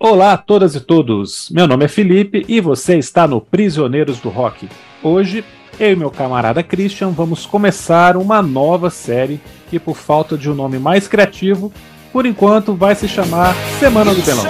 Olá 0.00 0.34
a 0.34 0.36
todas 0.36 0.76
e 0.76 0.80
todos, 0.80 1.50
meu 1.50 1.66
nome 1.66 1.84
é 1.84 1.88
Felipe 1.88 2.44
e 2.46 2.60
você 2.60 2.96
está 2.96 3.26
no 3.26 3.40
Prisioneiros 3.40 4.20
do 4.20 4.28
Rock. 4.28 4.68
Hoje, 5.02 5.44
eu 5.80 5.92
e 5.92 5.96
meu 5.96 6.08
camarada 6.08 6.62
Christian 6.62 7.10
vamos 7.10 7.44
começar 7.44 8.16
uma 8.16 8.40
nova 8.40 8.90
série 8.90 9.40
que, 9.68 9.76
por 9.76 9.96
falta 9.96 10.38
de 10.38 10.48
um 10.48 10.54
nome 10.54 10.78
mais 10.78 11.08
criativo, 11.08 11.72
por 12.12 12.26
enquanto 12.26 12.74
vai 12.74 12.94
se 12.94 13.08
chamar 13.08 13.56
Semana 13.80 14.14
do 14.14 14.22
Belão. 14.22 14.46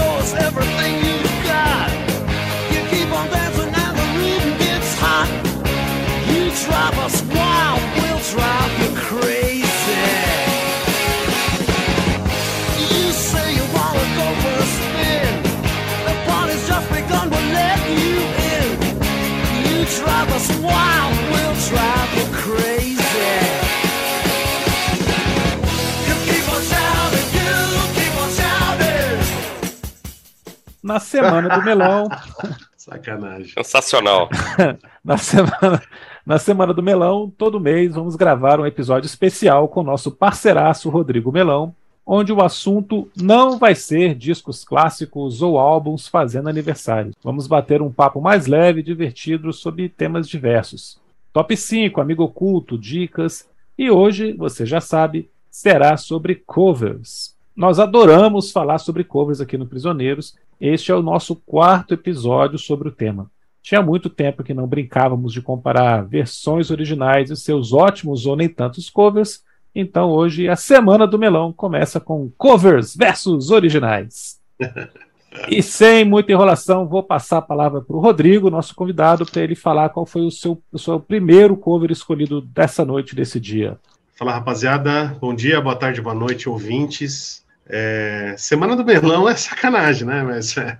Na 30.88 30.98
semana 30.98 31.51
do 31.51 31.62
melão. 31.62 32.09
Sacanagem. 32.74 33.52
Sensacional. 33.52 34.30
na, 35.05 35.19
semana, 35.19 35.83
na 36.24 36.38
semana 36.38 36.73
do 36.73 36.83
melão, 36.83 37.30
todo 37.37 37.61
mês 37.61 37.95
vamos 37.95 38.16
gravar 38.16 38.59
um 38.59 38.64
episódio 38.64 39.06
especial 39.06 39.69
com 39.69 39.80
o 39.80 39.84
nosso 39.84 40.11
parceiraço 40.11 40.88
Rodrigo 40.88 41.30
Melão, 41.30 41.74
onde 42.06 42.33
o 42.33 42.42
assunto 42.42 43.06
não 43.14 43.59
vai 43.59 43.74
ser 43.74 44.14
discos 44.14 44.64
clássicos 44.64 45.42
ou 45.42 45.59
álbuns 45.59 46.09
fazendo 46.09 46.48
aniversário. 46.48 47.12
Vamos 47.23 47.47
bater 47.47 47.83
um 47.83 47.92
papo 47.92 48.19
mais 48.19 48.47
leve 48.47 48.80
e 48.80 48.83
divertido 48.84 49.53
sobre 49.53 49.91
temas 49.91 50.27
diversos. 50.27 50.98
Top 51.34 51.55
5, 51.55 52.00
amigo 52.00 52.22
oculto, 52.22 52.78
dicas, 52.78 53.47
e 53.77 53.91
hoje, 53.91 54.33
você 54.33 54.64
já 54.64 54.81
sabe, 54.81 55.28
será 55.50 55.98
sobre 55.98 56.34
covers. 56.47 57.36
Nós 57.55 57.78
adoramos 57.78 58.53
falar 58.53 58.78
sobre 58.78 59.05
covers 59.05 59.41
aqui 59.41 59.59
no 59.59 59.66
Prisioneiros. 59.66 60.34
Este 60.61 60.91
é 60.91 60.95
o 60.95 61.03
nosso 61.03 61.37
quarto 61.37 61.95
episódio 61.95 62.59
sobre 62.59 62.89
o 62.89 62.92
tema. 62.92 63.31
Tinha 63.62 63.81
muito 63.81 64.11
tempo 64.11 64.42
que 64.42 64.53
não 64.53 64.67
brincávamos 64.67 65.33
de 65.33 65.41
comparar 65.41 66.05
versões 66.05 66.70
originais 66.70 67.31
e 67.31 67.37
seus 67.37 67.73
ótimos 67.73 68.27
ou 68.27 68.34
nem 68.34 68.48
tantos 68.48 68.91
covers, 68.91 69.45
então 69.73 70.11
hoje 70.11 70.48
a 70.48 70.56
semana 70.56 71.06
do 71.06 71.19
melão 71.19 71.53
começa 71.53 72.00
com 72.00 72.31
covers 72.37 72.97
versus 72.97 73.50
originais. 73.50 74.41
e 75.48 75.62
sem 75.62 76.05
muita 76.05 76.33
enrolação, 76.33 76.89
vou 76.89 77.05
passar 77.05 77.39
a 77.39 77.43
palavra 77.43 77.81
para 77.81 77.95
o 77.95 78.00
Rodrigo, 78.00 78.50
nosso 78.50 78.75
convidado, 78.75 79.25
para 79.25 79.43
ele 79.43 79.55
falar 79.55 79.91
qual 79.91 80.06
foi 80.06 80.22
o 80.22 80.31
seu, 80.31 80.61
o 80.72 80.78
seu 80.78 80.98
primeiro 80.98 81.56
cover 81.56 81.93
escolhido 81.93 82.41
dessa 82.41 82.84
noite, 82.84 83.15
desse 83.15 83.39
dia. 83.39 83.78
Fala 84.17 84.33
rapaziada, 84.33 85.17
bom 85.20 85.33
dia, 85.33 85.61
boa 85.61 85.77
tarde, 85.77 86.00
boa 86.00 86.15
noite, 86.15 86.48
ouvintes. 86.48 87.47
É, 87.69 88.34
Semana 88.38 88.74
do 88.74 88.84
Melão 88.84 89.28
é 89.28 89.36
sacanagem, 89.36 90.06
né? 90.06 90.22
Mas 90.22 90.56
é, 90.56 90.78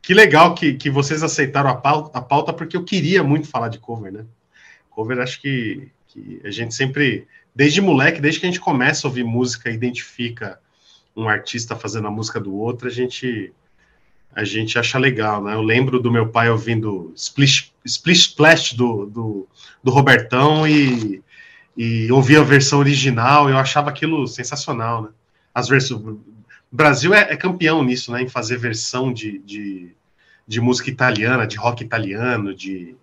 que 0.00 0.14
legal 0.14 0.54
que, 0.54 0.74
que 0.74 0.90
vocês 0.90 1.22
aceitaram 1.22 1.68
a 1.68 1.74
pauta, 1.74 2.18
a 2.18 2.22
pauta, 2.22 2.52
porque 2.52 2.76
eu 2.76 2.84
queria 2.84 3.22
muito 3.22 3.48
falar 3.48 3.68
de 3.68 3.78
cover, 3.78 4.12
né? 4.12 4.24
Cover, 4.90 5.18
acho 5.20 5.40
que, 5.40 5.88
que 6.08 6.40
a 6.44 6.50
gente 6.50 6.74
sempre, 6.74 7.26
desde 7.54 7.80
moleque, 7.80 8.20
desde 8.20 8.40
que 8.40 8.46
a 8.46 8.50
gente 8.50 8.60
começa 8.60 9.06
a 9.06 9.10
ouvir 9.10 9.24
música, 9.24 9.70
identifica 9.70 10.58
um 11.14 11.28
artista 11.28 11.76
fazendo 11.76 12.08
a 12.08 12.10
música 12.10 12.40
do 12.40 12.54
outro, 12.54 12.88
a 12.88 12.90
gente 12.90 13.52
a 14.34 14.44
gente 14.44 14.78
acha 14.78 14.98
legal, 14.98 15.44
né? 15.44 15.52
Eu 15.52 15.60
lembro 15.60 16.00
do 16.00 16.10
meu 16.10 16.28
pai 16.28 16.48
ouvindo 16.48 17.12
Splish, 17.14 17.70
Splish 17.84 18.28
Splash 18.28 18.72
do, 18.72 19.04
do, 19.04 19.48
do 19.84 19.90
Robertão 19.90 20.66
e, 20.66 21.22
e 21.76 22.10
ouvia 22.10 22.40
a 22.40 22.44
versão 22.44 22.78
original, 22.78 23.50
eu 23.50 23.58
achava 23.58 23.90
aquilo 23.90 24.26
sensacional, 24.26 25.02
né? 25.02 25.08
As 25.54 25.68
versões. 25.68 26.18
Brasil 26.70 27.12
é, 27.12 27.32
é, 27.32 27.36
campeão 27.36 27.82
nisso, 27.82 28.10
né? 28.12 28.22
Em 28.22 28.28
fazer 28.28 28.56
versão 28.56 29.12
de, 29.12 29.38
de, 29.40 29.94
de, 30.46 30.60
música 30.60 30.88
italiana, 30.88 31.46
de 31.46 31.56
rock 31.56 31.84
italiano, 31.84 32.54
de, 32.54 32.96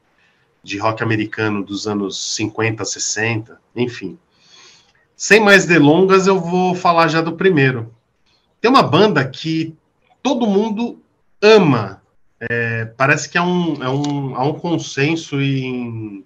de 0.64 0.78
rock 0.78 1.04
americano 1.04 1.64
dos 1.64 1.88
anos 1.88 2.36
50, 2.36 2.84
60, 2.84 3.62
enfim. 3.76 4.18
Sem 5.16 5.40
mais 5.40 5.66
delongas, 5.66 6.26
eu 6.26 6.40
vou 6.40 6.74
falar 6.74 7.08
já 7.10 7.22
do 7.22 7.34
primeiro. 7.34 7.94
Tem 8.60 8.72
uma 8.72 8.84
banda 8.84 9.28
que 9.28 9.76
todo 10.24 10.48
mundo 10.48 11.00
ama. 11.42 12.02
É, 12.40 12.86
parece 12.86 13.30
que 13.30 13.38
há 13.38 13.44
um, 13.44 13.84
é 13.84 13.90
um, 13.90 14.36
há 14.36 14.44
um 14.44 14.54
consenso 14.54 15.42
em, 15.42 16.24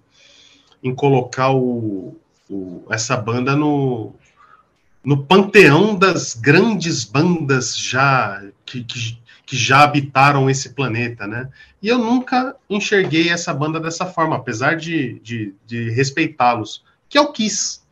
em 0.82 0.94
colocar 0.94 1.50
o, 1.52 2.16
o, 2.48 2.84
essa 2.88 3.16
banda 3.16 3.56
no, 3.56 4.14
no 5.04 5.22
panteão 5.22 5.94
das 5.94 6.34
grandes 6.34 7.04
bandas 7.04 7.76
já 7.76 8.42
que, 8.64 8.82
que, 8.82 9.18
que, 9.44 9.56
já 9.56 9.82
habitaram 9.82 10.48
esse 10.48 10.70
planeta, 10.70 11.26
né? 11.26 11.48
E 11.82 11.88
eu 11.88 11.98
nunca 11.98 12.56
enxerguei 12.70 13.28
essa 13.28 13.52
banda 13.52 13.78
dessa 13.78 14.06
forma, 14.06 14.36
apesar 14.36 14.76
de, 14.76 15.20
de, 15.20 15.54
de 15.66 15.90
respeitá-los, 15.90 16.82
que 17.08 17.18
o 17.18 17.30
Kiss. 17.30 17.84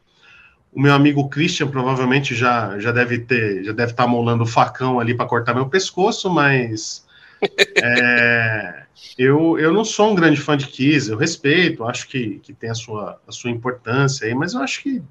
O 0.73 0.81
meu 0.81 0.95
amigo 0.95 1.29
Christian 1.29 1.69
provavelmente 1.69 2.35
já, 2.35 2.79
já 2.79 2.91
deve 2.91 3.19
ter, 3.19 3.63
já 3.63 3.73
deve 3.73 3.93
estar 3.93 4.05
tá 4.05 4.09
molando 4.09 4.45
o 4.45 4.47
facão 4.47 4.99
ali 4.99 5.15
para 5.15 5.27
cortar 5.27 5.53
meu 5.53 5.69
pescoço, 5.69 6.31
mas 6.31 7.05
é, 7.77 8.85
eu, 9.19 9.59
eu 9.59 9.71
não 9.71 9.85
sou 9.85 10.11
um 10.11 10.15
grande 10.15 10.41
fã 10.41 10.57
de 10.57 10.67
Kiss, 10.67 11.11
eu 11.11 11.19
respeito, 11.19 11.85
acho 11.85 12.09
que, 12.09 12.39
que 12.39 12.55
tem 12.55 12.71
a 12.71 12.75
sua, 12.75 13.21
a 13.29 13.33
sua 13.33 13.51
importância 13.51 14.27
aí, 14.27 14.35
mas 14.35 14.55
eu 14.55 14.63
acho 14.63 14.83
que 14.83 15.03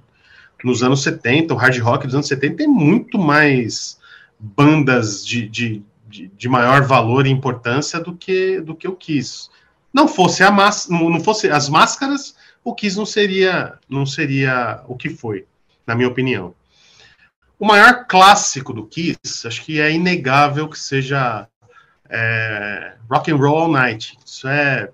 nos 0.64 0.84
anos 0.84 1.04
70, 1.04 1.54
o 1.54 1.58
hard 1.58 1.78
rock 1.80 2.06
dos 2.06 2.16
anos 2.16 2.28
70 2.28 2.58
tem 2.58 2.68
muito 2.68 3.18
mais 3.18 4.00
bandas 4.40 5.26
de, 5.26 5.48
de, 5.48 5.84
de, 6.08 6.28
de 6.28 6.50
maior 6.50 6.84
valor 6.84 7.26
e 7.26 7.30
importância 7.30 8.00
do 8.00 8.16
que, 8.16 8.60
do 8.62 8.76
que 8.76 8.88
o 8.88 8.96
Kiss. 8.96 9.50
Não 9.94 10.08
fosse, 10.08 10.44
a 10.44 10.52
mas, 10.52 10.88
não 10.90 11.20
fosse 11.20 11.50
as 11.50 11.68
máscaras, 11.70 12.36
o 12.64 12.74
Kiss 12.74 12.98
não 12.98 13.06
seria, 13.06 13.78
não 13.90 14.06
seria 14.06 14.84
o 14.88 14.96
que 14.96 15.10
foi, 15.10 15.46
na 15.86 15.96
minha 15.96 16.08
opinião. 16.08 16.54
O 17.60 17.66
maior 17.66 18.06
clássico 18.08 18.74
do 18.74 18.88
Kiss, 18.88 19.46
acho 19.46 19.64
que 19.64 19.80
é 19.80 19.92
inegável 19.92 20.68
que 20.68 20.80
seja 20.80 21.48
é, 22.10 22.96
Rock 23.10 23.32
and 23.32 23.38
Roll 23.38 23.58
All 23.58 23.72
Night. 23.72 24.18
Isso 24.26 24.48
é 24.48 24.90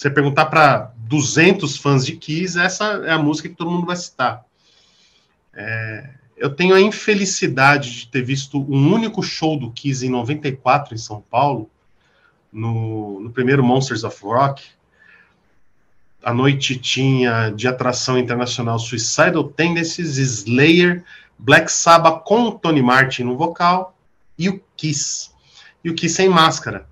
você 0.00 0.08
perguntar 0.08 0.46
para 0.46 0.92
200 0.96 1.76
fãs 1.76 2.06
de 2.06 2.16
Kiss, 2.16 2.58
essa 2.58 3.02
é 3.04 3.12
a 3.12 3.18
música 3.18 3.50
que 3.50 3.54
todo 3.54 3.70
mundo 3.70 3.84
vai 3.86 3.96
citar. 3.96 4.42
É, 5.52 6.08
eu 6.38 6.48
tenho 6.48 6.74
a 6.74 6.80
infelicidade 6.80 7.92
de 7.92 8.06
ter 8.06 8.22
visto 8.22 8.58
um 8.62 8.94
único 8.94 9.22
show 9.22 9.58
do 9.58 9.70
Kiss 9.70 10.06
em 10.06 10.08
94 10.08 10.94
em 10.94 10.96
São 10.96 11.20
Paulo, 11.20 11.68
no, 12.50 13.20
no 13.20 13.30
primeiro 13.30 13.62
Monsters 13.62 14.02
of 14.02 14.18
Rock. 14.24 14.64
A 16.22 16.32
noite 16.32 16.78
tinha 16.78 17.50
de 17.50 17.68
atração 17.68 18.16
internacional 18.16 18.78
Suicidal 18.78 19.44
Tendencies, 19.44 20.16
Slayer, 20.16 21.04
Black 21.38 21.70
Sabbath 21.70 22.24
com 22.24 22.52
Tony 22.52 22.80
Martin 22.80 23.24
no 23.24 23.36
vocal 23.36 23.94
e 24.38 24.48
o 24.48 24.62
Kiss. 24.78 25.28
E 25.84 25.90
o 25.90 25.94
Kiss 25.94 26.14
sem 26.14 26.30
máscara. 26.30 26.88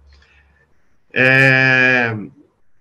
É, 1.10 2.14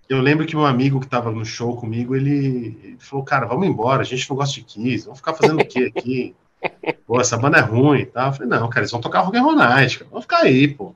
eu 0.09 0.21
lembro 0.21 0.45
que 0.45 0.55
meu 0.55 0.65
amigo 0.65 0.99
que 0.99 1.05
estava 1.05 1.31
no 1.31 1.45
show 1.45 1.75
comigo, 1.75 2.15
ele, 2.15 2.77
ele, 2.83 2.97
falou, 2.99 3.25
cara, 3.25 3.45
vamos 3.45 3.67
embora, 3.67 4.01
a 4.01 4.05
gente 4.05 4.29
não 4.29 4.37
gosta 4.37 4.55
de 4.55 4.61
Kiss, 4.61 5.05
vamos 5.05 5.19
ficar 5.19 5.33
fazendo 5.33 5.61
o 5.61 5.67
quê 5.67 5.91
aqui? 5.95 6.35
Pô, 7.05 7.19
essa 7.19 7.37
banda 7.37 7.57
é 7.57 7.61
ruim, 7.61 8.05
tá? 8.05 8.27
Eu 8.27 8.33
falei, 8.33 8.47
não, 8.47 8.69
cara, 8.69 8.81
eles 8.81 8.91
vão 8.91 9.01
tocar 9.01 9.21
rock 9.21 9.37
and 9.37 9.41
roll 9.41 9.55
night, 9.55 10.03
vamos 10.09 10.23
ficar 10.25 10.39
aí, 10.39 10.67
pô. 10.67 10.95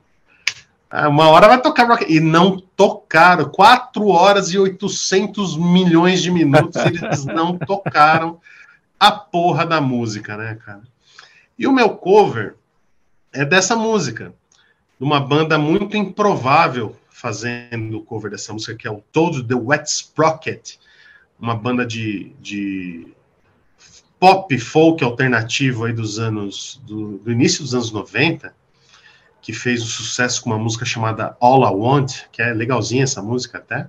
Ah, 0.90 1.08
uma 1.08 1.28
hora 1.28 1.48
vai 1.48 1.60
tocar 1.60 1.88
rock 1.88 2.04
e 2.12 2.20
não 2.20 2.58
tocaram, 2.58 3.48
4 3.48 4.06
horas 4.08 4.52
e 4.52 4.58
800 4.58 5.56
milhões 5.56 6.20
de 6.20 6.30
minutos 6.30 6.76
eles 6.84 7.24
não 7.24 7.56
tocaram 7.56 8.38
a 9.00 9.10
porra 9.10 9.64
da 9.64 9.80
música, 9.80 10.36
né, 10.36 10.58
cara? 10.62 10.82
E 11.58 11.66
o 11.66 11.72
meu 11.72 11.90
cover 11.90 12.56
é 13.32 13.44
dessa 13.44 13.74
música, 13.74 14.34
de 14.98 15.04
uma 15.04 15.20
banda 15.20 15.58
muito 15.58 15.96
improvável 15.96 16.94
fazendo 17.22 17.98
o 17.98 18.02
cover 18.02 18.32
dessa 18.32 18.52
música, 18.52 18.74
que 18.74 18.88
é 18.88 18.90
o 18.90 19.00
Toad 19.12 19.44
The 19.44 19.54
Wet 19.54 19.88
Sprocket, 19.88 20.74
uma 21.38 21.54
banda 21.54 21.86
de, 21.86 22.32
de 22.40 23.06
pop 24.18 24.58
folk 24.58 25.04
alternativo 25.04 25.84
aí 25.84 25.92
dos 25.92 26.18
anos, 26.18 26.82
do, 26.84 27.18
do, 27.18 27.30
início 27.30 27.62
dos 27.62 27.76
anos 27.76 27.92
90, 27.92 28.52
que 29.40 29.52
fez 29.52 29.82
um 29.82 29.86
sucesso 29.86 30.42
com 30.42 30.50
uma 30.50 30.58
música 30.58 30.84
chamada 30.84 31.36
All 31.40 31.62
I 31.62 31.72
Want, 31.72 32.24
que 32.32 32.42
é 32.42 32.52
legalzinha 32.52 33.04
essa 33.04 33.22
música 33.22 33.58
até. 33.58 33.86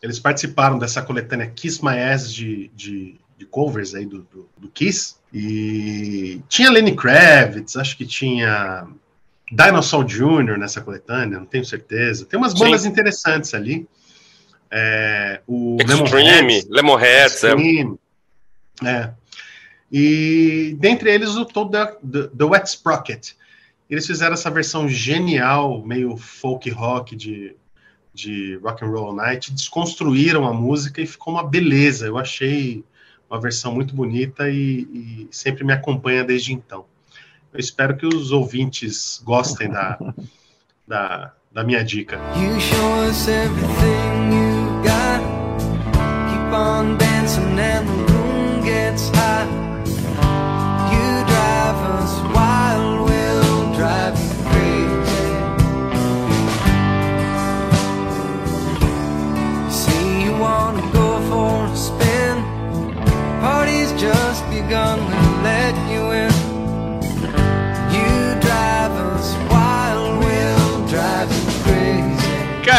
Eles 0.00 0.20
participaram 0.20 0.78
dessa 0.78 1.02
coletânea 1.02 1.50
Kiss 1.50 1.84
My 1.84 1.98
Ass 1.98 2.32
de, 2.32 2.68
de, 2.68 3.20
de 3.36 3.46
covers 3.46 3.96
aí 3.96 4.06
do, 4.06 4.22
do, 4.22 4.48
do, 4.56 4.68
Kiss, 4.68 5.16
e 5.32 6.40
tinha 6.48 6.70
Lenny 6.70 6.94
Kravitz, 6.94 7.76
acho 7.76 7.96
que 7.96 8.06
tinha 8.06 8.86
Dinosaur 9.54 10.04
Jr. 10.04 10.58
nessa 10.58 10.80
coletânea, 10.80 11.38
não 11.38 11.46
tenho 11.46 11.64
certeza. 11.64 12.26
Tem 12.26 12.38
umas 12.38 12.54
bandas 12.54 12.82
Sim. 12.82 12.88
interessantes 12.88 13.54
ali. 13.54 13.86
É, 14.70 15.40
o 15.46 15.76
Extreme, 15.80 16.64
Lemonheads, 16.68 17.42
Lemonheads 17.42 17.44
é. 17.44 18.88
é. 18.88 19.14
E 19.92 20.76
dentre 20.80 21.12
eles 21.12 21.36
o 21.36 21.44
todo 21.44 21.70
The, 21.70 22.28
The 22.36 22.44
Wet 22.44 22.68
Sprocket. 22.68 23.32
Eles 23.88 24.06
fizeram 24.06 24.32
essa 24.34 24.50
versão 24.50 24.88
genial, 24.88 25.84
meio 25.86 26.16
folk 26.16 26.68
rock 26.70 27.14
de, 27.14 27.54
de 28.12 28.56
Rock 28.56 28.84
and 28.84 28.88
Roll 28.88 29.14
Night, 29.14 29.52
desconstruíram 29.52 30.46
a 30.46 30.52
música 30.52 31.00
e 31.00 31.06
ficou 31.06 31.34
uma 31.34 31.44
beleza. 31.46 32.06
Eu 32.06 32.18
achei 32.18 32.82
uma 33.30 33.40
versão 33.40 33.72
muito 33.72 33.94
bonita 33.94 34.50
e, 34.50 34.80
e 34.92 35.28
sempre 35.30 35.62
me 35.62 35.72
acompanha 35.72 36.24
desde 36.24 36.52
então. 36.52 36.86
Eu 37.54 37.60
espero 37.60 37.96
que 37.96 38.04
os 38.04 38.32
ouvintes 38.32 39.22
gostem 39.24 39.70
da, 39.70 39.96
da, 40.88 41.32
da 41.52 41.62
minha 41.62 41.84
dica. 41.84 42.18
You 42.36 42.58
show 42.58 43.08
us 43.08 43.28
everything 43.28 44.32
you 44.34 44.82
got. 44.82 45.22
Keep 46.30 46.52
on 46.52 46.98
dancing 46.98 47.56
and 47.56 47.86
the 47.86 48.12
room 48.12 48.60
gets 48.64 49.08
hot. 49.10 49.46
You 50.90 51.24
drive 51.30 51.78
us 51.94 52.12
wild, 52.34 53.08
we'll 53.08 53.72
drive 53.76 54.18
you 54.18 54.34
crazy. 54.50 55.30
See 59.70 60.24
you 60.24 60.36
wanna 60.40 60.82
go 60.90 61.20
for 61.30 61.66
a 61.72 61.76
spin. 61.76 62.42
Party's 63.40 63.92
just 63.92 64.42
begun, 64.50 64.98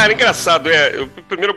Cara, 0.05 0.13
engraçado. 0.13 0.69
É, 0.69 0.95
eu, 0.95 1.07
primeiro, 1.27 1.55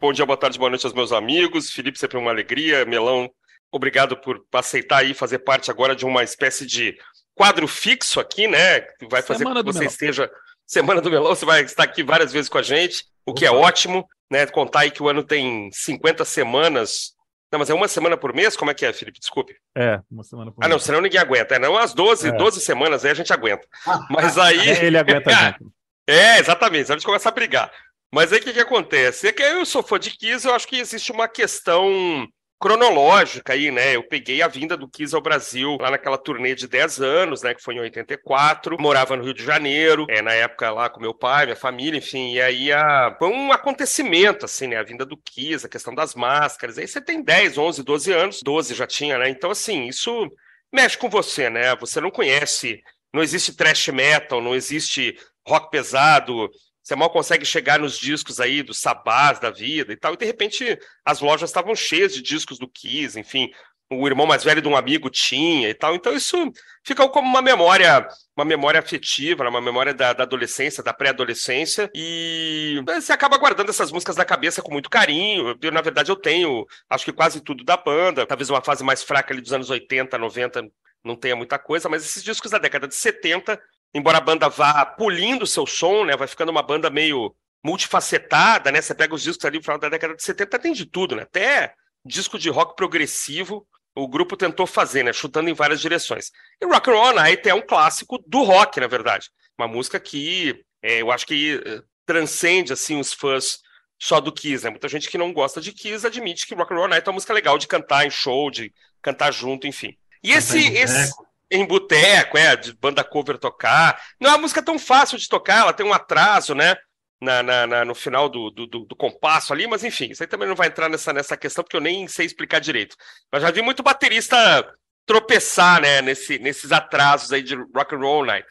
bom 0.00 0.10
dia, 0.10 0.24
boa 0.24 0.34
tarde, 0.34 0.58
boa 0.58 0.70
noite 0.70 0.86
aos 0.86 0.94
meus 0.94 1.12
amigos. 1.12 1.70
Felipe, 1.70 1.98
sempre 1.98 2.16
uma 2.16 2.30
alegria. 2.30 2.86
Melão, 2.86 3.30
obrigado 3.70 4.16
por 4.16 4.42
aceitar 4.54 5.00
aí 5.00 5.12
fazer 5.12 5.40
parte 5.40 5.70
agora 5.70 5.94
de 5.94 6.06
uma 6.06 6.24
espécie 6.24 6.64
de 6.66 6.96
quadro 7.34 7.68
fixo 7.68 8.18
aqui, 8.18 8.48
né? 8.48 8.80
Que 8.80 9.06
vai 9.06 9.20
fazer 9.20 9.44
com 9.44 9.52
que 9.52 9.62
você 9.64 9.80
Melão. 9.80 9.92
esteja. 9.92 10.30
Semana 10.66 11.02
do 11.02 11.10
Melão, 11.10 11.34
você 11.34 11.44
vai 11.44 11.60
estar 11.60 11.82
aqui 11.82 12.02
várias 12.02 12.32
vezes 12.32 12.48
com 12.48 12.56
a 12.56 12.62
gente, 12.62 13.04
o 13.26 13.34
que 13.34 13.44
é 13.44 13.50
ótimo, 13.50 14.08
né? 14.32 14.46
Contar 14.46 14.80
aí 14.80 14.90
que 14.90 15.02
o 15.02 15.08
ano 15.10 15.22
tem 15.22 15.68
50 15.70 16.24
semanas. 16.24 17.12
Não, 17.52 17.58
mas 17.58 17.68
é 17.68 17.74
uma 17.74 17.86
semana 17.86 18.16
por 18.16 18.32
mês? 18.32 18.56
Como 18.56 18.70
é 18.70 18.74
que 18.74 18.86
é, 18.86 18.94
Felipe? 18.94 19.20
Desculpe. 19.20 19.54
É, 19.76 20.00
uma 20.10 20.24
semana 20.24 20.50
por 20.50 20.60
mês. 20.60 20.66
Ah, 20.66 20.72
não, 20.72 20.78
senão 20.78 21.02
ninguém 21.02 21.20
aguenta. 21.20 21.56
É, 21.56 21.58
não, 21.58 21.76
as 21.76 21.92
12, 21.92 22.28
é. 22.28 22.32
12 22.32 22.62
semanas 22.62 23.04
aí 23.04 23.10
a 23.10 23.14
gente 23.14 23.30
aguenta. 23.30 23.68
Mas 24.08 24.38
aí. 24.38 24.70
Ele 24.80 24.96
aguenta 24.96 25.28
gente. 25.36 25.66
É, 26.08 26.38
exatamente. 26.38 26.90
A 26.90 26.94
gente 26.94 27.04
começa 27.04 27.28
a 27.28 27.32
brigar. 27.32 27.70
Mas 28.12 28.32
aí 28.32 28.40
o 28.40 28.42
que, 28.42 28.52
que 28.52 28.60
acontece? 28.60 29.28
É 29.28 29.32
que 29.32 29.42
eu 29.42 29.64
sou 29.64 29.82
fã 29.82 29.98
de 29.98 30.10
Kiss, 30.10 30.46
eu 30.46 30.54
acho 30.54 30.66
que 30.66 30.78
existe 30.78 31.12
uma 31.12 31.28
questão 31.28 32.26
cronológica 32.60 33.54
aí, 33.54 33.70
né? 33.70 33.96
Eu 33.96 34.02
peguei 34.02 34.42
a 34.42 34.48
vinda 34.48 34.76
do 34.76 34.86
Kiss 34.86 35.14
ao 35.14 35.22
Brasil 35.22 35.78
lá 35.80 35.90
naquela 35.90 36.18
turnê 36.18 36.54
de 36.54 36.68
10 36.68 37.00
anos, 37.00 37.42
né? 37.42 37.54
Que 37.54 37.62
foi 37.62 37.74
em 37.74 37.80
84. 37.80 38.76
Morava 38.78 39.16
no 39.16 39.24
Rio 39.24 39.32
de 39.32 39.42
Janeiro, 39.42 40.06
é, 40.10 40.20
na 40.20 40.34
época 40.34 40.70
lá 40.70 40.90
com 40.90 41.00
meu 41.00 41.14
pai, 41.14 41.46
minha 41.46 41.56
família, 41.56 41.96
enfim. 41.96 42.34
E 42.34 42.40
aí 42.40 42.70
a... 42.70 43.16
foi 43.18 43.28
um 43.28 43.50
acontecimento, 43.50 44.44
assim, 44.44 44.66
né? 44.66 44.76
A 44.76 44.82
vinda 44.82 45.06
do 45.06 45.16
Kiss, 45.16 45.64
a 45.64 45.70
questão 45.70 45.94
das 45.94 46.14
máscaras. 46.14 46.76
Aí 46.76 46.86
você 46.86 47.00
tem 47.00 47.22
10, 47.22 47.56
11, 47.56 47.82
12 47.82 48.12
anos. 48.12 48.40
12 48.42 48.74
já 48.74 48.86
tinha, 48.86 49.16
né? 49.16 49.30
Então, 49.30 49.50
assim, 49.50 49.86
isso 49.86 50.30
mexe 50.70 50.98
com 50.98 51.08
você, 51.08 51.48
né? 51.48 51.74
Você 51.76 51.98
não 51.98 52.10
conhece, 52.10 52.82
não 53.14 53.22
existe 53.22 53.56
thrash 53.56 53.88
metal, 53.88 54.42
não 54.42 54.54
existe 54.54 55.16
rock 55.48 55.70
pesado, 55.70 56.50
você 56.82 56.96
mal 56.96 57.10
consegue 57.10 57.44
chegar 57.44 57.78
nos 57.78 57.98
discos 57.98 58.40
aí 58.40 58.62
dos 58.62 58.78
sabás 58.78 59.38
da 59.38 59.50
vida 59.50 59.92
e 59.92 59.96
tal, 59.96 60.14
e 60.14 60.16
de 60.16 60.24
repente 60.24 60.78
as 61.04 61.20
lojas 61.20 61.50
estavam 61.50 61.74
cheias 61.74 62.14
de 62.14 62.22
discos 62.22 62.58
do 62.58 62.68
Kiss, 62.68 63.18
enfim, 63.18 63.50
o 63.92 64.06
irmão 64.06 64.26
mais 64.26 64.44
velho 64.44 64.62
de 64.62 64.68
um 64.68 64.76
amigo 64.76 65.10
tinha 65.10 65.68
e 65.68 65.74
tal, 65.74 65.96
então 65.96 66.14
isso 66.14 66.36
fica 66.84 67.06
como 67.08 67.28
uma 67.28 67.42
memória, 67.42 68.06
uma 68.36 68.44
memória 68.44 68.78
afetiva, 68.78 69.48
uma 69.48 69.60
memória 69.60 69.92
da, 69.92 70.12
da 70.12 70.22
adolescência, 70.22 70.82
da 70.82 70.92
pré-adolescência, 70.92 71.90
e 71.92 72.80
você 72.86 73.12
acaba 73.12 73.36
guardando 73.36 73.68
essas 73.68 73.90
músicas 73.90 74.16
na 74.16 74.24
cabeça 74.24 74.62
com 74.62 74.72
muito 74.72 74.88
carinho, 74.88 75.58
eu, 75.60 75.72
na 75.72 75.80
verdade 75.80 76.10
eu 76.10 76.16
tenho, 76.16 76.64
acho 76.88 77.04
que 77.04 77.12
quase 77.12 77.40
tudo 77.40 77.64
da 77.64 77.76
banda, 77.76 78.24
talvez 78.24 78.48
uma 78.48 78.62
fase 78.62 78.84
mais 78.84 79.02
fraca 79.02 79.34
ali 79.34 79.42
dos 79.42 79.52
anos 79.52 79.70
80, 79.70 80.16
90, 80.16 80.70
não 81.04 81.16
tenha 81.16 81.34
muita 81.34 81.58
coisa, 81.58 81.88
mas 81.88 82.04
esses 82.04 82.22
discos 82.22 82.52
da 82.52 82.58
década 82.58 82.86
de 82.86 82.94
70 82.94 83.60
embora 83.94 84.18
a 84.18 84.20
banda 84.20 84.48
vá 84.48 84.84
polindo 84.84 85.44
o 85.44 85.46
seu 85.46 85.66
som, 85.66 86.04
né? 86.04 86.16
Vai 86.16 86.28
ficando 86.28 86.50
uma 86.50 86.62
banda 86.62 86.90
meio 86.90 87.34
multifacetada, 87.64 88.70
né? 88.70 88.80
Você 88.80 88.94
pega 88.94 89.14
os 89.14 89.22
discos 89.22 89.44
ali 89.44 89.58
no 89.58 89.62
final 89.62 89.78
da 89.78 89.88
década 89.88 90.14
de 90.14 90.22
70, 90.22 90.58
tem 90.58 90.72
de 90.72 90.86
tudo, 90.86 91.16
né? 91.16 91.22
Até 91.22 91.74
disco 92.04 92.38
de 92.38 92.48
rock 92.48 92.74
progressivo 92.76 93.66
o 93.94 94.08
grupo 94.08 94.36
tentou 94.36 94.66
fazer, 94.66 95.02
né? 95.02 95.12
Chutando 95.12 95.50
em 95.50 95.54
várias 95.54 95.80
direções. 95.80 96.30
E 96.60 96.66
Rock 96.66 96.90
and 96.90 96.94
Roll 96.94 97.14
Night 97.14 97.48
é 97.48 97.54
um 97.54 97.60
clássico 97.60 98.18
do 98.26 98.42
rock, 98.42 98.78
na 98.80 98.86
verdade. 98.86 99.28
Uma 99.58 99.68
música 99.68 99.98
que 99.98 100.64
é, 100.82 101.02
eu 101.02 101.10
acho 101.10 101.26
que 101.26 101.60
eh, 101.64 101.82
transcende, 102.06 102.72
assim, 102.72 102.98
os 102.98 103.12
fãs 103.12 103.58
só 103.98 104.20
do 104.20 104.32
Kiss, 104.32 104.64
né? 104.64 104.70
Muita 104.70 104.88
gente 104.88 105.10
que 105.10 105.18
não 105.18 105.32
gosta 105.32 105.60
de 105.60 105.72
Kiss 105.72 106.06
admite 106.06 106.46
que 106.46 106.54
Rock 106.54 106.72
and 106.72 106.76
Roll 106.76 106.88
Night 106.88 107.06
é 107.06 107.10
uma 107.10 107.14
música 107.14 107.34
legal 107.34 107.58
de 107.58 107.66
cantar 107.66 108.06
em 108.06 108.10
show, 108.10 108.50
de 108.50 108.72
cantar 109.02 109.32
junto, 109.32 109.66
enfim. 109.66 109.94
E 110.22 110.32
esse, 110.32 110.58
esse, 110.58 111.12
em 111.50 111.66
boteco, 111.66 112.38
é, 112.38 112.54
de 112.56 112.72
banda 112.74 113.02
cover 113.02 113.36
tocar. 113.38 114.00
Não 114.20 114.30
é 114.30 114.32
uma 114.34 114.42
música 114.42 114.62
tão 114.62 114.78
fácil 114.78 115.18
de 115.18 115.28
tocar, 115.28 115.62
ela 115.62 115.72
tem 115.72 115.84
um 115.84 115.92
atraso, 115.92 116.54
né? 116.54 116.76
Na, 117.20 117.42
na, 117.42 117.66
na 117.66 117.84
no 117.84 117.94
final 117.94 118.30
do, 118.30 118.50
do, 118.50 118.66
do, 118.66 118.96
compasso 118.96 119.52
ali, 119.52 119.66
mas 119.66 119.84
enfim, 119.84 120.10
isso 120.10 120.22
aí 120.22 120.26
também 120.26 120.48
não 120.48 120.56
vai 120.56 120.68
entrar 120.68 120.88
nessa, 120.88 121.12
nessa 121.12 121.36
questão, 121.36 121.62
porque 121.62 121.76
eu 121.76 121.80
nem 121.80 122.08
sei 122.08 122.24
explicar 122.24 122.60
direito. 122.60 122.96
Mas 123.30 123.42
já 123.42 123.50
vi 123.50 123.60
muito 123.60 123.82
baterista 123.82 124.74
tropeçar, 125.04 125.82
né, 125.82 126.00
nesse, 126.00 126.38
nesses 126.38 126.72
atrasos 126.72 127.30
aí 127.30 127.42
de 127.42 127.56
rock 127.74 127.94
and 127.94 127.98
roll 127.98 128.24
night. 128.24 128.48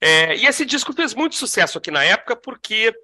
É, 0.00 0.36
e 0.36 0.46
esse 0.46 0.64
disco 0.64 0.92
fez 0.92 1.14
muito 1.14 1.34
sucesso 1.34 1.78
aqui 1.78 1.90
na 1.90 2.04
época 2.04 2.36
porque 2.36 2.94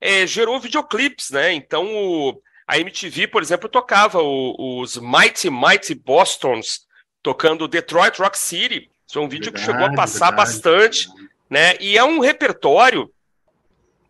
é, 0.00 0.24
gerou 0.24 0.60
videoclipes, 0.60 1.30
né? 1.30 1.52
Então 1.52 1.92
o, 1.92 2.40
a 2.68 2.78
MTV, 2.78 3.26
por 3.28 3.42
exemplo, 3.42 3.68
tocava 3.68 4.22
o, 4.22 4.80
os 4.80 4.96
Mighty 4.98 5.50
Mighty 5.50 5.94
Bostons 5.96 6.86
tocando 7.24 7.66
Detroit 7.66 8.20
Rock 8.20 8.38
City. 8.38 8.90
Isso 9.08 9.18
é 9.18 9.22
um 9.22 9.28
vídeo 9.28 9.50
verdade, 9.50 9.66
que 9.66 9.72
chegou 9.72 9.86
a 9.86 9.96
passar 9.96 10.30
verdade. 10.30 10.36
bastante, 10.36 11.08
né? 11.48 11.74
E 11.80 11.96
é 11.96 12.04
um 12.04 12.20
repertório 12.20 13.10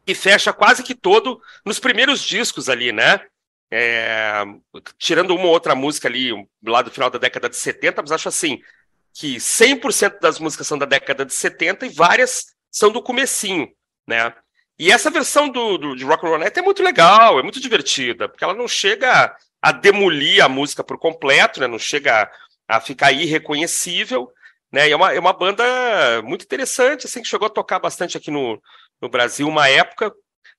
que 0.05 0.15
fecha 0.15 0.53
quase 0.53 0.83
que 0.83 0.95
todo 0.95 1.41
nos 1.65 1.79
primeiros 1.79 2.21
discos 2.21 2.69
ali, 2.69 2.93
né? 2.93 3.21
É, 3.71 4.45
tirando 4.99 5.35
uma 5.35 5.47
ou 5.47 5.53
outra 5.53 5.75
música 5.75 6.09
ali 6.09 6.31
lá 6.65 6.83
do 6.83 6.91
final 6.91 7.09
da 7.09 7.19
década 7.19 7.49
de 7.49 7.57
70, 7.57 8.03
mas 8.03 8.13
acho 8.13 8.29
assim 8.29 8.61
que 9.13 9.37
100% 9.37 10.19
das 10.21 10.41
músicas 10.41 10.67
são 10.67 10.77
da 10.77 10.85
década 10.85 11.25
de 11.25 11.33
70 11.33 11.87
e 11.87 11.89
várias 11.91 12.47
são 12.69 12.91
do 12.91 13.01
comecinho, 13.01 13.71
né? 14.07 14.35
E 14.77 14.91
essa 14.91 15.09
versão 15.09 15.49
do, 15.49 15.79
do 15.79 15.95
de 15.95 16.05
Rock 16.05 16.27
and 16.27 16.31
Roll 16.31 16.43
é 16.43 16.63
muito 16.63 16.83
legal, 16.83 17.39
é 17.39 17.43
muito 17.45 17.61
divertida, 17.61 18.29
porque 18.29 18.43
ela 18.43 18.55
não 18.55 18.67
chega 18.67 19.35
a 19.63 19.71
demolir 19.71 20.45
a 20.45 20.49
música 20.49 20.83
por 20.83 20.99
completo, 20.99 21.61
né? 21.61 21.69
Não 21.69 21.79
chega 21.79 22.29
a 22.69 22.81
ficar 22.81 23.13
irreconhecível, 23.13 24.31
né? 24.73 24.89
E 24.89 24.93
é 24.93 24.97
uma, 24.97 25.13
é 25.13 25.21
uma 25.21 25.33
banda 25.33 25.65
muito 26.23 26.45
interessante, 26.45 27.07
assim, 27.07 27.23
que 27.23 27.29
chegou 27.29 27.47
a 27.47 27.51
tocar 27.51 27.79
bastante 27.79 28.17
aqui 28.17 28.31
no, 28.31 28.61
no 29.01 29.09
Brasil 29.09 29.47
uma 29.47 29.69
época. 29.69 30.13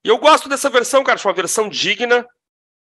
E 0.04 0.08
eu 0.08 0.18
gosto 0.18 0.48
dessa 0.48 0.70
versão, 0.70 1.04
cara, 1.04 1.16
acho 1.16 1.28
uma 1.28 1.34
versão 1.34 1.68
digna. 1.68 2.26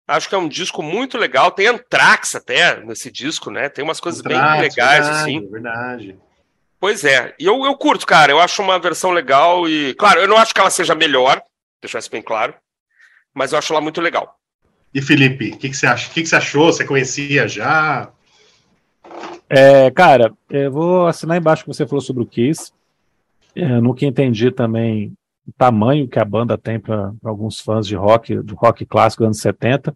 Acho 0.08 0.30
que 0.30 0.36
é 0.36 0.38
um 0.38 0.48
disco 0.48 0.84
muito 0.84 1.18
legal. 1.18 1.52
Tem 1.52 1.68
Anthrax 1.68 2.36
até 2.36 2.80
nesse 2.82 3.12
disco, 3.12 3.50
né? 3.50 3.70
Tem 3.70 3.84
umas 3.84 4.00
coisas 4.00 4.22
Anthrax, 4.22 4.52
bem 4.52 4.62
legais, 4.62 5.06
verdade, 5.06 5.22
assim. 5.22 5.50
Verdade. 5.50 6.20
Pois 6.80 7.04
é. 7.04 7.34
E 7.40 7.46
eu, 7.46 7.66
eu 7.66 7.76
curto, 7.76 8.06
cara. 8.06 8.32
Eu 8.32 8.40
acho 8.40 8.62
uma 8.62 8.78
versão 8.78 9.12
legal 9.12 9.68
e, 9.68 9.96
claro, 9.96 10.22
eu 10.22 10.28
não 10.28 10.38
acho 10.38 10.54
que 10.54 10.60
ela 10.60 10.70
seja 10.70 10.94
melhor, 10.94 11.42
deixar 11.82 11.98
isso 12.00 12.12
bem 12.12 12.22
claro, 12.22 12.54
mas 13.34 13.52
eu 13.52 13.58
acho 13.58 13.74
ela 13.74 13.82
muito 13.82 14.00
legal. 14.00 14.38
E 14.94 15.02
Felipe, 15.02 15.50
o 15.50 15.58
que, 15.58 15.70
que, 15.70 15.76
você 15.76 15.88
acha? 15.88 16.10
O 16.10 16.14
que, 16.14 16.22
que 16.22 16.30
você 16.30 16.36
achou? 16.36 16.72
Você 16.72 16.86
conhecia 16.86 17.48
já? 17.48 18.12
É, 19.50 19.92
cara, 19.92 20.34
eu 20.50 20.72
vou 20.72 21.08
assinar 21.08 21.38
embaixo 21.38 21.64
que 21.64 21.68
você 21.68 21.86
falou 21.86 22.02
sobre 22.02 22.24
o 22.24 22.26
Kiss. 22.26 22.72
Eu 23.56 23.82
nunca 23.82 24.06
entendi 24.06 24.52
também 24.52 25.14
o 25.48 25.52
tamanho 25.54 26.08
que 26.08 26.20
a 26.20 26.26
banda 26.26 26.58
tem 26.58 26.80
para 26.80 27.14
alguns 27.24 27.60
fãs 27.60 27.86
de 27.86 27.96
rock, 27.96 28.42
de 28.44 28.54
rock 28.54 28.86
clássico 28.86 29.22
dos 29.22 29.28
anos 29.28 29.42
70. 29.42 29.96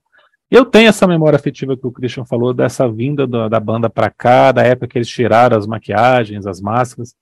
Eu 0.52 0.66
tenho 0.66 0.90
essa 0.90 1.08
memória 1.08 1.36
afetiva 1.36 1.78
que 1.78 1.86
o 1.86 1.92
Christian 1.92 2.26
falou, 2.26 2.54
dessa 2.54 2.90
vinda 2.90 3.28
da, 3.28 3.48
da 3.48 3.60
banda 3.60 3.90
para 3.90 4.10
cá, 4.10 4.52
da 4.52 4.64
época 4.64 4.88
que 4.88 4.98
eles 4.98 5.08
tiraram 5.08 5.58
as 5.58 5.68
maquiagens, 5.68 6.48
as 6.48 6.62
máscaras. 6.62 7.16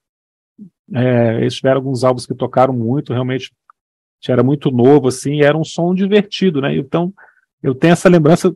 É, 0.93 1.35
eles 1.41 1.55
tiveram 1.55 1.77
alguns 1.77 2.03
álbuns 2.03 2.25
que 2.25 2.33
tocaram 2.33 2.73
muito, 2.73 3.13
realmente 3.13 3.51
era 4.27 4.43
muito 4.43 4.71
novo, 4.71 5.07
assim, 5.07 5.41
era 5.41 5.57
um 5.57 5.63
som 5.63 5.93
divertido, 5.93 6.59
né? 6.59 6.75
Então, 6.75 7.13
eu 7.63 7.73
tenho 7.73 7.93
essa 7.93 8.09
lembrança 8.09 8.49
é, 8.49 8.55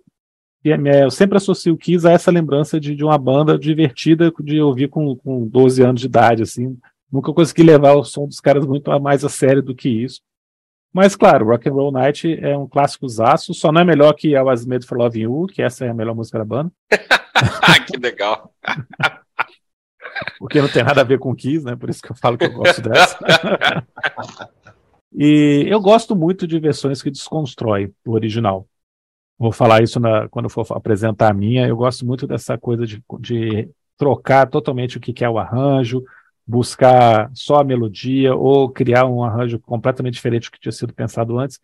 eu 0.64 1.10
sempre 1.10 1.38
associo 1.38 1.74
o 1.74 1.78
Kiss 1.78 2.08
a 2.08 2.12
essa 2.12 2.30
lembrança 2.30 2.80
de, 2.80 2.96
de 2.96 3.04
uma 3.04 3.18
banda 3.18 3.58
divertida 3.58 4.32
de 4.40 4.62
ouvir 4.62 4.90
com, 4.90 5.16
com 5.16 5.48
12 5.48 5.82
anos 5.84 6.02
de 6.02 6.08
idade, 6.08 6.44
assim. 6.44 6.78
nunca 7.12 7.34
consegui 7.34 7.64
levar 7.64 7.94
o 7.94 8.04
som 8.04 8.28
dos 8.28 8.40
caras 8.40 8.66
muito 8.66 8.92
mais 9.00 9.26
a 9.26 9.30
sério 9.30 9.62
do 9.62 9.76
que 9.76 9.90
isso. 9.90 10.22
Mas, 10.94 11.16
claro, 11.16 11.46
Rock 11.46 11.70
and 11.70 11.74
Roll 11.74 11.92
Night 11.92 12.38
é 12.42 12.56
um 12.56 12.68
clássico 12.68 13.08
zaço, 13.08 13.54
só 13.54 13.72
não 13.72 13.82
é 13.82 13.86
melhor 13.86 14.14
que 14.14 14.36
I 14.36 14.42
Was 14.42 14.66
Made 14.66 14.86
for 14.86 14.98
Loving 14.98 15.22
You, 15.22 15.48
que 15.48 15.62
essa 15.62 15.86
é 15.86 15.90
a 15.90 15.94
melhor 15.94 16.14
música 16.14 16.38
da 16.38 16.46
banda. 16.46 16.72
que 17.88 17.98
legal. 17.98 18.54
Porque 20.38 20.62
não 20.62 20.68
tem 20.68 20.84
nada 20.84 21.02
a 21.02 21.06
ver 21.06 21.18
com 21.18 21.34
Kiss, 21.34 21.66
né? 21.66 21.76
Por 21.78 21.90
isso 21.90 22.02
que 22.02 22.12
eu 22.12 22.16
falo 22.16 22.38
que 22.38 22.44
eu 22.44 22.52
gosto 22.52 22.82
dessa. 22.82 23.18
e 25.16 25.66
eu 25.68 25.80
gosto 25.80 26.14
muito 26.14 26.46
de 26.46 26.60
versões 26.60 27.02
que 27.02 27.10
desconstroem 27.10 27.94
o 28.06 28.12
original. 28.12 28.68
Vou 29.42 29.52
falar 29.52 29.82
isso 29.82 30.00
na, 30.00 30.30
quando 30.30 30.48
for 30.48 30.64
apresentar 30.70 31.32
a 31.32 31.34
minha. 31.34 31.68
Eu 31.68 31.76
gosto 31.76 32.06
muito 32.06 32.28
dessa 32.28 32.60
coisa 32.60 32.86
de, 32.86 33.04
de 33.20 33.68
trocar 33.98 34.48
totalmente 34.48 34.98
o 34.98 35.02
que 35.02 35.26
é 35.26 35.28
o 35.28 35.40
arranjo, 35.40 36.04
buscar 36.46 37.28
só 37.34 37.56
a 37.56 37.64
melodia 37.64 38.36
ou 38.36 38.70
criar 38.70 39.08
um 39.08 39.24
arranjo 39.24 39.58
completamente 39.58 40.14
diferente 40.14 40.44
do 40.44 40.52
que 40.52 40.60
tinha 40.60 40.72
sido 40.72 40.94
pensado 40.94 41.40
antes. 41.40 41.60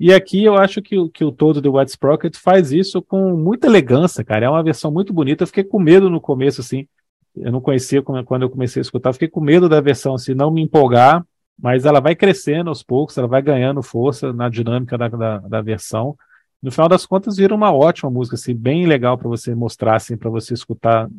E 0.00 0.12
aqui 0.12 0.42
eu 0.42 0.56
acho 0.56 0.82
que, 0.82 1.08
que 1.10 1.24
o 1.24 1.30
todo 1.30 1.60
do 1.60 1.76
White 1.76 1.92
Sprocket 1.92 2.36
faz 2.36 2.72
isso 2.72 3.00
com 3.00 3.36
muita 3.36 3.68
elegância, 3.68 4.24
cara. 4.24 4.46
É 4.46 4.50
uma 4.50 4.64
versão 4.64 4.90
muito 4.90 5.12
bonita. 5.12 5.44
Eu 5.44 5.46
fiquei 5.46 5.62
com 5.62 5.78
medo 5.78 6.10
no 6.10 6.20
começo, 6.20 6.62
assim. 6.62 6.88
Eu 7.36 7.52
não 7.52 7.60
conhecia 7.60 8.02
quando 8.02 8.42
eu 8.42 8.50
comecei 8.50 8.80
a 8.80 8.82
escutar. 8.82 9.12
fiquei 9.12 9.28
com 9.28 9.40
medo 9.40 9.68
da 9.68 9.80
versão, 9.80 10.14
assim, 10.14 10.34
não 10.34 10.50
me 10.50 10.62
empolgar. 10.62 11.24
Mas 11.56 11.84
ela 11.84 12.00
vai 12.00 12.16
crescendo 12.16 12.70
aos 12.70 12.82
poucos, 12.82 13.16
ela 13.16 13.28
vai 13.28 13.40
ganhando 13.40 13.84
força 13.84 14.32
na 14.32 14.48
dinâmica 14.48 14.98
da, 14.98 15.06
da, 15.06 15.38
da 15.38 15.62
versão. 15.62 16.16
No 16.64 16.70
final 16.70 16.88
das 16.88 17.04
contas, 17.04 17.36
vira 17.36 17.54
uma 17.54 17.70
ótima 17.70 18.10
música, 18.10 18.36
assim, 18.36 18.54
bem 18.54 18.86
legal 18.86 19.18
para 19.18 19.28
você 19.28 19.54
mostrar, 19.54 19.96
assim, 19.96 20.16
para 20.16 20.30
você 20.30 20.54
escutar 20.54 21.10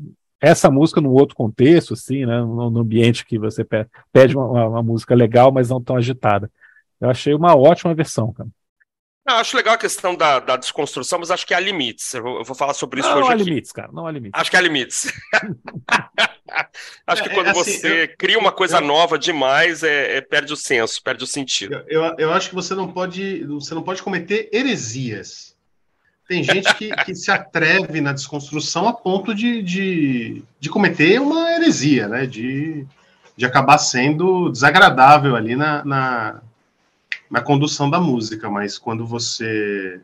essa 0.42 0.72
música 0.72 1.00
num 1.00 1.12
outro 1.12 1.36
contexto, 1.36 1.94
assim, 1.94 2.26
né, 2.26 2.40
no, 2.42 2.72
no 2.72 2.80
ambiente 2.80 3.24
que 3.24 3.38
você 3.38 3.64
pede, 3.64 3.88
pede 4.12 4.36
uma, 4.36 4.68
uma, 4.70 4.82
música 4.82 5.14
legal, 5.14 5.52
mas 5.52 5.70
não 5.70 5.80
tão 5.80 5.98
agitada. 5.98 6.50
Eu 7.00 7.12
achei 7.12 7.36
uma 7.36 7.56
ótima 7.56 7.94
versão, 7.94 8.34
cara. 8.34 8.50
Eu 9.28 9.36
acho 9.38 9.58
legal 9.58 9.74
a 9.74 9.78
questão 9.78 10.16
da, 10.16 10.40
da 10.40 10.56
desconstrução, 10.56 11.18
mas 11.18 11.32
acho 11.32 11.48
que 11.48 11.54
há 11.54 11.60
limites. 11.60 12.14
Eu 12.14 12.22
vou, 12.22 12.38
eu 12.38 12.44
vou 12.44 12.56
falar 12.56 12.76
sobre 12.76 13.00
isso 13.00 13.10
não, 13.10 13.18
hoje. 13.18 13.24
Não 13.24 13.32
há 13.32 13.36
aqui. 13.36 13.44
limites, 13.44 13.72
cara. 13.72 13.90
Não 13.92 14.06
há 14.06 14.12
limites. 14.12 14.40
Acho 14.40 14.52
que 14.52 14.58
há 14.58 14.62
limites. 14.62 15.14
acho 17.08 17.24
que 17.24 17.30
é, 17.30 17.34
quando 17.34 17.48
é, 17.48 17.50
assim, 17.50 17.64
você 17.64 18.04
eu, 18.04 18.18
cria 18.18 18.38
uma 18.38 18.52
coisa 18.52 18.78
eu, 18.78 18.82
nova 18.82 19.18
demais, 19.18 19.82
é, 19.82 20.18
é, 20.18 20.22
perde 20.22 20.54
o 20.54 20.56
senso, 20.56 21.02
perde 21.02 21.24
o 21.24 21.28
sentido. 21.28 21.84
Eu, 21.88 22.04
eu, 22.20 22.32
acho 22.34 22.50
que 22.50 22.56
você 22.56 22.76
não 22.76 22.92
pode, 22.92 23.44
você 23.46 23.74
não 23.74 23.82
pode 23.82 24.04
cometer 24.04 24.48
heresias. 24.54 25.56
Tem 26.28 26.44
gente 26.44 26.72
que, 26.76 26.96
que 27.04 27.16
se 27.16 27.32
atreve 27.32 28.02
na 28.02 28.14
desconstrução 28.14 28.88
a 28.88 28.94
ponto 28.94 29.34
de, 29.34 29.64
de, 29.64 30.44
de 30.60 30.70
cometer 30.70 31.20
uma 31.20 31.52
heresia, 31.52 32.08
né? 32.08 32.28
De, 32.28 32.86
de 33.36 33.46
acabar 33.46 33.80
sendo 33.80 34.52
desagradável 34.52 35.36
ali 35.36 35.56
na, 35.56 35.84
na, 35.84 36.42
na 37.30 37.42
condução 37.42 37.90
da 37.90 38.00
música. 38.00 38.50
Mas 38.50 38.78
quando 38.78 39.06
você 39.06 40.02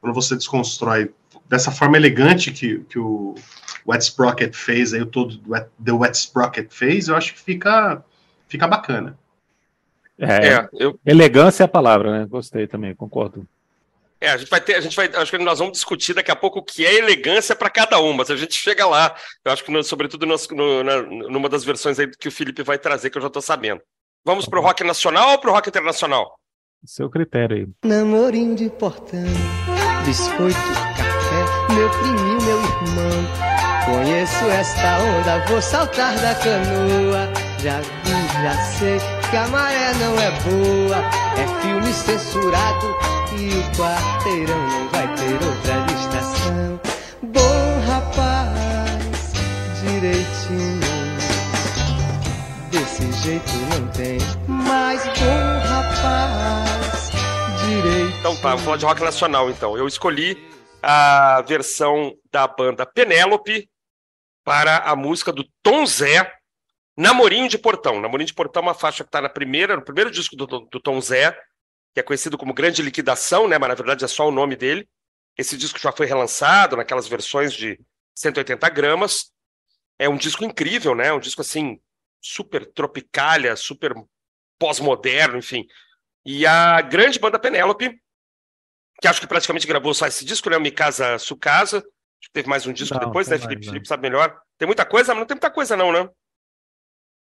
quando 0.00 0.14
você 0.14 0.34
desconstrói 0.34 1.12
dessa 1.48 1.70
forma 1.70 1.96
elegante 1.96 2.50
que, 2.52 2.78
que 2.84 2.98
o 2.98 3.34
Wet 3.86 4.02
Sprocket 4.04 4.54
fez, 4.54 4.94
aí 4.94 5.02
o 5.02 5.06
todo 5.06 5.38
The 5.84 5.92
Wet 5.92 6.16
Sprocket 6.16 6.70
fez, 6.70 7.08
eu 7.08 7.16
acho 7.16 7.34
que 7.34 7.40
fica, 7.40 8.04
fica 8.48 8.66
bacana. 8.66 9.18
É, 10.18 10.48
é 10.48 10.68
eu... 10.72 10.98
elegância 11.04 11.64
é 11.64 11.66
a 11.66 11.68
palavra, 11.68 12.20
né? 12.20 12.26
Gostei 12.26 12.66
também, 12.66 12.94
concordo. 12.94 13.46
É, 14.20 14.30
a 14.30 14.36
gente 14.36 14.50
vai 14.50 14.60
ter, 14.60 14.74
a 14.74 14.80
gente 14.80 14.94
vai, 14.94 15.06
acho 15.06 15.30
que 15.30 15.38
nós 15.38 15.58
vamos 15.58 15.72
discutir 15.72 16.12
daqui 16.12 16.30
a 16.30 16.36
pouco 16.36 16.58
o 16.58 16.62
que 16.62 16.84
é 16.84 16.94
elegância 16.94 17.56
para 17.56 17.70
cada 17.70 17.98
uma. 17.98 18.24
Se 18.24 18.32
a 18.32 18.36
gente 18.36 18.54
chega 18.54 18.86
lá, 18.86 19.14
eu 19.42 19.50
acho 19.50 19.64
que 19.64 19.72
no, 19.72 19.82
sobretudo 19.82 20.26
no, 20.26 20.36
no, 20.50 20.84
na, 20.84 21.02
numa 21.02 21.48
das 21.48 21.64
versões 21.64 21.98
aí 21.98 22.06
que 22.06 22.28
o 22.28 22.32
Felipe 22.32 22.62
vai 22.62 22.78
trazer, 22.78 23.08
que 23.08 23.16
eu 23.16 23.22
já 23.22 23.28
estou 23.28 23.40
sabendo. 23.40 23.80
Vamos 24.22 24.46
para 24.46 24.60
o 24.60 24.62
rock 24.62 24.84
nacional 24.84 25.30
ou 25.30 25.38
para 25.38 25.50
o 25.50 25.54
rock 25.54 25.70
internacional? 25.70 26.38
Seu 26.84 27.10
critério 27.10 27.56
aí. 27.56 27.68
Namorinho 27.84 28.56
de 28.56 28.70
portão, 28.70 29.22
biscoito, 30.06 30.56
café, 30.96 31.74
meu 31.74 31.90
priminho, 31.90 32.42
meu 32.42 32.58
irmão. 32.58 33.50
Conheço 33.84 34.44
esta 34.46 34.98
onda, 34.98 35.44
vou 35.46 35.60
saltar 35.60 36.14
da 36.20 36.34
canoa. 36.36 37.28
Já 37.62 37.80
vi, 37.80 38.42
já 38.42 38.54
sei 38.78 38.98
que 39.30 39.36
a 39.36 39.46
maré 39.48 39.92
não 39.94 40.18
é 40.18 40.30
boa. 40.42 40.96
É 41.36 41.60
filme 41.60 41.92
censurado 41.92 42.86
e 43.36 43.48
o 43.48 43.62
quarteirão 43.76 44.66
não 44.68 44.88
vai 44.88 45.14
ter 45.16 45.34
outra 45.34 45.84
distração. 45.86 46.80
Bom 47.22 47.80
rapaz, 47.86 49.32
direitinho. 49.82 50.80
Desse 52.70 53.12
jeito 53.22 53.52
não 53.70 53.86
tem 53.88 54.18
mais 54.48 55.02
bom 55.04 55.68
rapaz. 55.68 56.59
Então 58.20 58.36
tá, 58.36 58.54
vou 58.54 58.58
falar 58.62 58.76
de 58.76 58.84
rock 58.84 59.00
nacional 59.00 59.48
então. 59.48 59.78
Eu 59.78 59.88
escolhi 59.88 60.36
a 60.82 61.40
versão 61.40 62.14
da 62.30 62.46
banda 62.46 62.84
Penélope 62.84 63.66
para 64.44 64.76
a 64.76 64.94
música 64.94 65.32
do 65.32 65.42
Tom 65.62 65.86
Zé, 65.86 66.30
Namorinho 66.94 67.48
de 67.48 67.56
Portão. 67.56 67.98
Namorinho 67.98 68.26
de 68.26 68.34
Portão 68.34 68.60
é 68.60 68.66
uma 68.66 68.74
faixa 68.74 69.02
que 69.02 69.08
está 69.08 69.22
na 69.22 69.30
primeira, 69.30 69.74
no 69.74 69.82
primeiro 69.82 70.10
disco 70.10 70.36
do, 70.36 70.46
do, 70.46 70.80
Tom 70.80 71.00
Zé, 71.00 71.32
que 71.94 72.00
é 72.00 72.02
conhecido 72.02 72.36
como 72.36 72.52
Grande 72.52 72.82
Liquidação, 72.82 73.48
né? 73.48 73.56
Mas 73.56 73.70
na 73.70 73.74
verdade 73.74 74.04
é 74.04 74.08
só 74.08 74.28
o 74.28 74.30
nome 74.30 74.54
dele. 74.54 74.86
Esse 75.38 75.56
disco 75.56 75.78
já 75.78 75.90
foi 75.90 76.04
relançado 76.04 76.76
naquelas 76.76 77.08
versões 77.08 77.54
de 77.54 77.80
180 78.14 78.68
gramas. 78.68 79.32
É 79.98 80.10
um 80.10 80.18
disco 80.18 80.44
incrível, 80.44 80.94
né? 80.94 81.10
Um 81.10 81.20
disco 81.20 81.40
assim 81.40 81.80
super 82.20 82.70
tropicalha, 82.70 83.56
super 83.56 83.94
pós-moderno, 84.58 85.38
enfim. 85.38 85.66
E 86.22 86.44
a 86.46 86.82
grande 86.82 87.18
banda 87.18 87.38
Penélope, 87.38 87.98
que 89.00 89.08
acho 89.08 89.20
que 89.20 89.26
praticamente 89.26 89.66
gravou 89.66 89.94
só 89.94 90.06
esse 90.06 90.24
disco, 90.24 90.50
né? 90.50 90.56
O 90.56 90.60
Mikasa 90.60 91.18
Sukasa. 91.18 91.84
Teve 92.32 92.48
mais 92.48 92.66
um 92.66 92.72
disco 92.72 92.94
não, 92.94 93.06
depois, 93.06 93.28
né, 93.28 93.38
Felipe? 93.38 93.56
Mais, 93.56 93.66
Felipe 93.66 93.88
sabe 93.88 94.02
melhor. 94.02 94.38
Tem 94.58 94.66
muita 94.66 94.84
coisa, 94.84 95.14
mas 95.14 95.20
não 95.20 95.26
tem 95.26 95.34
muita 95.34 95.50
coisa, 95.50 95.76
não, 95.76 95.90
né? 95.90 96.08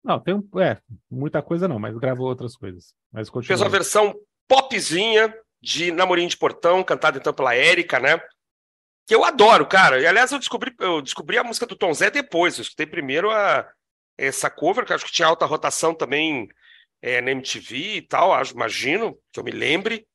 Não, 0.03 0.19
tem 0.19 0.35
é, 0.61 0.77
muita 1.09 1.41
coisa 1.41 1.67
não, 1.67 1.77
mas 1.77 1.95
gravou 1.97 2.27
outras 2.27 2.55
coisas. 2.55 2.95
Mas 3.11 3.29
continua. 3.29 3.47
Fez 3.47 3.61
uma 3.61 3.69
versão 3.69 4.15
popzinha 4.47 5.33
de 5.61 5.91
Namorinho 5.91 6.29
de 6.29 6.37
Portão, 6.37 6.83
cantada 6.83 7.17
então 7.17 7.33
pela 7.33 7.53
Érica, 7.53 7.99
né? 7.99 8.19
Que 9.05 9.13
eu 9.13 9.23
adoro, 9.23 9.67
cara. 9.67 9.99
E 10.01 10.07
aliás, 10.07 10.31
eu 10.31 10.39
descobri, 10.39 10.73
eu 10.79 11.01
descobri 11.01 11.37
a 11.37 11.43
música 11.43 11.65
do 11.65 11.75
Tom 11.75 11.93
Zé 11.93 12.09
depois. 12.09 12.57
Eu 12.57 12.63
escutei 12.63 12.85
primeiro 12.85 13.29
a, 13.29 13.69
essa 14.17 14.49
cover, 14.49 14.85
que 14.85 14.93
acho 14.93 15.05
que 15.05 15.11
tinha 15.11 15.27
alta 15.27 15.45
rotação 15.45 15.93
também 15.93 16.49
é, 17.01 17.21
na 17.21 17.31
MTV 17.31 17.77
e 17.97 18.01
tal, 18.01 18.33
acho, 18.33 18.53
imagino, 18.53 19.17
que 19.31 19.39
eu 19.39 19.43
me 19.43 19.51
lembre. 19.51 20.07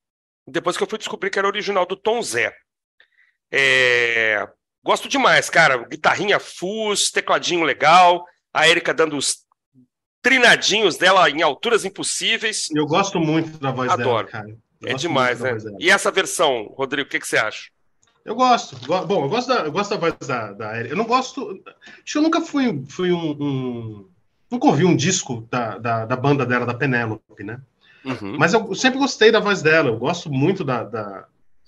Depois 0.46 0.76
que 0.76 0.82
eu 0.82 0.86
fui 0.86 0.98
descobrir 0.98 1.30
que 1.30 1.38
era 1.38 1.48
original 1.48 1.86
do 1.86 1.96
Tom 1.96 2.22
Zé. 2.22 2.54
É... 3.50 4.46
Gosto 4.82 5.08
demais, 5.08 5.48
cara. 5.48 5.78
Guitarrinha 5.78 6.38
fuzz, 6.38 7.10
tecladinho 7.10 7.64
legal, 7.64 8.24
a 8.52 8.68
Erika 8.68 8.92
dando 8.92 9.16
os 9.16 9.44
trinadinhos 10.20 10.96
dela 10.96 11.28
em 11.30 11.42
alturas 11.42 11.84
impossíveis. 11.84 12.68
Eu 12.74 12.86
gosto 12.86 13.18
muito 13.18 13.58
da 13.58 13.70
voz 13.70 13.90
Adoro. 13.90 14.26
dela, 14.26 14.44
cara. 14.44 14.56
Eu 14.80 14.90
é 14.90 14.94
demais, 14.94 15.40
né? 15.40 15.56
E 15.78 15.90
essa 15.90 16.10
versão, 16.10 16.72
Rodrigo, 16.76 17.06
o 17.06 17.10
que, 17.10 17.20
que 17.20 17.26
você 17.26 17.38
acha? 17.38 17.70
Eu 18.24 18.34
gosto. 18.34 18.76
Bom, 19.06 19.24
eu 19.24 19.28
gosto 19.28 19.48
da, 19.48 19.60
eu 19.60 19.72
gosto 19.72 19.90
da 19.90 19.96
voz 19.96 20.14
da, 20.26 20.52
da 20.52 20.78
Erika. 20.78 20.94
Eu 20.94 20.96
não 20.98 21.04
gosto. 21.04 21.62
Acho 22.02 22.12
que 22.12 22.18
eu 22.18 22.22
nunca 22.22 22.40
fui, 22.40 22.84
fui 22.88 23.12
um, 23.12 23.30
um. 23.38 24.08
Nunca 24.50 24.66
ouvi 24.66 24.84
um 24.84 24.96
disco 24.96 25.46
da, 25.50 25.78
da, 25.78 26.06
da 26.06 26.16
banda 26.16 26.46
dela, 26.46 26.64
da 26.64 26.74
Penélope, 26.74 27.44
né? 27.44 27.60
Uhum. 28.04 28.36
Mas 28.38 28.52
eu 28.52 28.74
sempre 28.74 28.98
gostei 28.98 29.32
da 29.32 29.40
voz 29.40 29.62
dela. 29.62 29.88
Eu 29.88 29.96
gosto 29.96 30.30
muito 30.30 30.62
da, 30.62 30.84
da, 30.84 31.24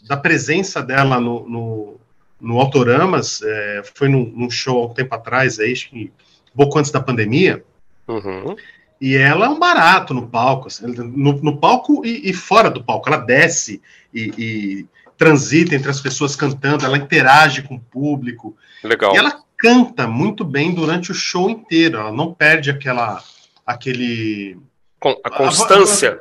da 0.07 0.17
presença 0.17 0.83
dela 0.83 1.19
no, 1.19 1.49
no, 1.49 2.01
no 2.41 2.61
Autoramas. 2.61 3.41
É, 3.43 3.83
foi 3.95 4.09
num, 4.09 4.31
num, 4.35 4.51
show 4.51 4.83
há 4.83 4.87
um 4.87 4.95
tempo 4.95 5.15
atrás, 5.15 5.59
aí, 5.59 5.73
acho 5.73 5.89
que 5.91 6.13
pouco 6.55 6.79
antes 6.79 6.91
da 6.91 7.01
pandemia. 7.01 7.65
Uhum. 8.07 8.57
E 9.01 9.15
ela 9.15 9.47
é 9.47 9.49
um 9.49 9.59
barato 9.59 10.15
no 10.15 10.27
palco, 10.27 10.69
assim, 10.69 10.87
no, 10.87 11.35
no, 11.35 11.59
palco 11.59 12.05
e, 12.05 12.31
e, 12.31 12.33
fora 12.33 12.71
do 12.71 12.83
palco. 12.83 13.09
Ela 13.09 13.19
desce 13.19 13.83
e, 14.13 14.33
e, 14.39 14.87
transita 15.19 15.75
entre 15.75 15.91
as 15.91 16.01
pessoas 16.01 16.35
cantando, 16.35 16.85
ela 16.85 16.97
interage 16.97 17.63
com 17.63 17.75
o 17.75 17.81
público. 17.81 18.57
Legal. 18.83 19.15
E 19.15 19.19
ela 19.19 19.43
canta 19.59 20.07
muito 20.07 20.45
bem 20.45 20.75
durante 20.75 21.11
o 21.11 21.15
show 21.15 21.51
inteiro. 21.51 21.99
Ela 21.99 22.13
não 22.13 22.33
perde 22.33 22.71
aquela, 22.71 23.23
aquele 23.67 24.59
a 25.23 25.31
constância, 25.31 26.21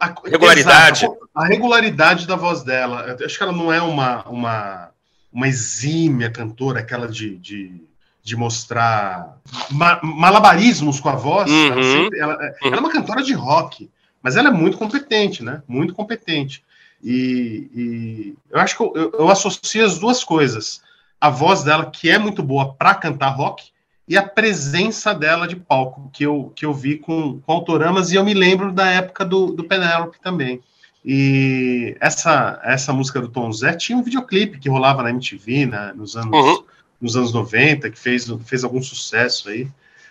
a, 0.00 0.14
regularidade. 0.24 1.04
Exato, 1.04 1.28
a, 1.34 1.46
regularidade 1.46 2.26
da 2.26 2.36
voz 2.36 2.62
dela. 2.62 3.16
Eu 3.18 3.26
acho 3.26 3.36
que 3.36 3.42
ela 3.42 3.52
não 3.52 3.72
é 3.72 3.80
uma, 3.80 4.28
uma, 4.28 4.90
uma 5.32 5.48
exímia 5.48 6.30
cantora, 6.30 6.80
aquela 6.80 7.08
de, 7.08 7.36
de 7.38 7.80
de 8.22 8.36
mostrar 8.36 9.36
ma 9.70 10.00
malabarismos 10.02 11.00
com 11.00 11.08
a 11.08 11.16
voz. 11.16 11.50
Uhum. 11.50 11.66
Ela, 11.66 11.82
sempre, 11.82 12.18
ela, 12.20 12.34
uhum. 12.34 12.68
ela, 12.68 12.76
é 12.76 12.78
uma 12.78 12.90
cantora 12.90 13.22
de 13.22 13.32
rock, 13.32 13.90
mas 14.22 14.36
ela 14.36 14.48
é 14.48 14.52
muito 14.52 14.78
competente, 14.78 15.42
né? 15.42 15.62
Muito 15.66 15.92
competente. 15.92 16.62
E, 17.02 17.68
e 17.74 18.34
eu 18.50 18.60
acho 18.60 18.76
que 18.76 18.82
eu, 18.82 18.92
eu, 18.94 19.12
eu, 19.18 19.28
associo 19.28 19.84
as 19.84 19.98
duas 19.98 20.22
coisas. 20.22 20.80
A 21.20 21.28
voz 21.28 21.64
dela, 21.64 21.90
que 21.90 22.08
é 22.08 22.18
muito 22.18 22.42
boa 22.42 22.74
para 22.74 22.94
cantar 22.94 23.30
rock, 23.30 23.71
e 24.12 24.16
a 24.18 24.22
presença 24.22 25.14
dela 25.14 25.48
de 25.48 25.56
palco, 25.56 26.10
que 26.12 26.22
eu, 26.22 26.52
que 26.54 26.66
eu 26.66 26.74
vi 26.74 26.98
com, 26.98 27.40
com 27.40 27.50
autoramas, 27.50 28.12
e 28.12 28.16
eu 28.16 28.22
me 28.22 28.34
lembro 28.34 28.70
da 28.70 28.86
época 28.86 29.24
do, 29.24 29.46
do 29.46 29.64
Penélope 29.64 30.20
também. 30.20 30.60
E 31.02 31.96
essa, 31.98 32.60
essa 32.62 32.92
música 32.92 33.22
do 33.22 33.28
Tom 33.28 33.50
Zé 33.50 33.72
tinha 33.72 33.96
um 33.96 34.02
videoclipe 34.02 34.58
que 34.58 34.68
rolava 34.68 35.02
na 35.02 35.08
MTV 35.08 35.64
né, 35.64 35.94
nos, 35.96 36.14
anos, 36.14 36.30
uhum. 36.30 36.62
nos 37.00 37.16
anos 37.16 37.32
90, 37.32 37.88
que 37.88 37.98
fez, 37.98 38.30
fez 38.44 38.62
algum 38.64 38.82
sucesso 38.82 39.48
aí. 39.48 39.66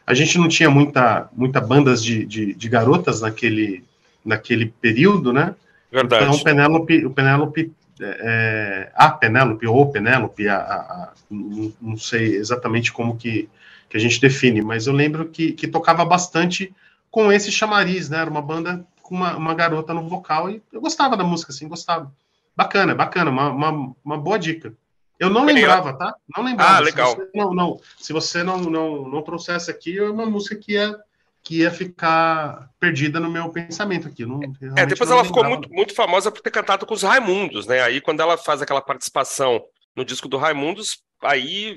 A 0.08 0.15
gente 0.15 0.36
não 0.39 0.48
tinha 0.48 0.72
muita, 0.72 1.29
muita 1.31 1.62
bandas 1.62 2.03
de, 2.03 2.25
de, 2.25 2.55
de 2.55 2.70
garotas 2.70 3.22
naquele, 3.22 3.84
naquele 4.25 4.74
período, 4.81 5.31
né? 5.31 5.53
Verdade. 5.91 6.24
Então 6.24 6.36
o 6.38 6.43
Penélope, 6.43 7.05
o 7.05 7.12
Penélope 7.12 7.72
é, 8.01 8.91
a 8.96 9.12
Penélope 9.12 9.67
ou 9.67 9.91
Penélope, 9.91 10.48
a, 10.48 10.58
a, 10.58 10.75
a, 10.75 11.13
não, 11.29 11.72
não 11.79 11.98
sei 11.98 12.36
exatamente 12.36 12.91
como 12.91 13.15
que, 13.15 13.48
que 13.92 13.98
a 13.98 14.00
gente 14.00 14.22
define, 14.22 14.62
mas 14.62 14.88
eu 14.88 14.94
lembro 14.94 15.28
que, 15.28 15.52
que 15.52 15.68
tocava 15.68 16.06
bastante 16.06 16.74
com 17.12 17.30
esse 17.30 17.52
chamariz, 17.52 18.10
né? 18.10 18.20
Era 18.20 18.30
uma 18.30 18.42
banda 18.42 18.88
com 19.04 19.14
uma, 19.14 19.36
uma 19.36 19.54
garota 19.54 19.94
no 19.94 20.08
vocal 20.08 20.50
e 20.50 20.64
eu 20.72 20.80
gostava 20.80 21.18
da 21.18 21.26
música, 21.26 21.52
assim, 21.52 21.68
gostava. 21.68 22.10
Bacana, 22.56 22.96
bacana, 22.96 23.30
uma, 23.30 23.50
uma, 23.50 23.94
uma 24.04 24.18
boa 24.18 24.40
dica. 24.40 24.74
Eu 25.20 25.30
não 25.30 25.44
lembrava, 25.44 25.94
tá? 25.94 26.16
Não 26.36 26.42
lembrava. 26.42 26.78
Ah, 26.78 26.80
legal. 26.80 27.10
Se 27.12 27.18
você 27.18 27.30
não, 27.36 27.54
não, 27.54 27.80
se 28.00 28.14
você 28.14 28.44
não, 28.44 28.58
não, 28.60 29.10
não 29.10 29.22
trouxesse 29.22 29.70
aqui, 29.70 30.00
é 30.00 30.10
uma 30.10 30.26
música 30.26 30.56
que 30.56 30.72
ia, 30.72 30.98
que 31.44 31.58
ia 31.58 31.70
ficar 31.70 32.70
perdida 32.80 33.20
no 33.20 33.30
meu 33.30 33.50
pensamento 33.50 34.08
aqui. 34.08 34.26
Não, 34.26 34.40
é, 34.78 34.86
depois 34.86 35.12
ela 35.12 35.26
ficou 35.26 35.44
muito, 35.44 35.70
muito 35.70 35.94
famosa 35.94 36.32
por 36.32 36.42
ter 36.42 36.50
cantado 36.50 36.86
com 36.86 36.94
os 36.94 37.04
Raimundos, 37.04 37.68
né? 37.68 37.82
Aí 37.82 38.00
quando 38.00 38.22
ela 38.22 38.38
faz 38.38 38.62
aquela 38.62 38.82
participação 38.82 39.62
no 39.94 40.06
disco 40.06 40.30
do 40.30 40.38
Raimundos, 40.38 41.04
aí 41.22 41.76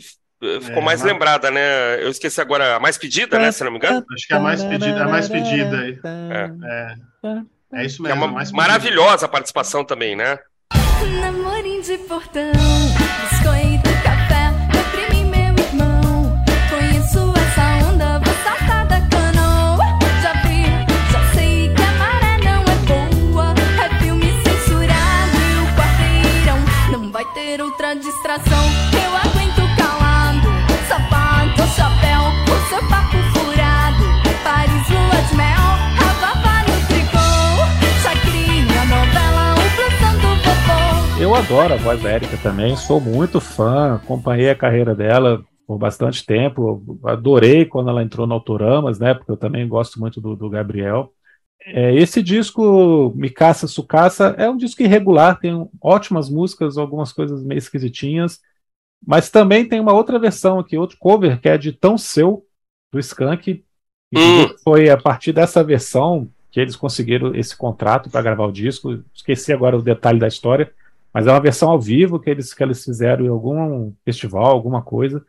ficou 0.61 0.83
é, 0.83 0.85
mais 0.85 1.01
mas... 1.01 1.13
lembrada, 1.13 1.51
né? 1.51 2.03
Eu 2.03 2.11
esqueci 2.11 2.41
agora, 2.41 2.77
a 2.77 2.81
mais 2.81 2.99
pedida, 2.99 3.39
né? 3.39 3.51
Se 3.53 3.65
não 3.65 3.71
me 3.71 3.79
engano. 3.79 4.05
Acho 4.15 4.27
que 4.27 4.33
é 4.33 4.37
a 4.37 4.41
mais 4.41 4.63
pedida, 4.63 5.05
a 5.05 5.09
mais 5.09 5.29
pedida 5.29 5.79
aí. 5.79 5.99
É. 6.05 6.51
é. 7.25 7.81
é 7.81 7.85
isso 7.85 8.03
mesmo. 8.03 8.25
É 8.25 8.27
uma 8.27 8.45
maravilhosa 8.53 9.29
participação 9.29 9.85
também, 9.85 10.15
né? 10.17 10.39
Namorinho 11.21 11.83
de 11.83 11.99
portão, 11.99 12.53
biscoito, 12.53 13.91
café, 14.03 14.51
meu 14.73 14.85
primo 14.93 15.15
e 15.15 15.25
meu 15.25 15.65
irmão. 15.65 16.45
Conheço 16.71 17.33
essa 17.37 17.87
onda, 17.87 18.19
vou 18.21 18.35
saltar 18.43 18.87
da 18.87 19.01
canoa. 19.09 19.85
Já 20.23 20.33
vi, 20.43 20.65
já 21.13 21.35
sei 21.35 21.75
que 21.75 21.83
a 21.83 21.93
maré 21.93 22.39
não 22.43 22.63
é 22.63 22.77
boa. 22.87 23.55
É 23.85 23.99
filme 24.03 24.33
censurado 24.45 25.37
e 25.37 25.59
o 25.61 25.67
quarteirão 25.77 26.59
não 26.93 27.13
vai 27.13 27.25
ter 27.33 27.61
outra 27.61 27.95
distração. 27.95 28.84
Eu 41.35 41.39
adoro 41.39 41.75
a 41.75 41.77
voz 41.77 42.01
da 42.01 42.15
Erika 42.15 42.37
também, 42.37 42.77
sou 42.77 43.01
muito 43.01 43.41
fã, 43.41 43.97
acompanhei 43.97 44.51
a 44.51 44.55
carreira 44.55 44.95
dela 44.95 45.45
por 45.67 45.77
bastante 45.77 46.25
tempo, 46.25 47.01
adorei 47.05 47.65
quando 47.65 47.91
ela 47.91 48.05
entrou 48.05 48.25
no 48.25 48.35
Autoramas, 48.35 49.01
né, 49.01 49.15
porque 49.15 49.33
eu 49.33 49.37
também 49.37 49.67
gosto 49.67 49.99
muito 49.99 50.21
do, 50.21 50.37
do 50.37 50.49
Gabriel. 50.49 51.13
É, 51.67 51.93
esse 51.93 52.23
disco, 52.23 53.13
Mikasa 53.17 53.67
Sukasa, 53.67 54.37
é 54.39 54.49
um 54.49 54.57
disco 54.57 54.81
irregular, 54.85 55.41
tem 55.41 55.69
ótimas 55.83 56.31
músicas, 56.31 56.79
algumas 56.79 57.13
coisas 57.13 57.43
meio 57.43 57.59
esquisitinhas, 57.59 58.39
mas 59.05 59.29
também 59.29 59.69
tem 59.69 59.81
uma 59.81 59.93
outra 59.93 60.21
versão 60.21 60.61
aqui, 60.61 60.79
outro 60.79 60.97
cover, 61.01 61.41
que 61.41 61.49
é 61.49 61.59
de 61.59 61.73
Tão 61.73 61.99
Seu, 61.99 62.47
do 62.93 63.01
Skank, 63.01 63.65
e 64.13 64.17
Hum. 64.17 64.55
foi 64.63 64.89
a 64.89 64.97
partir 64.97 65.33
dessa 65.33 65.65
versão 65.65 66.29
que 66.53 66.61
eles 66.61 66.77
conseguiram 66.77 67.35
esse 67.35 67.57
contrato 67.57 68.09
para 68.09 68.23
gravar 68.23 68.47
o 68.47 68.53
disco. 68.53 69.03
Esqueci 69.13 69.53
agora 69.53 69.77
o 69.77 69.83
detalhe 69.83 70.21
da 70.21 70.29
história, 70.29 70.73
mas 71.15 71.29
é 71.29 71.31
uma 71.31 71.41
versão 71.41 71.71
ao 71.71 71.81
vivo 71.81 72.19
que 72.19 72.29
eles, 72.29 72.53
que 72.53 72.61
eles 72.61 72.83
fizeram 72.83 73.25
em 73.25 73.29
algum 73.29 73.93
festival, 74.05 74.47
alguma 74.47 74.83
coisa. 74.83 75.25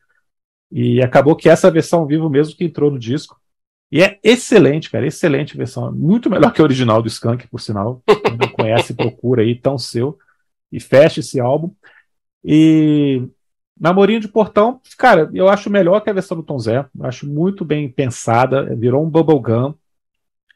E 0.72 1.00
acabou 1.00 1.36
que 1.36 1.48
essa 1.48 1.70
versão 1.70 2.00
ao 2.00 2.08
vivo 2.08 2.28
mesmo 2.28 2.58
que 2.58 2.66
entrou 2.66 2.90
no 2.90 2.98
disco. 2.98 3.40
E 3.92 4.02
é 4.02 4.20
excelente, 4.24 4.90
cara, 4.90 5.06
excelente 5.06 5.56
versão. 5.56 5.92
Muito 5.92 6.28
melhor 6.28 6.52
que 6.52 6.60
a 6.60 6.64
original 6.64 7.04
do 7.04 7.08
Skank, 7.08 7.48
por 7.48 7.62
sinal. 7.62 8.02
Quem 8.08 8.36
não 8.36 8.48
conhece, 8.50 8.96
procura 8.96 9.44
aí, 9.44 9.54
tão 9.54 9.78
seu. 9.78 10.18
E 10.72 10.80
fecha 10.80 11.20
esse 11.20 11.40
álbum. 11.40 11.72
E 12.44 13.22
Namorinho 13.80 14.20
de 14.20 14.28
Portão, 14.28 14.82
cara, 14.98 15.30
eu 15.36 15.48
acho 15.48 15.70
melhor 15.70 16.02
que 16.02 16.10
a 16.10 16.14
versão 16.14 16.36
do 16.36 16.44
Tom 16.44 16.58
Zé. 16.58 16.80
Eu 16.98 17.06
Acho 17.06 17.28
muito 17.28 17.64
bem 17.64 17.88
pensada. 17.88 18.76
Virou 18.76 19.06
um 19.06 19.10
bubblegum. 19.10 19.76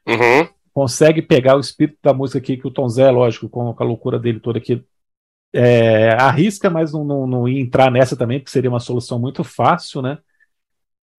Uhum. 0.07 0.49
Consegue 0.73 1.21
pegar 1.21 1.55
o 1.55 1.59
espírito 1.59 1.99
da 2.01 2.13
música 2.13 2.39
aqui, 2.39 2.57
que 2.57 2.67
o 2.67 2.71
Tom 2.71 2.89
Zé, 2.89 3.11
lógico, 3.11 3.47
com 3.47 3.75
a 3.77 3.83
loucura 3.83 4.17
dele 4.17 4.39
toda 4.39 4.57
aqui, 4.57 4.83
é, 5.53 6.09
arrisca, 6.13 6.69
mas 6.69 6.93
não, 6.93 7.03
não, 7.03 7.27
não 7.27 7.47
ia 7.47 7.59
entrar 7.59 7.91
nessa 7.91 8.15
também, 8.15 8.39
porque 8.39 8.51
seria 8.51 8.69
uma 8.69 8.79
solução 8.79 9.19
muito 9.19 9.43
fácil, 9.43 10.01
né? 10.01 10.17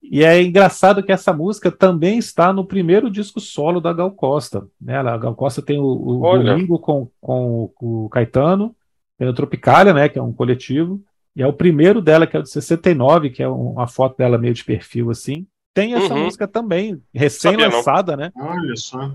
E 0.01 0.23
é 0.23 0.41
engraçado 0.41 1.03
que 1.03 1.11
essa 1.11 1.31
música 1.31 1.71
também 1.71 2.17
está 2.17 2.51
no 2.51 2.65
primeiro 2.65 3.09
disco 3.09 3.39
solo 3.39 3.79
da 3.79 3.93
Gal 3.93 4.11
Costa. 4.11 4.67
Né? 4.79 4.97
A 4.97 5.17
Gal 5.17 5.35
Costa 5.35 5.61
tem 5.61 5.79
o, 5.79 5.83
o 5.83 6.21
Olha. 6.21 6.53
Domingo 6.53 6.79
com, 6.79 7.07
com 7.21 7.71
o 7.79 8.09
Caetano, 8.09 8.75
tem 9.17 9.27
o 9.27 9.33
Tropicália, 9.33 9.93
né, 9.93 10.09
que 10.09 10.17
é 10.17 10.21
um 10.21 10.33
coletivo, 10.33 10.99
e 11.35 11.43
é 11.43 11.47
o 11.47 11.53
primeiro 11.53 12.01
dela, 12.01 12.25
que 12.25 12.35
é 12.35 12.39
o 12.39 12.43
de 12.43 12.49
69, 12.49 13.29
que 13.29 13.43
é 13.43 13.47
um- 13.47 13.73
uma 13.73 13.87
foto 13.87 14.17
dela 14.17 14.37
meio 14.39 14.53
de 14.55 14.63
perfil 14.65 15.11
assim. 15.11 15.45
Tem 15.73 15.93
essa 15.93 16.13
Uhum. 16.13 16.23
música 16.25 16.47
também, 16.47 16.99
recém-lançada, 17.13 18.17
né? 18.17 18.31
Olha 18.35 18.75
só. 18.75 19.11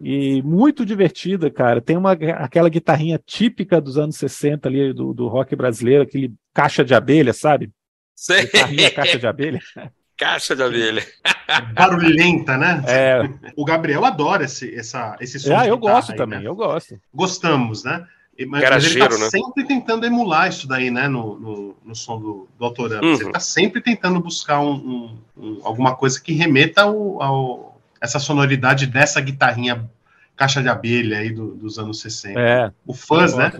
E 0.00 0.42
muito 0.42 0.84
divertida, 0.84 1.50
cara. 1.50 1.80
Tem 1.80 1.96
uma, 1.96 2.12
aquela 2.12 2.68
guitarrinha 2.68 3.20
típica 3.24 3.80
dos 3.80 3.96
anos 3.98 4.16
60 4.16 4.68
ali, 4.68 4.92
do, 4.92 5.12
do 5.12 5.28
rock 5.28 5.54
brasileiro, 5.54 6.02
aquele 6.02 6.32
caixa 6.54 6.84
de 6.84 6.94
abelha, 6.94 7.32
sabe? 7.32 7.70
Sei. 8.14 8.42
Guitarrinha 8.44 8.90
caixa 8.90 9.18
de 9.18 9.26
abelha. 9.26 9.60
Caixa 10.18 10.56
de 10.56 10.62
abelha. 10.62 11.06
Barulhenta, 11.74 12.56
né? 12.56 12.82
É, 12.88 13.28
O 13.54 13.66
Gabriel 13.66 14.02
adora 14.02 14.44
esse, 14.44 14.74
essa, 14.74 15.14
esse 15.20 15.38
som. 15.38 15.54
ah, 15.54 15.64
de 15.64 15.68
eu 15.68 15.76
gosto 15.76 16.12
aí, 16.12 16.16
também, 16.16 16.38
né? 16.40 16.48
eu 16.48 16.54
gosto. 16.56 16.98
Gostamos, 17.12 17.84
né? 17.84 18.06
Mas, 18.38 18.48
mas 18.48 18.60
ele 18.62 18.62
Garageiro, 18.98 19.08
tá 19.10 19.18
né? 19.18 19.30
sempre 19.30 19.64
tentando 19.66 20.06
emular 20.06 20.48
isso 20.48 20.66
daí, 20.66 20.90
né? 20.90 21.06
No, 21.06 21.38
no, 21.38 21.76
no 21.84 21.94
som 21.94 22.18
do, 22.18 22.48
do 22.58 22.64
Autorama. 22.64 23.02
Uhum. 23.06 23.14
Ele 23.14 23.30
tá 23.30 23.40
sempre 23.40 23.80
tentando 23.82 24.18
buscar 24.20 24.60
um, 24.60 24.72
um- 24.72 25.18
um- 25.36 25.60
alguma 25.62 25.94
coisa 25.94 26.18
que 26.18 26.32
remeta 26.32 26.82
ao, 26.82 27.22
ao- 27.22 27.75
essa 28.06 28.18
sonoridade 28.18 28.86
dessa 28.86 29.20
guitarrinha 29.20 29.88
caixa 30.34 30.62
de 30.62 30.68
abelha 30.68 31.18
aí 31.18 31.30
do- 31.30 31.54
dos 31.54 31.78
anos 31.78 32.00
60. 32.00 32.38
É, 32.40 32.70
O 32.86 32.92
fãs, 32.94 33.34
né? 33.36 33.50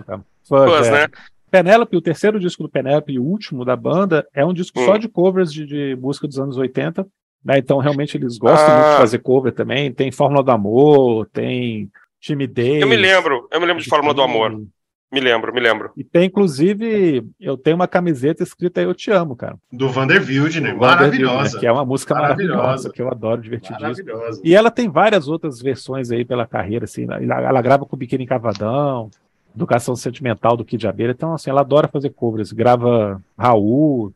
Fuzz, 0.43 0.71
Fuzz, 0.71 0.87
é. 0.87 0.91
né? 0.91 1.07
Penélope, 1.49 1.95
o 1.95 2.01
terceiro 2.01 2.39
disco 2.39 2.63
do 2.63 2.69
Penélope 2.69 3.13
e 3.13 3.19
o 3.19 3.23
último 3.23 3.63
da 3.63 3.75
banda, 3.75 4.27
é 4.33 4.45
um 4.45 4.53
disco 4.53 4.79
Hum. 4.79 4.85
só 4.85 4.97
de 4.97 5.07
covers 5.07 5.51
de, 5.51 5.65
de 5.65 5.95
música 5.95 6.27
dos 6.27 6.37
anos 6.39 6.57
80. 6.57 7.07
Né? 7.43 7.57
Então, 7.59 7.77
realmente, 7.77 8.17
eles 8.17 8.37
gostam 8.37 8.67
Ah. 8.69 8.77
muito 8.79 8.91
de 8.91 8.97
fazer 8.97 9.19
cover 9.19 9.53
também. 9.53 9.91
Tem 9.93 10.11
Fórmula 10.11 10.43
do 10.43 10.51
Amor, 10.51 11.27
tem 11.31 11.89
Timidez. 12.19 12.81
Eu 12.81 12.87
me 12.87 12.97
lembro, 12.97 13.47
eu 13.51 13.59
me 13.61 13.65
lembro 13.65 13.81
de 13.81 13.87
Fórmula 13.89 14.13
do 14.13 14.21
Amor. 14.21 14.61
Me 15.11 15.21
lembro, 15.21 15.53
me 15.53 15.59
lembro. 15.61 15.91
E 15.95 16.03
tem, 16.03 16.25
inclusive, 16.25 17.25
eu 17.39 17.55
tenho 17.57 17.77
uma 17.77 17.87
camiseta 17.87 18.43
escrita 18.43 18.81
Eu 18.81 18.93
Te 18.93 19.09
Amo, 19.09 19.35
cara. 19.37 19.55
Do 19.71 19.89
Vander 19.89 20.21
Wildner. 20.21 20.73
Do 20.73 20.79
Vander 20.79 21.03
Wildner, 21.03 21.27
Maravilhosa. 21.29 21.59
Que 21.59 21.65
é 21.65 21.71
uma 21.71 21.85
música 21.85 22.13
maravilhosa, 22.13 22.57
Maravilhosa. 22.57 22.89
que 22.91 23.01
eu 23.01 23.09
adoro, 23.09 23.41
divertidíssima. 23.41 23.87
Maravilhosa. 23.89 24.41
E 24.43 24.53
ela 24.53 24.69
tem 24.69 24.89
várias 24.89 25.29
outras 25.29 25.61
versões 25.61 26.11
aí 26.11 26.25
pela 26.25 26.45
carreira, 26.45 26.83
assim. 26.83 27.05
Ela, 27.09 27.41
ela 27.41 27.61
grava 27.61 27.85
com 27.85 27.95
o 27.95 27.99
Biquíni 27.99 28.25
Cavadão, 28.27 29.09
Educação 29.55 29.95
Sentimental 29.95 30.57
do 30.57 30.65
Kid 30.65 30.81
de 30.81 30.87
Abelha. 30.87 31.11
Então, 31.11 31.33
assim, 31.33 31.49
ela 31.49 31.61
adora 31.61 31.87
fazer 31.87 32.09
covers. 32.09 32.51
Grava 32.51 33.21
Raul, 33.37 34.11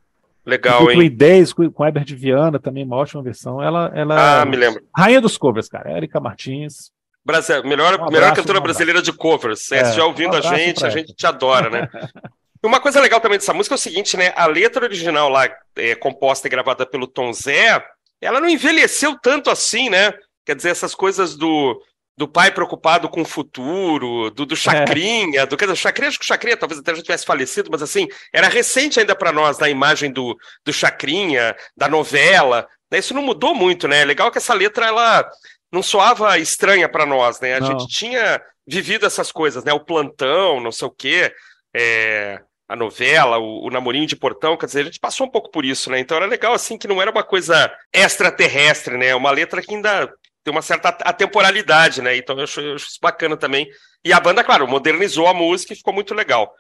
Legal, 0.46 0.84
com 0.86 0.92
hein? 0.92 1.10
Days, 1.10 1.54
com, 1.54 1.72
com 1.72 1.86
Herbert 1.86 2.14
Viana, 2.16 2.60
também 2.60 2.84
uma 2.84 2.98
ótima 2.98 3.24
versão. 3.24 3.62
Ela, 3.62 3.92
ela 3.96 4.42
Ah, 4.42 4.46
me 4.46 4.58
lembro. 4.58 4.84
Rainha 4.94 5.22
dos 5.22 5.38
covers, 5.38 5.70
cara. 5.70 5.90
Érica 5.92 6.20
Martins. 6.20 6.92
Brasil, 7.24 7.64
melhor, 7.64 8.00
Um 8.02 8.12
melhor 8.12 8.34
cantora 8.34 8.60
um 8.60 8.64
brasileira 8.64 9.02
de 9.02 9.14
covers. 9.14 9.72
É, 9.72 9.80
É, 9.80 9.86
se 9.86 9.96
já 9.96 10.06
ouvindo 10.06 10.34
um 10.34 10.38
a 10.38 10.42
gente, 10.42 10.86
a 10.86 10.90
gente 10.90 11.14
te 11.14 11.26
adora, 11.26 11.70
né? 11.70 11.88
Uma 12.64 12.80
coisa 12.80 13.02
legal 13.02 13.20
também 13.20 13.40
dessa 13.40 13.54
música 13.54 13.74
é 13.74 13.78
o 13.78 13.80
seguinte, 13.80 14.16
né? 14.16 14.32
A 14.36 14.46
letra 14.46 14.86
original 14.86 15.30
lá, 15.30 15.50
é, 15.76 15.96
composta 15.96 16.48
e 16.48 16.50
gravada 16.50 16.86
pelo 16.86 17.08
Tom 17.08 17.34
Zé, 17.34 17.84
ela 18.22 18.40
não 18.40 18.48
envelheceu 18.48 19.18
tanto 19.20 19.50
assim, 19.50 19.90
né? 19.90 20.14
Quer 20.46 20.56
dizer, 20.56 20.70
essas 20.70 20.94
coisas 20.94 21.36
do, 21.36 21.82
do 22.16 22.28
pai 22.28 22.52
preocupado 22.52 23.10
com 23.10 23.22
o 23.22 23.26
futuro, 23.26 24.30
do, 24.30 24.46
do 24.46 24.56
Chacrinha, 24.56 25.46
do, 25.48 25.58
quer 25.58 25.66
dizer, 25.66 25.74
o 25.74 25.82
Chacrinha, 25.82 26.10
acho 26.10 26.20
que 26.20 26.26
o 26.26 26.28
Chacrinha 26.28 26.56
talvez 26.56 26.80
até 26.80 26.94
já 26.94 27.02
tivesse 27.02 27.26
falecido, 27.26 27.70
mas 27.72 27.82
assim, 27.82 28.08
era 28.32 28.48
recente 28.48 29.00
ainda 29.00 29.16
para 29.16 29.32
nós 29.32 29.58
na 29.58 29.68
imagem 29.68 30.12
do, 30.12 30.38
do 30.64 30.72
Chacrinha, 30.72 31.56
da 31.76 31.90
novela. 31.90 32.68
né? 32.92 33.00
Isso 33.00 33.16
não 33.16 33.24
mudou 33.24 33.56
muito, 33.56 33.88
né? 33.88 34.02
É 34.02 34.06
legal 34.06 34.30
que 34.32 34.38
essa 34.38 34.54
letra, 34.54 34.86
ela 34.86 35.28
não 35.72 35.82
soava 35.82 36.38
estranha 36.38 36.90
para 36.90 37.06
nós, 37.06 37.40
né? 37.40 37.56
A 37.56 37.60
Não. 37.60 37.68
gente 37.68 37.88
tinha 37.88 38.42
vivido 38.68 39.06
essas 39.06 39.32
coisas, 39.32 39.64
né? 39.64 39.74
O 39.74 39.80
plantão, 39.84 40.60
não 40.60 40.72
sei 40.72 40.88
o 40.88 40.92
quê. 40.92 41.34
É, 41.74 42.42
a 42.68 42.76
novela, 42.76 43.38
o, 43.38 43.68
o 43.68 43.70
Namorinho 43.70 44.08
de 44.08 44.16
Portão, 44.16 44.58
quer 44.58 44.66
dizer, 44.66 44.82
a 44.82 44.84
gente 44.86 45.00
passou 45.00 45.28
um 45.28 45.30
pouco 45.30 45.50
por 45.52 45.66
isso, 45.66 45.90
né? 45.90 46.00
Então 46.00 46.18
era 46.18 46.26
legal, 46.26 46.54
assim, 46.54 46.78
que 46.78 46.88
não 46.88 47.02
era 47.02 47.12
uma 47.12 47.24
coisa 47.24 47.72
extraterrestre, 47.94 48.98
né? 48.98 49.14
Uma 49.16 49.32
letra 49.32 49.62
que 49.62 49.74
ainda 49.74 50.12
tem 50.44 50.52
uma 50.52 50.62
certa 50.62 50.90
atemporalidade, 50.90 52.02
né? 52.02 52.16
Então 52.18 52.38
eu 52.38 52.44
acho, 52.44 52.60
eu 52.62 52.76
acho 52.76 52.88
isso 52.88 53.00
bacana 53.02 53.38
também. 53.38 53.68
E 54.04 54.12
a 54.12 54.20
banda, 54.20 54.44
claro, 54.44 54.68
modernizou 54.68 55.28
a 55.28 55.34
música 55.34 55.74
e 55.74 55.76
ficou 55.76 55.94
muito 55.94 56.14
legal. 56.14 56.54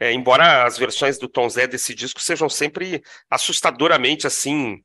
É, 0.00 0.12
embora 0.12 0.64
as 0.64 0.78
versões 0.78 1.18
do 1.18 1.28
Tom 1.28 1.48
Zé 1.48 1.66
desse 1.66 1.94
disco 1.94 2.20
sejam 2.20 2.48
sempre 2.48 3.02
assustadoramente, 3.30 4.26
assim, 4.26 4.78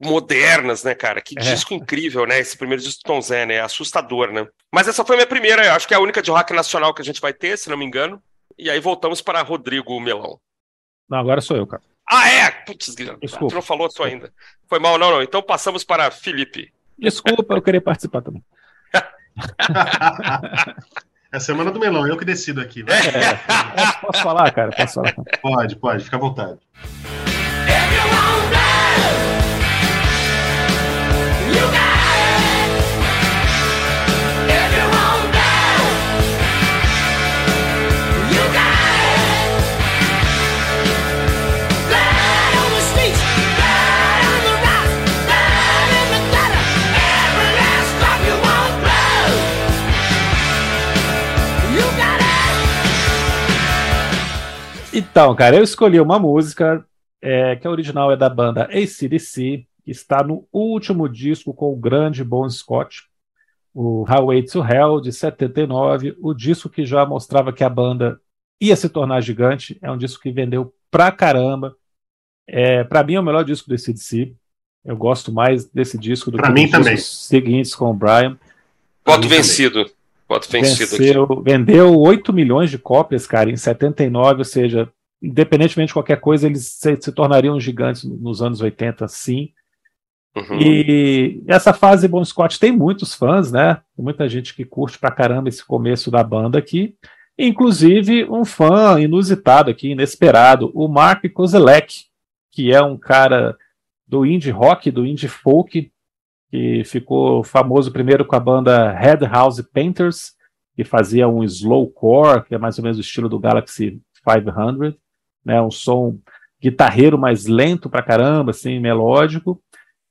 modernas, 0.00 0.84
né, 0.84 0.94
cara? 0.94 1.20
Que 1.20 1.34
É. 1.38 1.42
disco 1.42 1.74
incrível, 1.74 2.26
né? 2.26 2.38
Esse 2.38 2.56
primeiro 2.56 2.82
disco 2.82 3.00
do 3.02 3.06
Tom 3.06 3.20
Zé, 3.20 3.44
né? 3.46 3.60
Assustador, 3.60 4.32
né? 4.32 4.46
Mas 4.72 4.88
essa 4.88 5.04
foi 5.04 5.16
a 5.16 5.18
minha 5.18 5.26
primeira, 5.26 5.64
eu 5.66 5.72
acho 5.72 5.86
que 5.86 5.94
é 5.94 5.96
a 5.96 6.00
única 6.00 6.22
de 6.22 6.30
rock 6.30 6.52
nacional 6.52 6.94
que 6.94 7.02
a 7.02 7.04
gente 7.04 7.20
vai 7.20 7.32
ter, 7.32 7.56
se 7.58 7.68
não 7.68 7.76
me 7.76 7.84
engano. 7.84 8.22
E 8.58 8.70
aí 8.70 8.80
voltamos 8.80 9.20
para 9.20 9.42
Rodrigo 9.42 9.98
Melão. 10.00 10.38
Não, 11.08 11.18
agora 11.18 11.40
sou 11.40 11.56
eu, 11.56 11.66
cara. 11.66 11.82
Ah, 12.08 12.28
é! 12.28 12.50
Putz, 12.50 12.94
Guilherme, 12.94 13.20
Desculpa. 13.20 13.48
tu 13.48 13.54
não 13.54 13.62
falou 13.62 13.88
tu 13.88 14.02
ainda. 14.02 14.32
Foi 14.68 14.78
mal, 14.78 14.98
não, 14.98 15.10
não. 15.10 15.22
Então 15.22 15.42
passamos 15.42 15.84
para 15.84 16.10
Felipe. 16.10 16.72
Desculpa, 16.98 17.54
eu 17.54 17.62
queria 17.62 17.80
participar 17.80 18.22
também. 18.22 18.42
É 21.32 21.36
a 21.36 21.40
semana 21.40 21.70
do 21.70 21.78
melão, 21.78 22.04
eu 22.08 22.16
que 22.16 22.24
decido 22.24 22.60
aqui. 22.60 22.82
Vai. 22.82 22.98
É, 22.98 23.34
posso, 23.36 24.00
posso 24.00 24.22
falar, 24.24 24.50
cara? 24.50 24.72
Posso 24.72 24.94
falar? 24.94 25.14
Pode, 25.40 25.76
pode, 25.76 26.02
fica 26.04 26.16
à 26.16 26.18
vontade. 26.18 26.58
Então, 55.00 55.34
cara, 55.34 55.56
eu 55.56 55.62
escolhi 55.62 55.98
uma 55.98 56.18
música 56.18 56.84
é, 57.22 57.56
que 57.56 57.66
a 57.66 57.70
original 57.70 58.12
é 58.12 58.16
da 58.16 58.28
banda 58.28 58.64
ACDC, 58.64 59.66
que 59.82 59.90
está 59.90 60.22
no 60.22 60.46
último 60.52 61.08
disco 61.08 61.54
com 61.54 61.72
o 61.72 61.76
grande 61.76 62.22
Bon 62.22 62.48
Scott, 62.50 63.04
o 63.72 64.02
Highway 64.02 64.44
to 64.44 64.62
Hell, 64.62 65.00
de 65.00 65.10
79, 65.10 66.16
o 66.20 66.34
disco 66.34 66.68
que 66.68 66.84
já 66.84 67.06
mostrava 67.06 67.50
que 67.52 67.64
a 67.64 67.68
banda 67.70 68.20
ia 68.60 68.76
se 68.76 68.90
tornar 68.90 69.22
gigante, 69.22 69.78
é 69.80 69.90
um 69.90 69.96
disco 69.96 70.22
que 70.22 70.30
vendeu 70.30 70.74
pra 70.90 71.10
caramba. 71.10 71.74
É, 72.46 72.84
para 72.84 73.02
mim 73.02 73.14
é 73.14 73.20
o 73.20 73.24
melhor 73.24 73.44
disco 73.44 73.68
do 73.68 73.74
ACDC, 73.74 74.34
eu 74.84 74.96
gosto 74.96 75.32
mais 75.32 75.64
desse 75.64 75.96
disco 75.96 76.30
do 76.30 76.36
Pra 76.36 76.48
que 76.48 76.52
mim 76.52 76.64
dos 76.64 76.72
também. 76.72 76.96
seguintes 76.98 77.74
com 77.74 77.90
o 77.90 77.94
Brian. 77.94 78.36
Voto 79.06 79.22
também. 79.22 79.99
Voto 80.30 80.48
vencido 80.48 80.94
aqui. 80.94 81.06
Venceu, 81.06 81.42
vendeu 81.42 81.98
8 81.98 82.32
milhões 82.32 82.70
de 82.70 82.78
cópias, 82.78 83.26
cara, 83.26 83.50
em 83.50 83.56
79, 83.56 84.38
ou 84.38 84.44
seja, 84.44 84.88
independentemente 85.20 85.88
de 85.88 85.94
qualquer 85.94 86.20
coisa, 86.20 86.46
eles 86.46 86.66
se, 86.66 86.96
se 87.00 87.10
tornariam 87.10 87.58
gigantes 87.58 88.04
nos 88.04 88.40
anos 88.40 88.60
80, 88.60 89.08
sim. 89.08 89.50
Uhum. 90.36 90.60
E 90.60 91.42
essa 91.48 91.72
fase 91.72 92.06
Bon 92.06 92.24
Scott 92.24 92.60
tem 92.60 92.70
muitos 92.70 93.12
fãs, 93.12 93.50
né? 93.50 93.80
Muita 93.98 94.28
gente 94.28 94.54
que 94.54 94.64
curte 94.64 95.00
pra 95.00 95.10
caramba 95.10 95.48
esse 95.48 95.64
começo 95.66 96.12
da 96.12 96.22
banda 96.22 96.60
aqui. 96.60 96.94
Inclusive 97.36 98.24
um 98.30 98.44
fã 98.44 99.00
inusitado 99.00 99.68
aqui, 99.68 99.90
inesperado, 99.90 100.70
o 100.72 100.86
Mark 100.86 101.24
Kozelek, 101.32 102.04
que 102.52 102.72
é 102.72 102.80
um 102.80 102.96
cara 102.96 103.56
do 104.06 104.24
indie 104.24 104.52
rock, 104.52 104.92
do 104.92 105.04
indie 105.04 105.26
folk, 105.26 105.90
que 106.50 106.82
ficou 106.84 107.44
famoso 107.44 107.92
primeiro 107.92 108.24
com 108.24 108.34
a 108.34 108.40
banda 108.40 108.92
Red 108.92 109.26
House 109.26 109.62
Painters, 109.72 110.32
que 110.74 110.82
fazia 110.82 111.28
um 111.28 111.44
slowcore, 111.44 112.44
que 112.44 112.54
é 112.54 112.58
mais 112.58 112.76
ou 112.78 112.82
menos 112.82 112.98
o 112.98 113.02
estilo 113.02 113.28
do 113.28 113.38
Galaxy 113.38 114.00
500, 114.24 114.98
né? 115.44 115.62
Um 115.62 115.70
som 115.70 116.18
guitarreiro 116.60 117.16
mais 117.16 117.46
lento 117.46 117.88
pra 117.88 118.02
caramba, 118.02 118.50
assim, 118.50 118.80
melódico. 118.80 119.62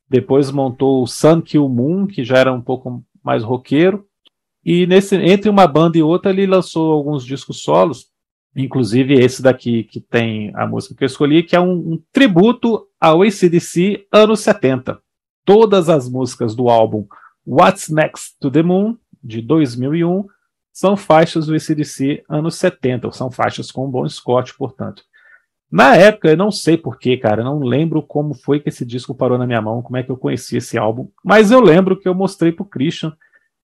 Depois 0.10 0.49
montou 0.49 1.04
o 1.04 1.08
Sun 1.08 1.41
Kill 1.41 1.67
Moon, 1.67 2.08
que 2.08 2.23
já 2.23 2.38
era 2.38 2.54
um 2.54 2.62
pouco 2.62 3.04
mais 3.23 3.43
roqueiro. 3.43 4.06
E 4.65 4.88
nesse, 4.88 5.15
entre 5.15 5.49
uma 5.49 5.67
banda 5.67 5.97
e 5.97 6.04
outra, 6.04 6.32
ele 6.32 6.47
lançou 6.47 6.91
alguns 6.91 7.25
discos 7.25 7.62
solos, 7.62 8.08
inclusive 8.56 9.13
esse 9.13 9.41
daqui, 9.41 9.84
que 9.84 9.99
tem 9.99 10.52
a 10.56 10.65
música 10.65 10.95
que 10.95 11.04
eu 11.04 11.08
escolhi, 11.08 11.43
que 11.43 11.56
é 11.56 11.60
um, 11.60 11.93
um 11.93 12.04
tributo 12.12 12.88
ao 12.99 13.21
ACDC 13.21 14.08
anos 14.12 14.39
70. 14.39 14.99
Todas 15.49 15.89
as 15.89 16.07
músicas 16.07 16.53
do 16.53 16.69
álbum 16.69 17.07
What's 17.43 17.89
Next 17.89 18.35
to 18.39 18.51
the 18.51 18.62
Moon, 18.62 18.95
de 19.23 19.41
2001, 19.41 20.27
são 20.71 20.95
faixas 20.95 21.47
do 21.47 21.55
ACDC 21.55 22.23
anos 22.29 22.53
70, 22.53 23.07
ou 23.07 23.12
são 23.12 23.31
faixas 23.31 23.71
com 23.71 23.89
Bon 23.89 24.07
Scott, 24.07 24.55
portanto. 24.55 25.01
Na 25.71 25.95
época, 25.95 26.29
eu 26.29 26.38
não 26.38 26.51
sei 26.51 26.77
porquê, 26.77 27.17
cara, 27.17 27.43
não 27.43 27.63
lembro 27.63 28.03
como 28.03 28.35
foi 28.35 28.59
que 28.59 28.69
esse 28.69 28.85
disco 28.85 29.15
parou 29.15 29.39
na 29.39 29.47
minha 29.47 29.59
mão, 29.59 29.81
como 29.81 29.97
é 29.97 30.03
que 30.03 30.12
eu 30.12 30.17
conheci 30.17 30.57
esse 30.57 30.77
álbum, 30.77 31.09
mas 31.25 31.49
eu 31.49 31.59
lembro 31.59 31.99
que 31.99 32.07
eu 32.07 32.13
mostrei 32.13 32.51
pro 32.51 32.63
Christian 32.63 33.17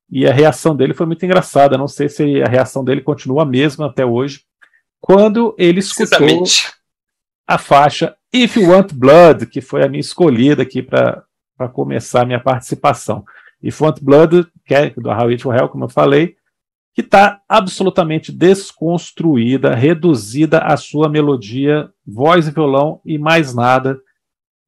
e 0.09 0.25
a 0.25 0.33
reação 0.33 0.75
dele 0.75 0.95
foi 0.95 1.05
muito 1.05 1.23
engraçada. 1.23 1.77
Não 1.77 1.87
sei 1.87 2.09
se 2.09 2.41
a 2.41 2.47
reação 2.47 2.83
dele 2.83 3.01
continua 3.01 3.43
a 3.43 3.45
mesma 3.45 3.85
até 3.85 4.03
hoje. 4.03 4.41
Quando 4.99 5.53
ele 5.55 5.81
escutou 5.81 6.43
a 7.45 7.59
faixa 7.59 8.15
If 8.33 8.57
You 8.57 8.71
Want 8.71 8.91
Blood, 8.91 9.45
que 9.45 9.61
foi 9.61 9.83
a 9.83 9.87
minha 9.87 10.01
escolhida 10.01 10.63
aqui 10.63 10.81
para 10.81 11.23
começar 11.73 12.21
a 12.21 12.25
minha 12.25 12.39
participação. 12.39 13.23
You 13.61 13.71
Want 13.79 13.99
Blood, 14.01 14.47
que 14.65 14.75
é 14.75 14.89
do 14.91 15.09
How 15.09 15.29
It 15.29 15.47
Hell, 15.47 15.69
como 15.69 15.85
eu 15.85 15.89
falei, 15.89 16.35
que 16.93 17.01
está 17.01 17.41
absolutamente 17.49 18.31
desconstruída, 18.31 19.75
reduzida 19.75 20.59
à 20.59 20.77
sua 20.77 21.09
melodia, 21.09 21.89
voz 22.05 22.47
e 22.47 22.51
violão 22.51 23.01
e 23.03 23.17
mais 23.17 23.53
nada, 23.53 23.99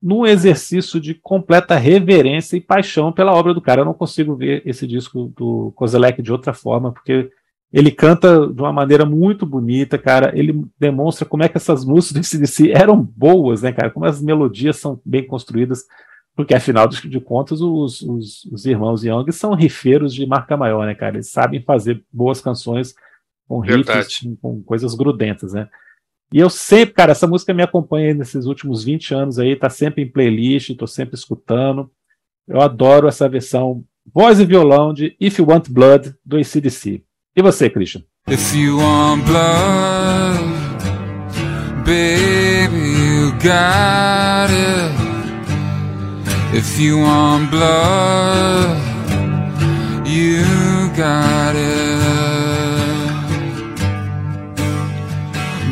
num 0.02 0.26
exercício 0.26 1.00
de 1.00 1.14
completa 1.14 1.76
reverência 1.76 2.58
e 2.58 2.62
paixão 2.62 3.12
pela 3.12 3.34
obra 3.34 3.54
do 3.54 3.62
cara. 3.62 3.82
Eu 3.82 3.86
não 3.86 3.94
consigo 3.94 4.36
ver 4.36 4.62
esse 4.66 4.86
disco 4.86 5.32
do 5.36 5.72
Kozelek 5.76 6.22
de 6.22 6.32
outra 6.32 6.54
forma, 6.54 6.92
porque 6.92 7.30
ele 7.72 7.92
canta 7.92 8.48
de 8.48 8.62
uma 8.62 8.72
maneira 8.72 9.06
muito 9.06 9.46
bonita, 9.46 9.98
cara. 9.98 10.38
Ele 10.38 10.66
demonstra 10.80 11.26
como 11.26 11.44
é 11.44 11.50
que 11.50 11.58
essas 11.58 11.84
músicas 11.84 12.22
do 12.22 12.26
CDC 12.26 12.72
eram 12.72 13.02
boas, 13.02 13.62
né, 13.62 13.72
cara? 13.72 13.90
Como 13.90 14.06
as 14.06 14.22
melodias 14.22 14.78
são 14.78 15.00
bem 15.06 15.26
construídas, 15.26 15.86
porque 16.38 16.54
afinal 16.54 16.88
de, 16.88 17.20
contas 17.20 17.62
os, 17.62 18.00
os, 18.04 18.46
os 18.46 18.66
irmãos 18.68 19.04
Young 19.04 19.32
são 19.32 19.56
rifeiros 19.56 20.14
de 20.14 20.24
marca 20.28 20.56
maior, 20.56 20.86
né, 20.86 20.94
cara? 20.94 21.16
Eles 21.16 21.32
sabem 21.32 21.64
fazer 21.64 22.06
boas 22.14 22.40
canções 22.40 22.94
com 23.48 23.60
riffs, 23.60 24.20
com, 24.20 24.36
com 24.36 24.62
coisas 24.62 24.94
grudentas, 24.94 25.54
né? 25.54 25.68
E 26.32 26.38
eu 26.38 26.48
sempre, 26.48 26.94
cara, 26.94 27.14
essa 27.14 27.26
música 27.26 27.56
me 27.56 27.64
acompanha 27.64 28.14
nesses 28.14 28.46
últimos 28.46 28.84
20 28.84 29.16
anos 29.16 29.40
aí, 29.40 29.56
tá 29.56 29.68
sempre 29.68 30.04
em 30.04 30.12
playlist, 30.12 30.76
tô 30.76 30.86
sempre 30.86 31.16
escutando. 31.16 31.90
Eu 32.48 32.62
adoro 32.62 33.08
essa 33.08 33.28
versão 33.28 33.84
voz 34.14 34.40
e 34.40 34.46
violão 34.46 34.94
de 34.94 35.16
If 35.20 35.40
You 35.40 35.50
Want 35.50 35.70
Blood 35.70 36.14
do 36.24 36.38
ACDC. 36.38 37.02
E 37.36 37.42
você, 37.42 37.68
Christian? 37.68 38.04
If 38.30 38.54
you 38.54 38.78
want 38.78 39.26
blood, 39.26 40.38
baby, 41.84 42.78
you 42.78 43.32
got 43.42 44.52
it. 44.52 45.07
If 46.54 46.80
you 46.80 47.00
want 47.00 47.52
blood, 47.52 48.78
you 50.08 50.44
got 50.96 51.56
it. 51.56 51.98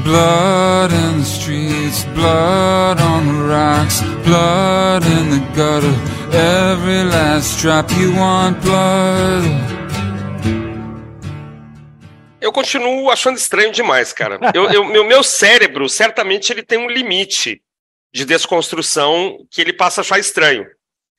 Blood 0.03 0.91
in 0.91 1.19
the 1.19 1.25
streets, 1.25 2.03
blood 2.13 2.99
on 3.01 3.25
the 3.25 3.47
rocks, 3.47 4.01
blood 4.23 5.03
in 5.05 5.29
the 5.31 5.39
gutter. 5.55 5.95
Every 6.31 7.03
last 7.09 7.59
drop 7.61 7.89
you 7.97 8.13
want 8.15 8.61
blood. 8.61 9.43
Eu 12.39 12.51
continuo 12.51 13.09
achando 13.09 13.37
estranho 13.37 13.71
demais, 13.71 14.13
cara. 14.13 14.37
Eu, 14.53 14.69
eu- 14.69 14.85
meu, 14.85 15.03
meu 15.07 15.23
cérebro, 15.23 15.89
certamente, 15.89 16.51
ele 16.51 16.61
tem 16.61 16.77
um 16.77 16.87
limite 16.87 17.59
de 18.15 18.23
desconstrução 18.23 19.45
que 19.51 19.59
ele 19.59 19.73
passa 19.73 19.99
a 19.99 20.01
achar 20.01 20.17
estranho. 20.17 20.65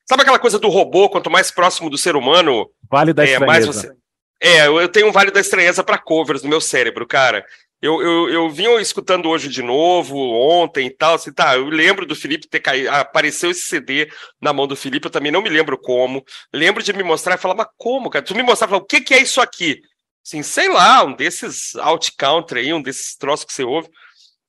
Sabe 0.09 0.23
aquela 0.23 0.39
coisa 0.39 0.57
do 0.57 0.67
robô, 0.67 1.07
quanto 1.07 1.29
mais 1.29 1.51
próximo 1.51 1.91
do 1.91 1.97
ser 1.97 2.15
humano, 2.15 2.67
Vale 2.89 3.13
da 3.13 3.23
é, 3.23 3.37
mais 3.37 3.65
estranheza. 3.65 3.93
você. 3.93 3.97
É, 4.41 4.65
eu 4.65 4.89
tenho 4.89 5.07
um 5.07 5.11
vale 5.11 5.29
da 5.29 5.39
estranheza 5.39 5.83
para 5.83 5.99
covers 5.99 6.41
no 6.41 6.49
meu 6.49 6.59
cérebro, 6.59 7.05
cara. 7.05 7.45
Eu, 7.79 8.01
eu, 8.01 8.29
eu 8.29 8.49
vim 8.49 8.67
escutando 8.79 9.29
hoje 9.29 9.47
de 9.47 9.61
novo, 9.61 10.17
ontem 10.17 10.87
e 10.87 10.89
tal, 10.89 11.13
assim, 11.13 11.31
tá, 11.31 11.55
eu 11.55 11.65
lembro 11.65 12.03
do 12.03 12.15
Felipe 12.15 12.47
ter 12.47 12.61
caído, 12.61 12.89
apareceu 12.89 13.51
esse 13.51 13.61
CD 13.61 14.11
na 14.41 14.51
mão 14.51 14.65
do 14.65 14.75
Felipe, 14.75 15.05
eu 15.05 15.11
também 15.11 15.31
não 15.31 15.43
me 15.43 15.49
lembro 15.49 15.77
como. 15.77 16.25
Lembro 16.51 16.81
de 16.81 16.93
me 16.93 17.03
mostrar 17.03 17.35
e 17.35 17.37
falar, 17.37 17.53
mas 17.53 17.67
como, 17.77 18.09
cara? 18.09 18.25
Tu 18.25 18.33
me 18.33 18.41
mostrava, 18.41 18.71
falar, 18.71 18.83
o 18.83 18.87
que, 18.87 19.01
que 19.01 19.13
é 19.13 19.21
isso 19.21 19.39
aqui? 19.39 19.81
Assim, 20.25 20.41
sei 20.41 20.67
lá, 20.67 21.03
um 21.03 21.13
desses 21.13 21.75
out 21.75 22.11
country 22.17 22.61
aí, 22.61 22.73
um 22.73 22.81
desses 22.81 23.15
troços 23.15 23.45
que 23.45 23.53
você 23.53 23.63
ouve. 23.63 23.87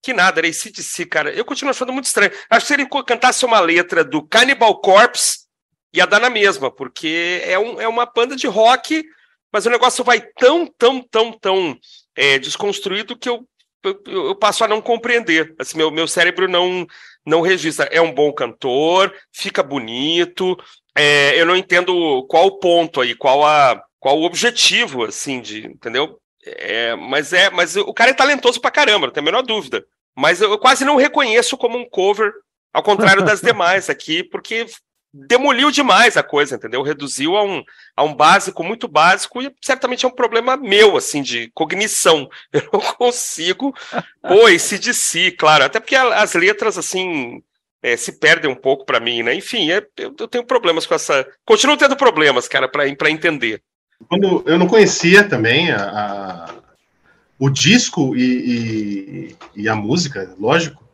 Que 0.02 0.12
nada, 0.12 0.40
era 0.40 0.48
ACDC, 0.48 1.06
cara. 1.06 1.30
Eu 1.32 1.44
continuo 1.44 1.70
achando 1.70 1.92
muito 1.92 2.06
estranho. 2.06 2.32
Acho 2.48 2.66
que 2.66 2.68
se 2.68 2.74
ele 2.74 2.88
cantasse 3.06 3.44
uma 3.44 3.61
letra 3.61 4.04
do 4.04 4.22
Cannibal 4.22 4.80
Corpse, 4.80 5.40
ia 5.92 6.06
dar 6.06 6.20
na 6.20 6.30
mesma, 6.30 6.70
porque 6.70 7.42
é, 7.44 7.58
um, 7.58 7.80
é 7.80 7.88
uma 7.88 8.06
banda 8.06 8.37
de 8.37 8.46
rock, 8.46 9.04
mas 9.52 9.66
o 9.66 9.70
negócio 9.70 10.04
vai 10.04 10.20
tão, 10.20 10.66
tão, 10.66 11.02
tão, 11.02 11.32
tão 11.32 11.78
é, 12.14 12.38
desconstruído 12.38 13.18
que 13.18 13.28
eu, 13.28 13.46
eu, 13.82 14.02
eu 14.06 14.34
passo 14.37 14.64
a 14.64 14.68
não 14.68 14.80
compreender. 14.80 15.54
Assim, 15.58 15.76
meu, 15.76 15.90
meu 15.90 16.06
cérebro 16.06 16.46
não, 16.48 16.87
não 17.26 17.40
registra. 17.40 17.87
É 17.87 18.00
um 18.00 18.12
bom 18.12 18.32
cantor, 18.32 19.14
fica 19.32 19.62
bonito. 19.62 20.56
é, 20.94 21.40
eu 21.40 21.46
não 21.46 21.56
entendo 21.56 22.24
qual 22.28 22.46
o 22.46 22.58
ponto 22.58 23.00
aí, 23.00 23.14
qual, 23.14 23.44
a, 23.44 23.82
qual 23.98 24.18
o 24.18 24.24
objetivo, 24.24 25.04
assim, 25.04 25.40
de, 25.40 25.66
entendeu? 25.66 26.20
É, 26.44 26.94
mas 26.94 27.33
é, 27.33 27.51
mas 27.51 27.77
o 27.77 27.92
cara 27.92 28.11
é 28.11 28.14
talentoso 28.14 28.61
pra 28.61 28.70
caramba, 28.70 29.07
não 29.07 29.12
tem 29.12 29.20
a 29.20 29.24
menor 29.24 29.42
dúvida. 29.42 29.85
Mas 30.16 30.40
eu 30.40 30.59
quase 30.59 30.85
não 30.85 30.96
reconheço 30.96 31.57
como 31.57 31.79
um 31.79 31.88
cover, 31.88 32.33
ao 32.72 32.83
contrário 32.83 33.24
das 33.24 33.40
demais 33.42 33.88
aqui, 33.90 34.22
porque 34.22 34.66
demoliu 35.12 35.70
demais 35.70 36.16
a 36.16 36.22
coisa, 36.22 36.57
entendeu? 36.57 36.83
Reduziu 36.83 37.37
a 37.37 37.42
um, 37.42 37.62
a 37.96 38.03
um 38.03 38.14
básico 38.14 38.62
muito 38.62 38.87
básico 38.87 39.42
e 39.42 39.55
certamente 39.62 40.05
é 40.05 40.09
um 40.09 40.14
problema 40.14 40.57
meu, 40.57 40.96
assim, 40.96 41.22
de 41.22 41.51
cognição. 41.55 42.29
Eu 42.53 42.68
não 42.72 42.81
consigo. 42.94 43.74
Pô, 44.22 44.48
esse 44.48 44.79
de 44.79 44.92
si, 44.92 45.31
claro. 45.33 45.64
Até 45.64 45.81
porque 45.81 45.96
as 45.96 46.35
letras, 46.35 46.77
assim, 46.77 47.42
é, 47.83 47.96
se 47.96 48.18
perdem 48.18 48.51
um 48.51 48.57
pouco 48.57 48.85
pra 48.85 49.01
mim, 49.01 49.22
né? 49.22 49.35
Enfim, 49.35 49.70
é- 49.70 49.87
eu, 49.96 50.14
eu 50.18 50.29
tenho 50.29 50.44
problemas 50.44 50.87
com 50.87 50.94
essa. 50.94 51.27
Continuo 51.44 51.77
tendo 51.77 51.96
problemas, 51.96 52.48
cara, 52.48 52.68
pra 52.68 53.11
entender. 53.11 53.62
Quando 54.06 54.42
eu 54.46 54.58
não 54.58 54.66
conhecia 54.66 55.24
também 55.28 55.70
a, 55.70 55.82
a- 55.82 56.54
o 57.38 57.48
disco 57.50 58.16
e, 58.16 58.22
e- 58.22 59.37
e 59.62 59.68
a 59.68 59.74
música, 59.76 60.34
lógico. 60.38 60.84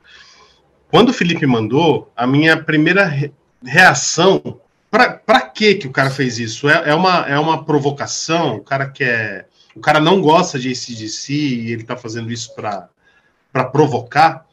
Quando 0.90 1.08
o 1.08 1.12
Felipe 1.12 1.46
mandou, 1.46 2.10
a 2.16 2.26
minha 2.26 2.62
primeira 2.62 3.04
re- 3.04 3.32
reação. 3.64 4.60
Pra 4.90 5.40
que 5.40 5.74
que 5.74 5.88
o 5.88 5.92
cara 5.92 6.08
fez 6.10 6.38
isso? 6.38 6.68
É, 6.68 6.90
é, 6.90 6.94
uma, 6.94 7.26
é 7.28 7.38
uma 7.38 7.64
provocação? 7.64 8.56
O 8.56 8.60
cara 8.62 8.88
quer. 8.88 9.48
O 9.74 9.80
cara 9.80 9.98
não 9.98 10.20
gosta 10.20 10.56
de 10.58 10.68
ACDC 10.70 11.32
e 11.32 11.72
ele 11.72 11.82
tá 11.82 11.96
fazendo 11.96 12.30
isso 12.30 12.54
pra 12.54 12.88
provocar. 13.72 14.46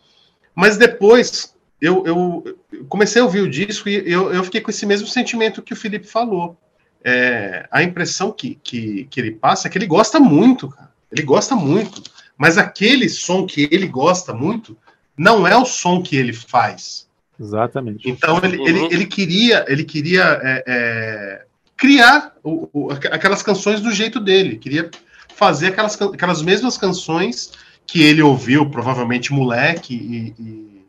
Mas 0.56 0.78
depois 0.78 1.56
eu 1.80 2.04
eu 2.08 2.58
comecei 2.90 3.22
a 3.22 3.26
ouvir 3.26 3.42
o 3.42 3.50
disco 3.50 3.88
e 3.88 4.12
eu, 4.12 4.34
eu 4.34 4.44
fiquei 4.44 4.62
com 4.62 4.72
esse 4.72 4.86
mesmo 4.86 5.08
sentimento 5.08 5.62
que 5.62 5.74
o 5.74 5.76
Felipe 5.76 6.08
falou 6.08 6.58
é, 7.04 7.68
a 7.72 7.82
impressão 7.84 8.32
que, 8.32 8.60
que, 8.64 9.06
que 9.10 9.20
ele 9.20 9.32
passa 9.32 9.68
é 9.68 9.72
que 9.72 9.78
ele 9.78 9.88
gosta 9.88 10.20
muito, 10.20 10.70
cara. 10.70 10.92
Ele 11.12 11.24
gosta 11.24 11.56
muito. 11.56 12.02
Mas 12.38 12.58
aquele 12.58 13.08
som 13.10 13.46
que 13.46 13.68
ele 13.72 13.88
gosta 13.88 14.34
muito 14.34 14.78
não 15.18 15.46
é 15.46 15.56
o 15.56 15.66
som 15.66 16.02
que 16.02 16.16
ele 16.16 16.34
faz. 16.34 17.08
Exatamente. 17.40 18.10
Então 18.10 18.40
ele, 18.44 18.58
Uhum. 18.58 18.68
ele, 18.68 18.86
ele 18.94 19.06
queria, 19.06 19.66
ele 19.68 19.84
queria 19.84 20.40
é, 20.44 20.64
é, 20.68 21.46
criar 21.76 22.34
o- 22.44 22.70
o- 22.72 22.92
aqu- 22.92 23.08
aquelas 23.12 23.42
canções 23.44 23.82
do 23.82 23.92
jeito 23.92 24.20
dele. 24.20 24.58
Queria 24.58 24.90
fazer 25.36 25.68
aquelas, 25.68 26.00
aquelas 26.02 26.42
mesmas 26.42 26.78
canções 26.78 27.52
que 27.88 28.02
ele 28.04 28.22
ouviu, 28.22 28.70
provavelmente 28.70 29.34
moleque, 29.34 29.94
e, 29.96 30.42
e, 30.42 30.86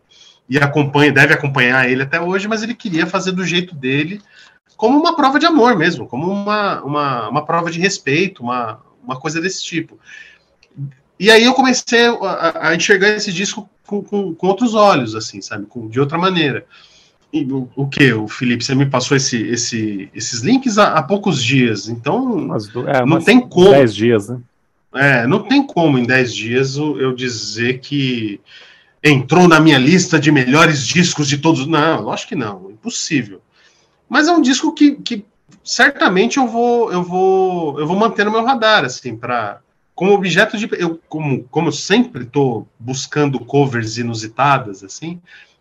e 0.51 0.59
acompanha, 0.59 1.11
deve 1.11 1.33
acompanhar 1.35 1.91
ele 1.91 2.03
até 2.03 2.21
hoje, 2.21 2.47
mas 2.47 2.63
ele 2.63 2.75
queria 2.75 3.07
fazer 3.07 3.33
do 3.33 3.45
jeito 3.45 3.75
dele, 3.75 4.21
como 4.83 4.99
uma 4.99 5.15
prova 5.15 5.39
de 5.39 5.47
amor 5.47 5.79
mesmo, 5.79 6.09
como 6.09 6.29
uma, 6.29 6.83
uma, 6.83 7.29
uma 7.29 7.45
prova 7.47 7.71
de 7.71 7.79
respeito, 7.79 8.43
uma, 8.43 8.81
uma 9.01 9.15
coisa 9.15 9.41
desse 9.41 9.63
tipo. 9.63 9.97
E 11.21 11.31
aí 11.31 11.45
eu 11.45 11.55
comecei 11.55 12.05
a, 12.07 12.71
a 12.71 12.75
enxergar 12.75 13.11
esse 13.11 13.33
disco 13.33 13.71
com, 13.87 14.03
com, 14.03 14.35
com 14.35 14.47
outros 14.49 14.75
olhos, 14.75 15.15
assim, 15.15 15.41
sabe? 15.41 15.67
Com, 15.67 15.87
de 15.87 16.01
outra 16.01 16.19
maneira. 16.19 16.67
E 17.33 17.45
o, 17.45 17.69
o 17.77 17.87
que, 17.87 18.13
o 18.13 18.27
Felipe? 18.27 18.65
Você 18.65 18.75
me 18.75 18.85
passou 18.85 19.17
esse, 19.17 19.41
esse, 19.43 20.11
esses 20.13 20.41
links 20.41 20.77
há, 20.79 20.95
há 20.95 21.03
poucos 21.05 21.41
dias, 21.41 21.89
então 21.89 22.49
do- 22.73 22.89
é, 22.89 23.07
não 23.07 23.23
tem 23.23 23.39
como. 23.41 23.71
10 23.71 23.95
dias, 23.95 24.29
né? 24.31 24.41
É, 24.97 25.29
não 25.29 25.45
tem 25.45 25.65
como 25.65 25.97
em 25.97 26.05
10 26.05 26.35
dias 26.35 26.77
eu 26.77 27.01
eu 27.01 27.15
dizer 27.15 27.79
que 27.79 28.41
entrou 29.01 29.47
na 29.47 29.61
minha 29.61 29.79
lista 29.79 30.19
de 30.19 30.33
melhores 30.33 30.85
discos 30.85 31.29
de 31.29 31.39
todos. 31.39 31.69
Não, 31.69 32.01
lógico 32.01 32.31
que 32.31 32.35
não, 32.35 32.69
impossível. 32.69 33.41
Mas 34.13 34.29
é 34.29 34.33
um 34.33 34.43
disco 34.43 34.75
que, 34.75 34.97
que 34.97 35.25
certamente 35.65 36.37
eu 36.37 36.47
vou 36.47 36.93
eu 36.93 37.03
vou 37.03 37.81
eu 37.81 37.87
vou 37.87 37.99
manter 37.99 38.27
no 38.27 38.31
meu 38.31 38.45
radar 38.45 38.85
assim 38.85 39.17
para 39.17 39.61
como 39.95 40.13
objeto 40.13 40.59
de 40.59 40.69
eu 40.73 41.01
como 41.09 41.45
como 41.45 41.69
eu 41.69 41.73
sempre 41.73 42.25
estou 42.25 42.69
buscando 42.79 43.41
covers 43.41 43.97
inusitadas 43.97 44.85
assim, 44.85 45.19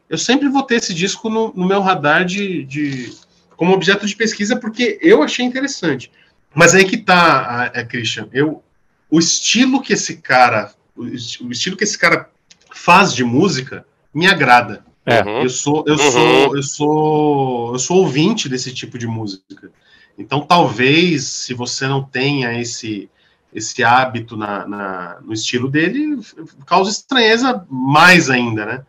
eu 0.09 0.17
sempre 0.17 0.49
vou 0.49 0.63
ter 0.63 0.75
esse 0.75 0.93
disco 0.93 1.29
no, 1.29 1.53
no 1.55 1.65
meu 1.65 1.79
radar 1.79 2.25
de, 2.25 2.65
de 2.65 3.13
como 3.55 3.71
objeto 3.71 4.05
de 4.05 4.17
pesquisa 4.17 4.57
porque 4.57 4.99
eu 5.01 5.23
achei 5.23 5.45
interessante. 5.45 6.11
Mas 6.53 6.75
aí 6.75 6.83
que 6.83 6.97
tá, 6.97 7.39
a, 7.39 7.63
a 7.67 7.85
Christian, 7.85 8.27
eu 8.33 8.61
o 9.09 9.17
estilo 9.17 9.81
que 9.81 9.93
esse 9.93 10.17
cara, 10.17 10.73
o 10.93 11.05
estilo 11.05 11.77
que 11.77 11.85
esse 11.85 11.97
cara 11.97 12.29
faz 12.69 13.13
de 13.13 13.23
música 13.23 13.85
me 14.13 14.27
agrada. 14.27 14.83
É. 15.19 15.23
Uhum. 15.23 15.41
Eu 15.43 15.49
sou, 15.49 15.83
eu 15.87 15.93
Uhum. 15.95 16.11
sou, 16.11 16.55
eu 16.57 16.63
sou, 16.63 17.73
eu 17.73 17.79
sou 17.79 17.97
ouvinte 17.97 18.47
desse 18.49 18.73
tipo 18.73 18.97
de 18.97 19.07
música. 19.07 19.71
Então, 20.17 20.41
talvez, 20.41 21.23
se 21.25 21.53
você 21.53 21.87
não 21.87 22.03
tenha 22.03 22.59
esse 22.59 23.09
esse 23.53 23.83
hábito 23.83 24.37
na, 24.37 24.65
na- 24.65 25.17
no 25.25 25.33
estilo 25.33 25.67
dele, 25.69 26.17
causa 26.65 26.89
estranheza 26.89 27.65
mais 27.69 28.29
ainda, 28.29 28.65
né? 28.65 28.85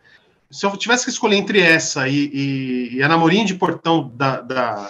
Se 0.49 0.65
eu 0.65 0.77
tivesse 0.77 1.03
que 1.03 1.11
escolher 1.11 1.35
entre 1.35 1.59
essa 1.59 2.07
e, 2.07 2.29
e, 2.33 2.95
e 2.95 3.03
a 3.03 3.09
Namorinha 3.09 3.43
de 3.43 3.55
Portão 3.55 4.09
da, 4.15 4.39
da, 4.39 4.89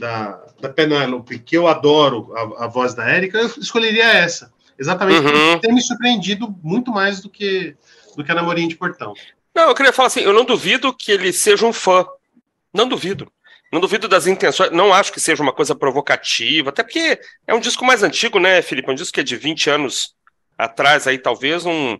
da, 0.00 0.40
da 0.58 0.68
Penélope, 0.70 1.38
que 1.38 1.54
eu 1.54 1.68
adoro 1.68 2.32
a, 2.34 2.64
a 2.64 2.66
voz 2.66 2.94
da 2.94 3.06
Érica, 3.06 3.36
eu 3.36 3.46
escolheria 3.58 4.04
essa. 4.04 4.50
Exatamente 4.78 5.20
Uhum. 5.26 5.58
ter 5.58 5.70
me 5.70 5.82
surpreendido 5.82 6.54
muito 6.62 6.90
mais 6.90 7.20
do 7.20 7.28
que, 7.28 7.76
do 8.16 8.24
que 8.24 8.32
a 8.32 8.34
Namorinha 8.34 8.68
de 8.68 8.76
Portão. 8.76 9.12
Não, 9.54 9.68
eu 9.68 9.74
queria 9.74 9.92
falar 9.92 10.08
assim, 10.08 10.20
eu 10.20 10.32
não 10.32 10.44
duvido 10.44 10.94
que 10.94 11.12
ele 11.12 11.32
seja 11.32 11.64
um 11.64 11.72
fã. 11.72 12.06
Não 12.72 12.88
duvido. 12.88 13.30
Não 13.72 13.80
duvido 13.80 14.06
das 14.06 14.26
intenções, 14.26 14.70
não 14.70 14.92
acho 14.92 15.12
que 15.12 15.18
seja 15.18 15.42
uma 15.42 15.52
coisa 15.52 15.74
provocativa, 15.74 16.70
até 16.70 16.84
porque 16.84 17.18
é 17.44 17.52
um 17.52 17.58
disco 17.58 17.84
mais 17.84 18.04
antigo, 18.04 18.38
né, 18.38 18.62
Felipe? 18.62 18.88
Um 18.88 18.94
disco 18.94 19.14
que 19.14 19.20
é 19.20 19.24
de 19.24 19.36
20 19.36 19.68
anos 19.68 20.14
atrás, 20.56 21.08
aí 21.08 21.18
talvez 21.18 21.66
um. 21.66 21.98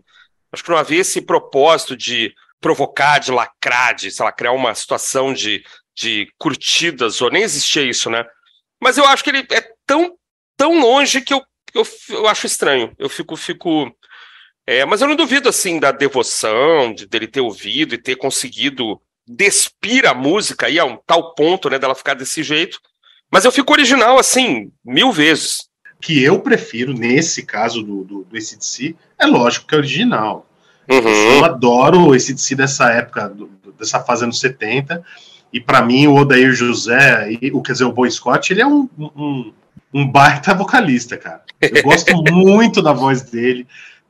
Acho 0.53 0.63
que 0.63 0.69
não 0.69 0.77
havia 0.77 1.01
esse 1.01 1.21
propósito 1.21 1.97
de 1.97 2.33
provocar, 2.61 3.19
de 3.19 3.31
lacrar, 3.31 3.93
de, 3.93 4.09
sei 4.09 4.23
lá, 4.23 4.31
criar 4.31 4.53
uma 4.53 4.73
situação 4.73 5.33
de, 5.33 5.65
de 5.93 6.31
curtidas, 6.37 7.21
ou 7.21 7.29
nem 7.29 7.43
existia 7.43 7.83
isso, 7.83 8.09
né? 8.09 8.25
Mas 8.81 8.97
eu 8.97 9.05
acho 9.05 9.23
que 9.23 9.31
ele 9.31 9.45
é 9.51 9.69
tão, 9.85 10.17
tão 10.55 10.79
longe 10.79 11.19
que 11.19 11.33
eu, 11.33 11.43
eu, 11.73 11.85
eu 12.09 12.27
acho 12.27 12.47
estranho. 12.47 12.93
Eu 12.97 13.09
fico, 13.09 13.35
fico 13.35 13.93
é, 14.67 14.85
mas 14.85 15.01
eu 15.01 15.07
não 15.07 15.15
duvido, 15.15 15.49
assim, 15.49 15.79
da 15.79 15.91
devoção, 15.91 16.93
de, 16.93 17.05
dele 17.07 17.27
ter 17.27 17.41
ouvido 17.41 17.93
e 17.93 17.97
ter 17.97 18.15
conseguido 18.15 18.99
despir 19.27 20.05
a 20.07 20.13
música 20.13 20.67
aí 20.67 20.77
a 20.79 20.85
um 20.85 20.97
tal 21.05 21.33
ponto, 21.35 21.69
né, 21.69 21.79
dela 21.79 21.95
ficar 21.95 22.13
desse 22.13 22.43
jeito. 22.43 22.79
Mas 23.31 23.43
eu 23.45 23.51
fico 23.51 23.73
original, 23.73 24.17
assim, 24.19 24.71
mil 24.83 25.11
vezes. 25.11 25.67
que 26.01 26.21
eu 26.21 26.39
prefiro, 26.39 26.93
nesse 26.93 27.43
caso 27.43 27.81
do, 27.81 28.03
do, 28.03 28.23
do 28.23 28.37
ACDC, 28.37 28.95
é 29.17 29.25
lógico 29.25 29.65
que 29.65 29.73
é 29.73 29.77
original. 29.77 30.47
Uhum. 30.87 31.37
Eu 31.37 31.45
adoro 31.45 31.99
o 32.09 32.13
ACDC 32.13 32.53
dessa 32.55 32.91
época, 32.91 33.27
do- 33.29 33.49
dessa 33.79 33.99
fase 33.99 34.23
anos 34.23 34.39
70, 34.39 35.03
e 35.51 35.59
para 35.59 35.81
mim 35.81 36.05
o 36.05 36.15
Odair 36.15 36.53
José, 36.53 37.31
e, 37.41 37.51
o, 37.51 37.61
quer 37.61 37.71
dizer, 37.71 37.85
o 37.85 37.91
Boy 37.91 38.11
Scott, 38.11 38.53
ele 38.53 38.61
é 38.61 38.67
um, 38.67 38.87
um, 38.99 39.53
um 39.93 40.07
baita 40.07 40.53
vocalista, 40.53 41.17
cara. 41.17 41.41
Eu 41.59 41.81
gosto 41.81 42.13
muito 42.31 42.81
da 42.83 42.93
voz 42.93 43.23
dele, 43.23 43.65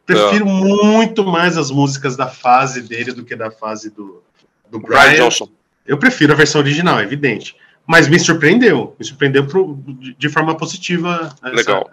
prefiro 0.05 0.45
muito 0.45 1.23
mais 1.25 1.57
as 1.57 1.71
músicas 1.71 2.15
da 2.15 2.27
fase 2.27 2.81
dele 2.81 3.11
do 3.11 3.23
que 3.25 3.35
da 3.35 3.49
fase 3.51 3.89
do, 3.89 4.21
do 4.69 4.79
Brian 4.79 4.99
Brian. 5.01 5.23
Johnson. 5.23 5.49
Eu 5.85 5.97
prefiro 5.97 6.33
a 6.33 6.35
versão 6.35 6.61
original, 6.61 6.99
é 6.99 7.03
evidente. 7.03 7.55
Mas 7.87 8.07
me 8.07 8.19
surpreendeu, 8.19 8.95
me 8.97 9.05
surpreendeu 9.05 9.45
pro- 9.45 9.77
de, 9.87 10.13
de 10.15 10.29
forma 10.29 10.55
positiva 10.57 11.29
essa, 11.43 11.55
Legal. 11.55 11.91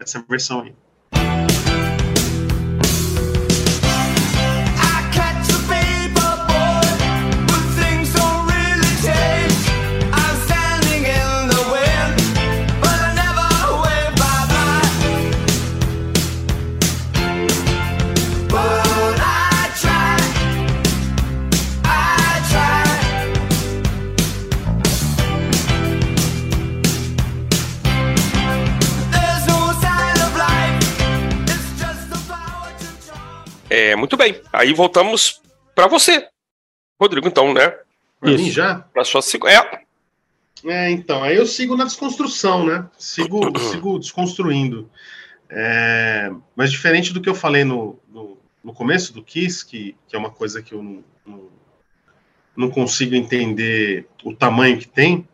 essa 0.00 0.24
versão 0.28 0.62
aí. 0.62 0.74
Muito 34.02 34.16
bem. 34.16 34.40
Aí 34.52 34.72
voltamos 34.72 35.40
pra 35.76 35.86
você, 35.86 36.26
Rodrigo, 37.00 37.28
então, 37.28 37.54
né? 37.54 37.68
Pra 38.18 38.32
Isso. 38.32 38.42
mim 38.42 38.50
já? 38.50 38.80
Pra 38.92 39.04
sua 39.04 39.20
É, 39.48 39.80
É, 40.64 40.90
então, 40.90 41.22
aí 41.22 41.36
eu 41.36 41.46
sigo 41.46 41.76
na 41.76 41.84
desconstrução, 41.84 42.66
né? 42.66 42.84
Sigo, 42.98 43.38
sigo 43.70 44.00
desconstruindo. 44.00 44.90
É, 45.48 46.32
mas 46.56 46.72
diferente 46.72 47.12
do 47.12 47.20
que 47.20 47.28
eu 47.28 47.34
falei 47.34 47.62
no, 47.62 47.96
no, 48.08 48.38
no 48.64 48.72
começo 48.72 49.12
do 49.14 49.22
Kiss, 49.22 49.64
que, 49.64 49.94
que 50.08 50.16
é 50.16 50.18
uma 50.18 50.30
coisa 50.30 50.60
que 50.60 50.72
eu 50.74 50.82
não, 50.82 51.04
não, 51.24 51.48
não 52.56 52.70
consigo 52.70 53.14
entender 53.14 54.08
o 54.24 54.34
tamanho 54.34 54.78
que 54.78 54.88
tem, 54.88 55.28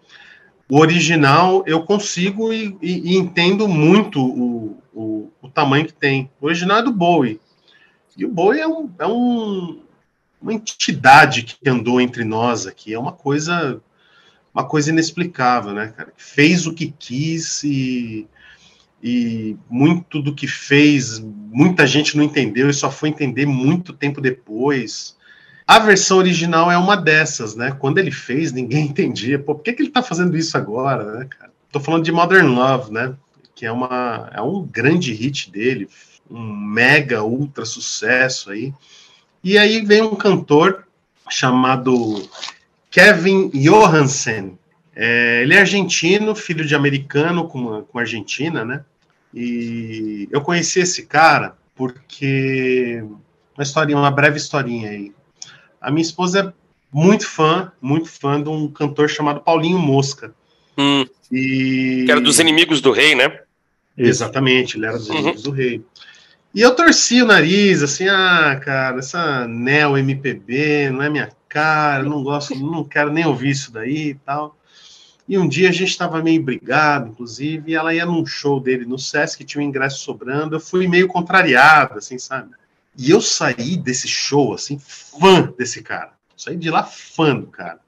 o 0.69 0.79
original 0.79 1.65
eu 1.67 1.85
consigo 1.87 2.53
e, 2.53 2.77
e- 2.83 3.13
e 3.15 3.17
entendo 3.17 3.67
muito 3.67 4.21
o, 4.23 4.83
o, 4.93 5.33
o 5.41 5.49
tamanho 5.49 5.87
que 5.87 5.95
tem. 5.95 6.31
O 6.39 6.45
original 6.47 6.81
é 6.81 6.83
do 6.83 6.93
Bowie. 6.93 7.41
E 8.19 8.27
o 8.27 8.29
Bowie 8.29 8.61
é, 8.61 8.67
um, 8.67 8.91
é 8.99 9.07
um, 9.07 9.81
uma 10.43 10.53
entidade 10.53 11.45
que 11.45 11.71
andou 11.71 12.01
entre 12.01 12.25
nós 12.25 12.67
aqui. 12.67 12.93
É 12.93 12.99
uma 12.99 13.13
coisa 13.13 13.81
uma 14.53 14.65
coisa 14.65 14.91
inexplicável, 14.91 15.73
né, 15.73 15.93
cara? 15.97 16.13
Fez 16.17 16.67
o 16.67 16.75
que 16.75 16.93
quis 16.99 17.63
e, 17.63 18.27
e 19.01 19.57
muito 19.71 20.21
do 20.21 20.35
que 20.35 20.49
fez, 20.49 21.21
muita 21.21 21.87
gente 21.87 22.17
não 22.17 22.25
entendeu 22.25 22.69
e 22.69 22.75
só 22.75 22.91
foi 22.91 23.11
entender 23.11 23.47
muito 23.47 23.93
tempo 23.93 24.21
depois. 24.21 25.17
A 25.65 25.79
versão 25.79 26.19
original 26.19 26.73
é 26.73 26.77
uma 26.77 26.97
dessas, 26.97 27.55
né? 27.55 27.71
Quando 27.71 27.99
ele 27.99 28.11
fez, 28.11 28.51
ninguém 28.51 28.87
entendia. 28.89 29.39
Pô, 29.39 29.55
por 29.55 29.63
que, 29.63 29.73
que 29.73 29.83
ele 29.83 29.91
tá 29.91 30.03
fazendo 30.03 30.37
isso 30.37 30.57
agora, 30.57 31.19
né, 31.19 31.27
cara? 31.27 31.53
Tô 31.71 31.79
falando 31.79 32.05
de 32.05 32.11
Modern 32.11 32.49
Love, 32.49 32.93
né? 32.93 33.15
Que 33.55 33.65
é, 33.65 33.71
uma, 33.71 34.29
é 34.33 34.41
um 34.41 34.63
grande 34.65 35.13
hit 35.13 35.53
dele, 35.53 35.89
um 36.31 36.55
mega 36.57 37.23
ultra 37.23 37.65
sucesso 37.65 38.51
aí. 38.51 38.73
E 39.43 39.57
aí 39.59 39.85
vem 39.85 40.03
um 40.03 40.15
cantor 40.15 40.85
chamado 41.31 42.29
Kevin 42.91 43.51
Johansen. 43.51 44.59
É, 44.95 45.43
ele 45.43 45.55
é 45.55 45.61
argentino, 45.61 46.35
filho 46.35 46.65
de 46.67 46.75
americano 46.75 47.47
com, 47.47 47.59
uma- 47.59 47.83
com 47.83 47.99
argentina, 47.99 48.65
né? 48.65 48.85
E 49.33 50.29
eu 50.31 50.41
conheci 50.41 50.81
esse 50.81 51.07
cara 51.07 51.57
porque 51.77 53.03
uma 53.57 53.63
historinha, 53.63 53.99
uma 53.99 54.11
breve 54.11 54.37
historinha 54.39 54.91
aí. 54.91 55.13
A 55.81 55.91
minha 55.91 56.03
esposa 56.03 56.41
é 56.41 56.53
muito 56.93 57.27
fã, 57.29 57.71
muito 57.81 58.09
fã 58.09 58.43
de 58.43 58.49
um 58.49 58.67
cantor 58.69 59.09
chamado 59.09 59.41
Paulinho 59.41 59.79
Mosca. 59.79 60.35
hum, 60.77 61.05
E 61.31 62.05
que 62.07 62.11
era 62.11 62.21
dos 62.21 62.39
inimigos 62.41 62.81
do 62.81 62.91
rei, 62.91 63.15
né? 63.15 63.41
Exatamente, 63.97 64.77
ele 64.77 64.87
era 64.87 64.97
dos 64.97 65.09
Uhum. 65.09 65.15
inimigos 65.17 65.43
do 65.43 65.51
rei. 65.51 65.83
E 66.59 66.61
eu 66.61 66.75
torci 66.75 67.23
o 67.23 67.25
nariz, 67.25 67.85
assim, 67.85 68.09
ah, 68.09 68.61
cara, 68.61 68.99
essa 68.99 69.47
Neo 69.47 69.97
MPB 69.97 70.91
não 70.91 71.05
é 71.05 71.09
minha 71.09 71.31
cara, 71.49 72.03
não 72.03 72.21
gosto, 72.21 72.53
não 72.57 72.83
quero 72.83 73.13
nem 73.13 73.25
ouvir 73.25 73.51
isso 73.51 73.71
daí 73.71 74.09
e 74.09 74.15
tal. 74.15 74.59
E 75.29 75.39
um 75.39 75.49
dia 75.49 75.69
a 75.69 75.73
gente 75.73 75.91
estava 75.91 76.21
meio 76.21 76.43
brigado, 76.43 77.11
inclusive, 77.11 77.71
e 77.71 77.77
ela 77.77 77.95
ia 77.95 78.05
num 78.05 78.27
show 78.27 78.59
dele 78.59 78.85
no 78.85 78.99
Sesc, 78.99 79.45
tinha 79.45 79.63
um 79.63 79.69
ingresso 79.69 80.01
sobrando, 80.01 80.57
eu 80.57 80.61
fui 80.61 80.89
meio 80.89 81.07
contrariado, 81.07 81.97
assim, 81.97 82.19
sabe? 82.19 82.51
E 82.97 83.09
eu 83.09 83.21
saí 83.21 83.77
desse 83.77 84.09
show, 84.09 84.53
assim, 84.53 84.81
fã 84.81 85.55
desse 85.57 85.81
cara. 85.81 86.15
Saí 86.37 86.57
de 86.57 86.71
lá 86.71 86.83
fã 86.83 87.37
do 87.37 87.47
cara. 87.47 87.79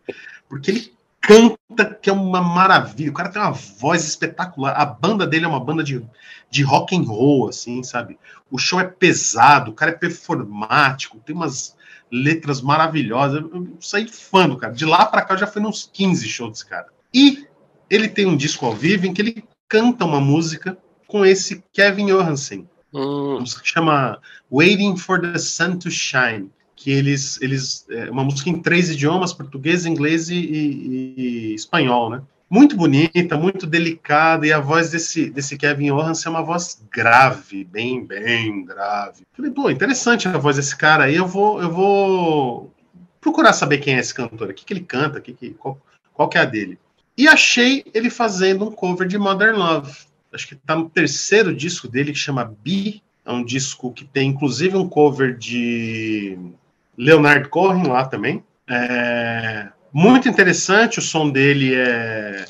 Porque 0.48 0.70
ele 0.70 0.92
canta, 1.20 1.94
que 2.00 2.10
é 2.10 2.12
uma 2.12 2.40
maravilha. 2.40 3.10
O 3.10 3.14
cara 3.14 3.28
tem 3.28 3.40
uma 3.40 3.52
voz 3.52 4.06
espetacular. 4.06 4.72
A 4.72 4.84
banda 4.84 5.26
dele 5.26 5.44
é 5.44 5.48
uma 5.48 5.60
banda 5.60 5.82
de, 5.84 6.04
de 6.50 6.62
rock 6.62 6.96
and 6.96 7.02
roll, 7.02 7.48
assim, 7.48 7.82
sabe? 7.82 8.18
O 8.50 8.58
show 8.58 8.80
é 8.80 8.84
pesado, 8.84 9.70
o 9.70 9.74
cara 9.74 9.92
é 9.92 9.94
performático, 9.94 11.20
tem 11.20 11.34
umas 11.34 11.76
letras 12.10 12.60
maravilhosas. 12.60 13.40
Eu, 13.40 13.76
saí 13.80 14.08
fã 14.08 14.48
do 14.48 14.56
cara. 14.56 14.72
De 14.72 14.84
lá 14.84 15.06
pra 15.06 15.22
cá 15.22 15.34
eu 15.34 15.38
já 15.38 15.46
fui 15.46 15.62
uns 15.62 15.88
15 15.92 16.28
shows 16.28 16.50
desse 16.52 16.66
cara. 16.66 16.86
E 17.14 17.46
ele 17.88 18.08
tem 18.08 18.26
um 18.26 18.36
disco 18.36 18.66
ao 18.66 18.74
vivo 18.74 19.06
em 19.06 19.14
que 19.14 19.22
ele 19.22 19.44
canta 19.68 20.04
uma 20.04 20.20
música 20.20 20.76
com 21.06 21.24
esse 21.24 21.62
Kevin 21.72 22.06
Johansen. 22.06 22.68
Hum, 22.92 23.32
Uma 23.32 23.40
música 23.40 23.62
que 23.62 23.68
chama 23.68 24.18
Waiting 24.50 24.96
for 24.96 25.20
the 25.20 25.38
Sun 25.38 25.76
to 25.78 25.90
Shine. 25.90 26.50
Que 26.82 26.90
eles. 26.90 27.38
eles 27.42 27.86
é 27.90 28.10
uma 28.10 28.24
música 28.24 28.48
em 28.48 28.58
três 28.58 28.88
idiomas: 28.88 29.34
português, 29.34 29.84
inglês 29.84 30.30
e, 30.30 30.34
e- 30.36 31.14
e 31.50 31.54
espanhol, 31.54 32.08
né? 32.08 32.22
Muito 32.48 32.74
bonita, 32.74 33.36
muito 33.36 33.66
delicada, 33.66 34.44
e 34.46 34.52
a 34.52 34.58
voz 34.58 34.90
desse, 34.90 35.30
desse 35.30 35.56
Kevin 35.56 35.88
Johansen 35.88 36.26
é 36.26 36.30
uma 36.30 36.42
voz 36.42 36.82
grave, 36.90 37.62
bem, 37.64 38.04
bem 38.04 38.64
grave. 38.64 39.22
Falei, 39.32 39.52
pô, 39.52 39.70
interessante 39.70 40.26
a 40.26 40.36
voz 40.36 40.56
desse 40.56 40.74
cara 40.76 41.04
aí, 41.04 41.14
eu 41.14 41.28
vou, 41.28 41.62
eu 41.62 41.70
vou 41.70 42.72
procurar 43.20 43.52
saber 43.52 43.78
quem 43.78 43.94
é 43.94 44.00
esse 44.00 44.12
cantor, 44.12 44.48
o 44.50 44.54
que, 44.54 44.64
que 44.64 44.72
ele 44.72 44.80
canta, 44.80 45.20
que 45.20 45.32
que, 45.32 45.50
qual, 45.50 45.78
qual 46.12 46.28
que 46.28 46.38
é 46.38 46.40
a 46.40 46.44
dele. 46.44 46.76
E 47.16 47.28
achei 47.28 47.84
ele 47.94 48.10
fazendo 48.10 48.64
um 48.66 48.72
cover 48.72 49.06
de 49.06 49.18
Modern 49.18 49.56
Love. 49.56 49.92
Acho 50.32 50.48
que 50.48 50.56
tá 50.56 50.74
no 50.74 50.88
terceiro 50.88 51.54
disco 51.54 51.86
dele, 51.86 52.10
que 52.12 52.18
chama 52.18 52.52
Be. 52.64 53.00
É 53.24 53.30
um 53.30 53.44
disco 53.44 53.92
que 53.92 54.04
tem 54.04 54.30
inclusive 54.30 54.76
um 54.76 54.88
cover 54.88 55.36
de 55.36 56.36
Leonard 57.04 57.48
Cohen 57.48 57.86
lá 57.86 58.04
também. 58.04 58.42
É 58.68 59.68
muito 59.92 60.28
interessante, 60.28 60.98
o 60.98 61.02
som 61.02 61.30
dele 61.30 61.74
é 61.74 62.44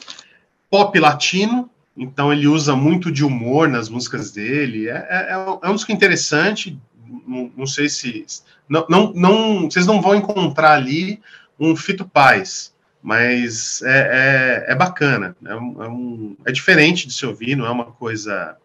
pop 0.71 0.99
latino, 0.99 1.71
então 1.97 2.33
ele 2.33 2.47
usa 2.47 2.77
muito 2.77 3.11
de 3.11 3.25
humor 3.25 3.69
nas 3.69 3.89
músicas 3.89 4.31
dele. 4.31 4.89
É, 4.89 5.07
é, 5.09 5.59
é 5.63 5.69
um 5.69 5.75
disco 5.75 5.93
interessante, 5.93 6.79
não, 7.27 7.51
não 7.57 7.67
sei 7.67 7.89
se. 7.89 8.25
Não, 8.69 8.87
não, 8.89 9.13
não, 9.15 9.71
vocês 9.71 9.87
não 9.87 10.01
vão 10.01 10.15
encontrar 10.15 10.73
ali 10.75 11.21
um 11.59 11.75
Fito 11.75 12.07
Paz, 12.07 12.73
mas 13.03 13.83
é, 13.83 14.65
é, 14.69 14.73
é 14.73 14.75
bacana. 14.75 15.35
É, 15.45 15.53
é, 15.53 15.57
um- 15.57 16.37
é 16.45 16.53
diferente 16.53 17.07
de 17.07 17.15
se 17.15 17.25
ouvir, 17.27 17.57
não 17.57 17.67
é 17.67 17.71
uma 17.71 17.87
coisa. 17.87 18.57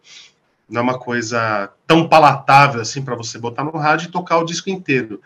Não 0.68 0.80
é 0.80 0.82
uma 0.82 0.98
coisa 0.98 1.70
tão 1.86 2.08
palatável 2.08 2.80
assim 2.80 3.00
para 3.00 3.14
você 3.14 3.38
botar 3.38 3.62
no 3.62 3.70
rádio 3.70 4.08
e 4.08 4.10
tocar 4.10 4.38
o 4.38 4.44
disco 4.44 4.68
inteiro. 4.68 5.22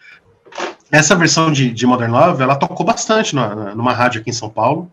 Essa 0.90 1.14
versão 1.14 1.53
de, 1.53 1.70
de 1.70 1.87
Modern 1.87 2.11
Love, 2.12 2.42
ela 2.42 2.57
tocou 2.57 2.85
bastante 2.85 3.35
na- 3.35 3.74
numa 3.74 3.92
rádio 3.92 4.20
aqui 4.20 4.31
em 4.31 4.35
São 4.35 4.50
Paulo. 4.50 4.90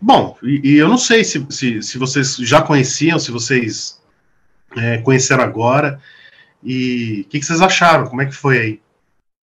Bom, 0.00 0.36
e, 0.42 0.74
e 0.74 0.76
eu 0.76 0.88
não 0.88 0.98
sei 0.98 1.24
se, 1.24 1.44
se, 1.50 1.82
se 1.82 1.98
vocês 1.98 2.36
já 2.36 2.62
conheciam, 2.62 3.18
se 3.18 3.32
vocês 3.32 4.00
é, 4.76 4.98
conheceram 4.98 5.42
agora. 5.42 6.00
E 6.62 7.22
o 7.22 7.28
que, 7.28 7.38
que 7.40 7.44
vocês 7.46 7.60
acharam? 7.60 8.06
Como 8.06 8.20
é 8.22 8.26
que 8.26 8.34
foi 8.34 8.58
aí? 8.58 8.80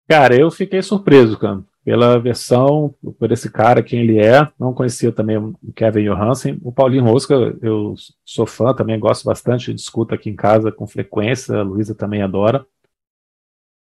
Cara, 0.10 0.36
eu 0.36 0.50
fiquei 0.52 0.82
surpreso, 0.82 1.38
cara, 1.38 1.64
pela 1.86 2.20
versão, 2.20 2.94
por 3.18 3.32
esse 3.32 3.50
cara, 3.50 3.84
quem 3.84 4.02
ele 4.02 4.20
é. 4.20 4.48
Não 4.60 4.74
conhecia 4.74 5.12
também 5.12 5.38
o 5.38 5.56
Kevin 5.76 6.06
Johansen. 6.06 6.60
O 6.64 6.72
Paulinho 6.72 7.06
Rosca, 7.06 7.34
eu 7.62 7.96
sou 8.26 8.46
fã 8.46 8.74
também, 8.74 9.00
gosto 9.00 9.24
bastante, 9.24 9.74
discuto 9.74 10.14
aqui 10.14 10.30
em 10.30 10.36
casa 10.36 10.72
com 10.72 10.86
frequência. 10.88 11.58
A 11.58 11.64
Luísa 11.64 11.96
também 11.96 12.22
adora. 12.22 12.66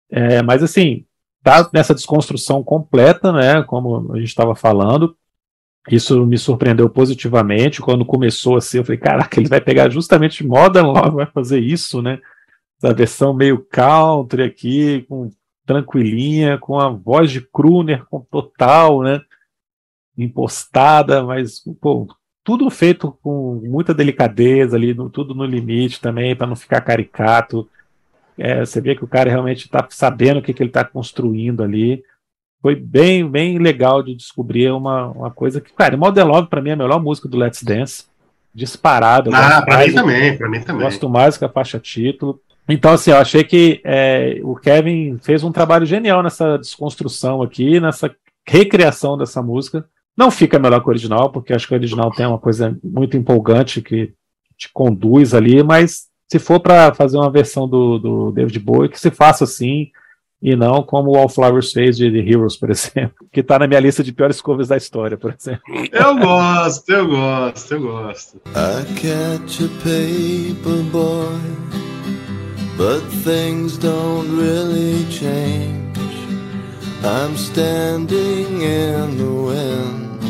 É, 0.09 0.42
mas 0.42 0.62
assim, 0.62 1.04
tá 1.42 1.68
nessa 1.72 1.94
desconstrução 1.94 2.62
completa, 2.62 3.33
né? 3.33 3.62
Como 3.62 4.12
a 4.12 4.18
gente 4.18 4.29
estava 4.29 4.55
falando. 4.55 5.16
Isso 5.90 6.24
me 6.26 6.38
surpreendeu 6.38 6.88
positivamente. 6.90 7.81
Quando 7.81 8.05
começou 8.05 8.57
assim, 8.57 8.79
eu 8.79 8.85
falei, 8.85 8.98
caraca, 8.98 9.40
ele 9.40 9.48
vai 9.48 9.61
pegar 9.61 9.88
justamente 9.90 10.46
Modern 10.46 10.87
Love, 10.87 11.16
vai 11.16 11.26
fazer 11.26 11.59
isso, 11.61 12.03
né? 12.03 12.18
Essa 12.83 12.94
versão 12.94 13.35
meio 13.35 13.64
country 13.70 14.42
aqui, 14.42 15.03
com 15.09 15.31
tranquilinha, 15.66 16.59
com 16.59 16.79
a 16.79 16.88
voz 16.90 17.31
de 17.31 17.40
crooner 17.40 18.05
com 18.07 18.20
total, 18.20 19.03
né? 19.03 19.20
Impostada, 20.16 21.22
mas 21.22 21.62
pô, 21.81 22.07
tudo 22.44 22.68
feito 22.68 23.12
com 23.22 23.55
muita 23.64 23.94
delicadeza 23.94 24.76
ali, 24.76 24.92
no- 24.92 25.09
tudo 25.09 25.35
no 25.35 25.44
limite 25.44 26.00
também, 26.00 26.37
para 26.37 26.46
não 26.46 26.57
ficar 26.57 26.81
caricato. 26.83 27.68
É, 28.38 28.64
você 28.64 28.81
vê 28.81 28.95
que 28.95 29.05
o 29.05 29.09
cara 29.09 29.31
realmente 29.31 29.66
está 29.66 29.87
sabendo 29.90 30.38
o 30.38 30.43
que, 30.43 30.53
que 30.53 30.62
ele 30.62 30.71
está 30.71 30.85
construindo 30.85 31.62
ali. 31.62 32.03
Foi 32.62 32.75
bem, 32.75 33.29
bem 33.29 33.59
legal 33.59 34.03
de 34.03 34.14
descobrir 34.14 34.71
uma, 34.71 35.09
uma 35.09 35.31
coisa 35.31 35.61
que, 35.61 35.73
cara, 35.73 35.96
Model 35.96 36.27
Love 36.27 36.48
para 36.48 36.61
mim 36.61 36.71
é 36.71 36.73
a 36.75 36.77
melhor 36.77 37.02
música 37.02 37.29
do 37.29 37.38
Let's 37.38 37.63
Dance, 37.63 38.04
disparado. 38.54 39.31
Ah, 39.33 39.63
para 39.63 39.87
mim 39.87 39.94
também, 39.94 40.37
para 40.37 40.48
mim 40.48 40.61
também. 40.61 40.83
Gosto 40.83 41.09
mais 41.09 41.38
que 41.38 41.44
a 41.44 41.48
faixa 41.48 41.79
título. 41.79 42.40
Então, 42.69 42.92
assim, 42.92 43.11
eu 43.11 43.17
achei 43.17 43.42
que 43.42 43.81
é, 43.85 44.40
o 44.44 44.54
Kevin 44.54 45.19
fez 45.19 45.42
um 45.42 45.50
trabalho 45.50 45.87
genial 45.87 46.23
nessa 46.23 46.57
desconstrução 46.57 47.42
aqui, 47.42 47.81
nessa 47.81 48.15
recriação 48.46 49.17
dessa 49.19 49.42
música. 49.42 49.85
Não 50.17 50.31
fica 50.31 50.59
melhor 50.59 50.81
que 50.81 50.87
o 50.87 50.90
original, 50.90 51.31
porque 51.31 51.52
acho 51.52 51.67
que 51.67 51.73
o 51.73 51.77
original 51.77 52.11
tem 52.13 52.27
uma 52.27 52.38
coisa 52.38 52.77
muito 52.85 53.17
empolgante 53.17 53.81
que 53.81 54.13
te 54.57 54.71
conduz 54.73 55.35
ali, 55.35 55.63
mas 55.63 56.10
se 56.31 56.38
for 56.38 56.60
para 56.60 56.94
fazer 56.94 57.16
uma 57.16 57.28
versão 57.28 57.68
do, 57.68 57.98
do 57.98 58.31
David 58.31 58.60
Bowie, 58.60 58.88
que 58.88 59.00
se 59.00 59.10
faça 59.10 59.42
assim, 59.42 59.90
e 60.40 60.54
não 60.54 60.81
como 60.81 61.10
o 61.10 61.14
Wallflowers 61.14 61.72
fez 61.72 61.96
de 61.96 62.08
The 62.08 62.18
Heroes, 62.18 62.56
por 62.56 62.70
exemplo, 62.70 63.26
que 63.33 63.40
está 63.40 63.58
na 63.58 63.66
minha 63.66 63.81
lista 63.81 64.04
de 64.04 64.12
piores 64.12 64.40
covers 64.40 64.68
da 64.68 64.76
história, 64.76 65.16
por 65.16 65.35
exemplo. 65.37 65.62
Eu 65.90 66.16
gosto, 66.18 66.88
eu 66.88 67.08
gosto, 67.08 67.74
eu 67.74 67.83
gosto. 67.83 68.40
I 68.50 68.85
catch 68.94 69.60
a 69.60 69.68
paper 69.83 70.83
boy 70.92 71.37
but 72.78 73.00
things 73.24 73.76
don't 73.76 74.31
really 74.38 75.04
change. 75.10 75.98
I'm 77.02 77.37
standing 77.37 78.62
in 78.62 79.18
the 79.18 79.33
wind, 79.33 80.20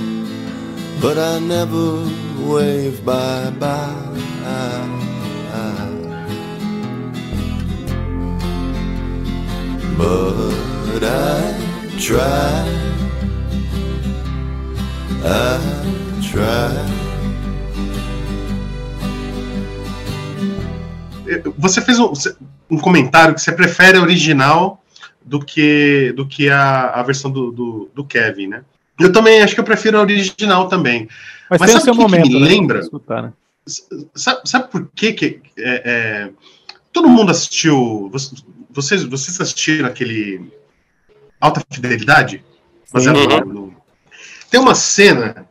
but 1.03 1.19
I 1.19 1.39
never 1.41 2.09
wave 2.49 3.05
bye 3.05 3.51
But 10.01 11.05
I 11.05 11.53
try, 11.99 12.65
I 15.23 15.59
try. 16.23 17.01
Você 21.59 21.83
fez 21.83 21.99
um, 21.99 22.13
um 22.71 22.79
comentário 22.79 23.35
que 23.35 23.43
você 23.43 23.53
prefere 23.53 23.99
a 23.99 24.01
original 24.01 24.83
do 25.23 25.39
que, 25.39 26.15
do 26.17 26.27
que 26.27 26.49
a, 26.49 26.87
a 26.87 27.03
versão 27.03 27.31
do, 27.31 27.53
do, 27.53 27.91
do 27.95 28.05
Kevin, 28.05 28.47
né? 28.49 28.65
Eu 28.99 29.13
também 29.13 29.43
acho 29.43 29.55
que 29.55 29.61
eu 29.61 29.65
prefiro 29.65 29.99
a 29.99 30.01
original 30.01 30.67
também. 30.69 31.09
Mas, 31.51 31.61
Mas 31.61 31.71
tem 31.71 31.79
o 31.79 31.81
sabe 31.81 31.85
seu 31.85 31.93
o 31.93 31.97
que 31.97 32.05
que 32.05 32.11
momento, 32.11 32.33
me 32.33 32.41
né, 32.41 32.49
lembra? 32.49 32.81
escutar, 32.81 33.23
né? 33.23 33.33
Sabe, 34.15 34.41
sabe 34.47 34.71
por 34.71 34.89
que, 34.95 35.13
que 35.13 35.41
é, 35.59 35.83
é, 35.85 36.31
todo 36.93 37.09
mundo 37.09 37.31
assistiu? 37.31 38.11
Vocês, 38.73 39.03
vocês 39.05 39.41
assistiram 39.41 39.89
aquele 39.89 40.51
Alta 41.41 41.63
Fidelidade? 41.71 42.45
Baseado 42.93 43.17
Uhum. 43.17 43.53
no- 43.53 43.75
Tem 44.51 44.61
uma 44.61 44.75
cena 44.75 45.47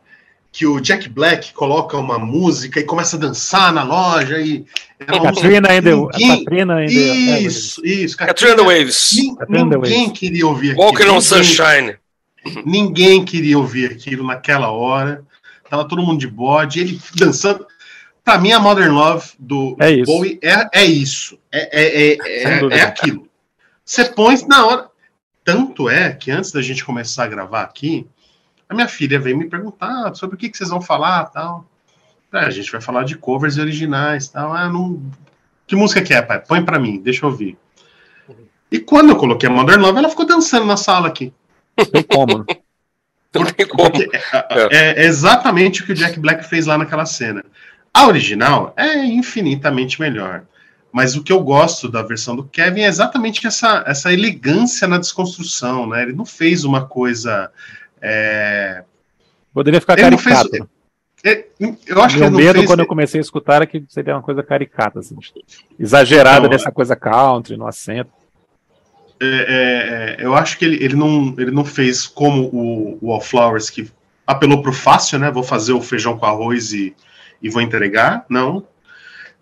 que 0.52 0.66
o 0.66 0.80
Jack 0.80 1.08
Black 1.08 1.52
coloca 1.54 1.96
uma 1.96 2.18
música 2.18 2.80
e 2.80 2.84
começa 2.84 3.16
a 3.16 3.18
dançar 3.20 3.72
na 3.72 3.82
loja 3.84 4.38
e 4.38 4.64
é 4.98 5.12
uma 5.14 5.32
Katrina 5.32 5.68
and 5.72 5.82
the, 5.82 5.94
ninguém- 5.94 6.32
a 6.32 6.38
Katrina 6.38 6.74
and 6.82 6.86
the, 6.86 7.40
Isso, 7.40 7.86
isso. 7.86 8.16
Katrina 8.16 8.62
Waves. 8.62 9.10
Katrina 9.38 9.70
the 9.70 9.76
Ninguém 9.76 10.04
Waves. 10.06 10.18
queria 10.18 10.46
ouvir 10.46 10.70
aquilo. 10.72 10.84
Walking 10.86 11.02
on 11.04 11.06
Ninguém- 11.06 11.20
Sunshine. 11.22 11.96
Ninguém 12.66 13.24
queria 13.24 13.58
ouvir 13.58 13.92
aquilo 13.92 14.26
naquela 14.26 14.70
hora. 14.70 15.24
Tava 15.68 15.86
todo 15.86 16.02
mundo 16.02 16.18
de 16.18 16.26
bode, 16.26 16.80
ele 16.80 17.00
dançando. 17.14 17.64
Pra 18.30 18.38
mim, 18.38 18.52
a 18.52 18.60
Modern 18.60 18.94
Love 18.94 19.32
do 19.40 19.76
É 19.80 19.90
isso. 19.90 20.04
Bowie 20.06 20.38
é, 20.40 20.82
é 20.82 20.84
isso. 20.84 21.36
É, 21.50 21.82
é, 21.82 22.12
é, 22.12 22.18
é, 22.44 22.78
é 22.78 22.82
aquilo. 22.82 23.26
Você 23.84 24.04
põe 24.04 24.36
na 24.46 24.64
hora. 24.64 24.88
Tanto 25.44 25.90
é 25.90 26.12
que 26.12 26.30
antes 26.30 26.52
da 26.52 26.62
gente 26.62 26.84
começar 26.84 27.24
a 27.24 27.26
gravar 27.26 27.62
aqui, 27.62 28.06
a 28.68 28.74
minha 28.74 28.86
filha 28.86 29.18
veio 29.18 29.36
me 29.36 29.48
perguntar 29.48 30.14
sobre 30.14 30.36
o 30.36 30.38
que, 30.38 30.48
que 30.48 30.56
vocês 30.56 30.70
vão 30.70 30.80
falar 30.80 31.24
tal. 31.24 31.66
Ah, 32.30 32.46
a 32.46 32.50
gente 32.50 32.70
vai 32.70 32.80
falar 32.80 33.02
de 33.02 33.16
covers 33.16 33.56
e 33.56 33.60
originais 33.60 34.28
tal. 34.28 34.52
Ah, 34.54 34.68
não... 34.68 35.02
Que 35.66 35.74
música 35.74 36.00
que 36.00 36.14
é, 36.14 36.22
pai? 36.22 36.38
Põe 36.38 36.64
pra 36.64 36.78
mim, 36.78 37.00
deixa 37.02 37.26
eu 37.26 37.30
ouvir. 37.30 37.58
E 38.70 38.78
quando 38.78 39.08
eu 39.08 39.16
coloquei 39.16 39.48
a 39.48 39.52
Modern 39.52 39.82
Love, 39.82 39.98
ela 39.98 40.08
ficou 40.08 40.24
dançando 40.24 40.66
na 40.66 40.76
sala 40.76 41.08
aqui. 41.08 41.34
Tem 41.90 42.04
como, 42.04 42.38
né? 42.38 42.44
Não 43.34 43.44
tem 43.44 43.66
como. 43.66 43.90
Porque 43.90 44.08
é, 44.70 45.02
é 45.02 45.04
exatamente 45.04 45.82
o 45.82 45.86
que 45.86 45.92
o 45.92 45.96
Jack 45.96 46.18
Black 46.20 46.48
fez 46.48 46.66
lá 46.66 46.78
naquela 46.78 47.06
cena. 47.06 47.44
A 47.92 48.06
original 48.06 48.72
é 48.76 49.04
infinitamente 49.04 50.00
melhor. 50.00 50.44
Mas 50.92 51.14
o 51.14 51.22
que 51.22 51.32
eu 51.32 51.40
gosto 51.42 51.88
da 51.88 52.02
versão 52.02 52.34
do 52.34 52.42
Kevin 52.44 52.80
é 52.80 52.86
exatamente 52.86 53.46
essa, 53.46 53.84
essa 53.86 54.12
elegância 54.12 54.88
na 54.88 54.98
desconstrução, 54.98 55.86
né? 55.88 56.02
Ele 56.02 56.12
não 56.12 56.26
fez 56.26 56.64
uma 56.64 56.84
coisa. 56.84 57.50
é, 58.02 58.82
Poderia 59.54 59.80
ficar 59.80 59.98
Ele 59.98 60.10
não 60.10 60.18
fez- 60.18 60.36
caricato. 60.36 60.68
é, 61.24 61.46
eu 61.86 62.02
acho 62.02 62.14
que 62.16 62.20
Meu 62.20 62.28
ele 62.28 62.30
não 62.32 62.38
medo 62.40 62.54
fez. 62.58 62.66
quando 62.66 62.80
eu 62.80 62.86
comecei 62.86 63.20
a 63.20 63.22
escutar 63.22 63.54
era 63.56 63.66
que 63.66 63.84
seria 63.88 64.14
uma 64.16 64.22
coisa 64.22 64.42
caricata, 64.42 64.98
assim, 65.00 65.16
exagerada 65.78 66.48
dessa 66.48 66.72
coisa 66.72 66.96
country, 66.96 67.56
no 67.56 67.66
acento. 67.68 68.10
é, 69.20 69.26
é, 69.26 70.22
é, 70.22 70.24
eu 70.24 70.34
acho 70.34 70.58
que 70.58 70.64
ele, 70.64 70.82
ele, 70.82 70.96
não, 70.96 71.34
ele 71.38 71.50
não 71.52 71.64
fez 71.64 72.06
como 72.06 72.44
o, 72.52 72.98
o 73.00 73.10
Wallflowers, 73.10 73.70
que 73.70 73.88
apelou 74.26 74.60
pro 74.62 74.72
fácil, 74.72 75.18
né? 75.20 75.30
Vou 75.30 75.42
fazer 75.44 75.72
o 75.72 75.80
feijão 75.82 76.16
com 76.18 76.26
arroz 76.26 76.72
e, 76.72 76.94
e 77.42 77.50
vou 77.50 77.62
entregar. 77.62 78.24
Não. 78.28 78.66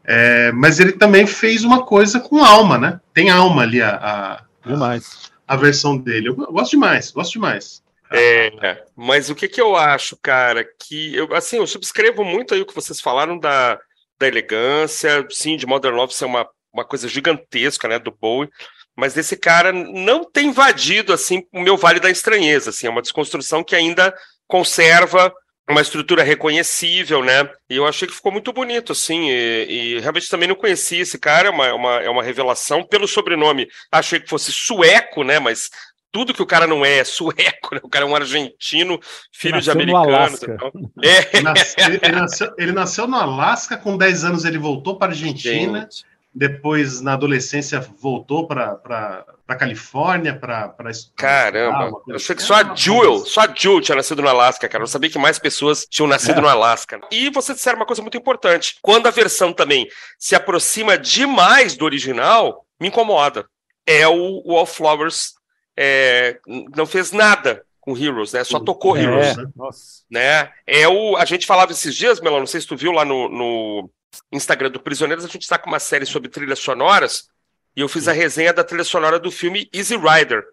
É, 0.05 0.51
mas 0.53 0.81
ele 0.81 0.93
também 0.93 1.27
fez 1.27 1.65
uma 1.65 1.85
coisa 1.85 2.19
com 2.19 2.43
alma, 2.45 2.79
né? 2.79 3.01
Tem 3.13 3.29
alma 3.29 3.63
ali 3.63 3.83
a, 3.83 3.91
a, 3.91 4.45
Demais. 4.65 5.31
a 5.47 5.57
versão 5.57 5.97
dele. 5.97 6.29
Eu 6.29 6.35
gosto 6.35 6.71
demais, 6.71 7.11
gosto 7.11 7.33
demais. 7.33 7.83
É, 8.11 8.85
mas 8.97 9.29
o 9.29 9.35
que 9.35 9.49
que 9.49 9.61
eu 9.61 9.77
acho, 9.77 10.17
cara, 10.17 10.65
que 10.65 11.15
eu, 11.15 11.35
assim, 11.35 11.59
eu 11.59 11.67
subscrevo 11.67 12.25
muito 12.25 12.55
aí 12.55 12.63
o 12.63 12.67
que 12.67 12.75
vocês 12.75 13.01
falaram 13.01 13.39
da, 13.39 13.79
da 14.19 14.27
elegância, 14.27 15.27
sim, 15.31 15.57
de 15.57 15.67
Modern 15.67 15.95
Love 15.95 16.15
ser 16.15 16.25
uma, 16.25 16.49
uma 16.73 16.85
coisa 16.85 17.07
gigantesca, 17.07 17.87
né, 17.87 17.99
do 17.99 18.11
Bowie, 18.11 18.49
mas 18.97 19.17
esse 19.17 19.37
cara 19.37 19.73
não 19.73 20.25
tem 20.25 20.49
invadido, 20.49 21.13
assim, 21.13 21.47
o 21.53 21.61
meu 21.61 21.77
Vale 21.77 22.01
da 22.01 22.11
Estranheza, 22.11 22.71
assim, 22.71 22.87
é 22.87 22.91
uma 22.91 23.03
desconstrução 23.03 23.63
que 23.63 23.77
ainda 23.77 24.15
conserva 24.47 25.33
uma 25.69 25.81
estrutura 25.81 26.23
reconhecível, 26.23 27.23
né, 27.23 27.49
e 27.69 27.77
eu 27.77 27.87
achei 27.87 28.09
que 28.09 28.15
ficou 28.15 28.33
muito 28.33 28.53
bonito, 28.53 28.93
assim, 28.93 29.29
e, 29.29 29.67
e 29.97 30.01
realmente 30.01 30.29
também 30.29 30.49
não 30.49 30.55
conhecia 30.55 31.03
esse 31.03 31.19
cara, 31.19 31.49
é 31.49 31.51
uma, 31.51 31.67
é 31.67 31.73
uma, 31.73 31.95
é 32.03 32.11
uma 32.11 32.23
revelação, 32.23 32.83
pelo 32.83 33.07
sobrenome, 33.07 33.69
achei 33.93 34.19
que 34.19 34.29
fosse 34.29 34.53
sueco, 34.53 35.23
né, 35.23 35.39
mas 35.39 35.71
tudo 36.11 36.33
que 36.33 36.43
o 36.43 36.47
cara 36.47 36.67
não 36.67 36.85
é 36.85 36.99
é 36.99 37.05
sueco, 37.05 37.75
né? 37.75 37.81
O 37.83 37.89
cara 37.89 38.05
é 38.05 38.09
um 38.09 38.17
argentino, 38.17 38.99
filho 39.33 39.61
de 39.61 39.69
Nasceu 39.69 39.87
no 39.87 39.97
americanos. 39.97 40.43
Então. 40.43 40.73
É, 41.05 41.37
ele, 41.37 42.01
ele 42.03 42.17
nasceu, 42.17 42.55
ele 42.59 42.73
nasceu 42.73 43.07
no 43.07 43.17
Alasca, 43.17 43.77
com 43.77 43.97
10 43.97 44.25
anos 44.25 44.45
ele 44.45 44.59
voltou 44.59 44.97
para 44.97 45.09
a 45.09 45.11
Argentina, 45.11 45.81
gente. 45.83 46.05
Depois 46.35 47.01
na 47.01 47.15
adolescência 47.15 47.81
voltou 47.81 48.47
para 48.47 49.25
a 49.49 49.57
Califórnia 49.57 50.39
para 50.39 50.75
Caramba, 51.17 51.91
eu 52.07 52.17
achei 52.17 52.37
que 52.37 52.43
só 52.43 52.55
a 52.55 52.75
Jewel, 52.75 53.25
só 53.25 53.41
a 53.43 53.55
Jewel 53.55 53.81
tinha 53.81 53.97
nascido 53.97 54.23
no 54.23 54.29
Alasca, 54.29 54.69
cara. 54.69 54.83
Eu 54.85 54.89
sabia 54.89 55.11
que 55.11 55.19
mais 55.19 55.39
pessoas 55.39 55.87
tinham 55.89 56.07
nascido 56.07 56.39
É. 56.39 56.41
no 56.41 56.49
Alasca. 56.49 57.01
E 57.11 57.31
você 57.31 57.55
disseram 57.55 57.79
uma 57.79 57.87
coisa 57.87 58.03
muito 58.03 58.17
importante. 58.17 58.77
Quando 58.83 59.07
a 59.07 59.11
versão 59.11 59.53
também 59.53 59.89
se 60.19 60.35
aproxima 60.35 60.97
demais 60.99 61.77
do 61.77 61.85
original, 61.85 62.65
me 62.81 62.89
incomoda. 62.89 63.47
É 63.87 64.07
o 64.07 64.43
Wallflowers 64.47 65.33
é, 65.77 66.39
não 66.77 66.85
fez 66.87 67.11
nada 67.11 67.65
com 67.81 67.97
Heroes, 67.97 68.35
né? 68.35 68.45
Só 68.45 68.61
tocou 68.61 68.97
É. 68.97 69.03
Heroes. 69.03 69.39
É, 69.39 69.45
nossa. 69.57 70.03
né? 70.11 70.51
É 70.67 70.87
o 70.87 71.17
a 71.17 71.25
gente 71.25 71.47
falava 71.47 71.73
esses 71.73 71.95
dias, 71.97 72.21
Melão, 72.21 72.39
não 72.41 72.47
sei 72.47 72.61
se 72.61 72.67
tu 72.67 72.77
viu 72.77 72.93
lá 72.93 73.05
no, 73.05 73.29
no 73.31 73.91
Instagram 74.33 74.71
do 74.71 74.81
Prisioneiros, 74.81 75.25
a 75.25 75.29
gente 75.29 75.43
está 75.43 75.59
com 75.59 75.69
uma 75.69 75.79
série 75.79 76.07
sobre 76.07 76.29
trilhas 76.29 76.59
sonoras 76.59 77.29
e 77.77 77.81
eu 77.81 77.89
fiz 77.89 78.09
a 78.09 78.13
resenha 78.13 78.53
da 78.53 78.65
trilha 78.65 78.85
sonora 78.85 79.19
do 79.19 79.31
filme 79.31 79.69
Easy 79.73 79.97
Rider, 79.97 80.45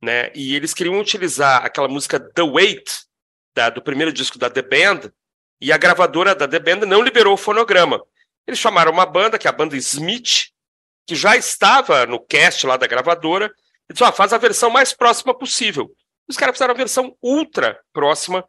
né? 0.00 0.30
E 0.34 0.54
eles 0.54 0.72
queriam 0.74 0.98
utilizar 0.98 1.64
aquela 1.64 1.88
música 1.88 2.18
The 2.20 2.42
Wait 2.42 2.90
da- 3.54 3.70
do 3.70 3.82
primeiro 3.82 4.12
disco 4.12 4.38
da 4.38 4.48
The 4.48 4.62
Band 4.62 5.10
e 5.60 5.72
a 5.72 5.76
gravadora 5.76 6.34
da 6.34 6.46
The 6.48 6.58
Band 6.58 6.86
não 6.86 7.02
liberou 7.02 7.34
o 7.34 7.38
fonograma. 7.38 8.00
Eles 8.46 8.58
chamaram 8.58 8.92
uma 8.92 9.04
banda, 9.06 9.38
que 9.38 9.46
é 9.46 9.50
a 9.50 9.52
banda 9.52 9.76
Smith, 9.76 10.50
que 11.06 11.14
já 11.14 11.36
estava 11.36 12.06
no 12.06 12.18
cast 12.20 12.66
lá 12.66 12.76
da 12.76 12.86
gravadora, 12.86 13.52
e 13.88 13.92
disse, 13.92 14.04
ó, 14.04 14.12
faz 14.12 14.32
a 14.32 14.38
versão 14.38 14.70
mais 14.70 14.92
próxima 14.92 15.36
possível. 15.36 15.92
Os 16.28 16.36
caras 16.36 16.54
fizeram 16.54 16.72
a 16.72 16.76
versão 16.76 17.16
ultra 17.20 17.78
próxima 17.92 18.46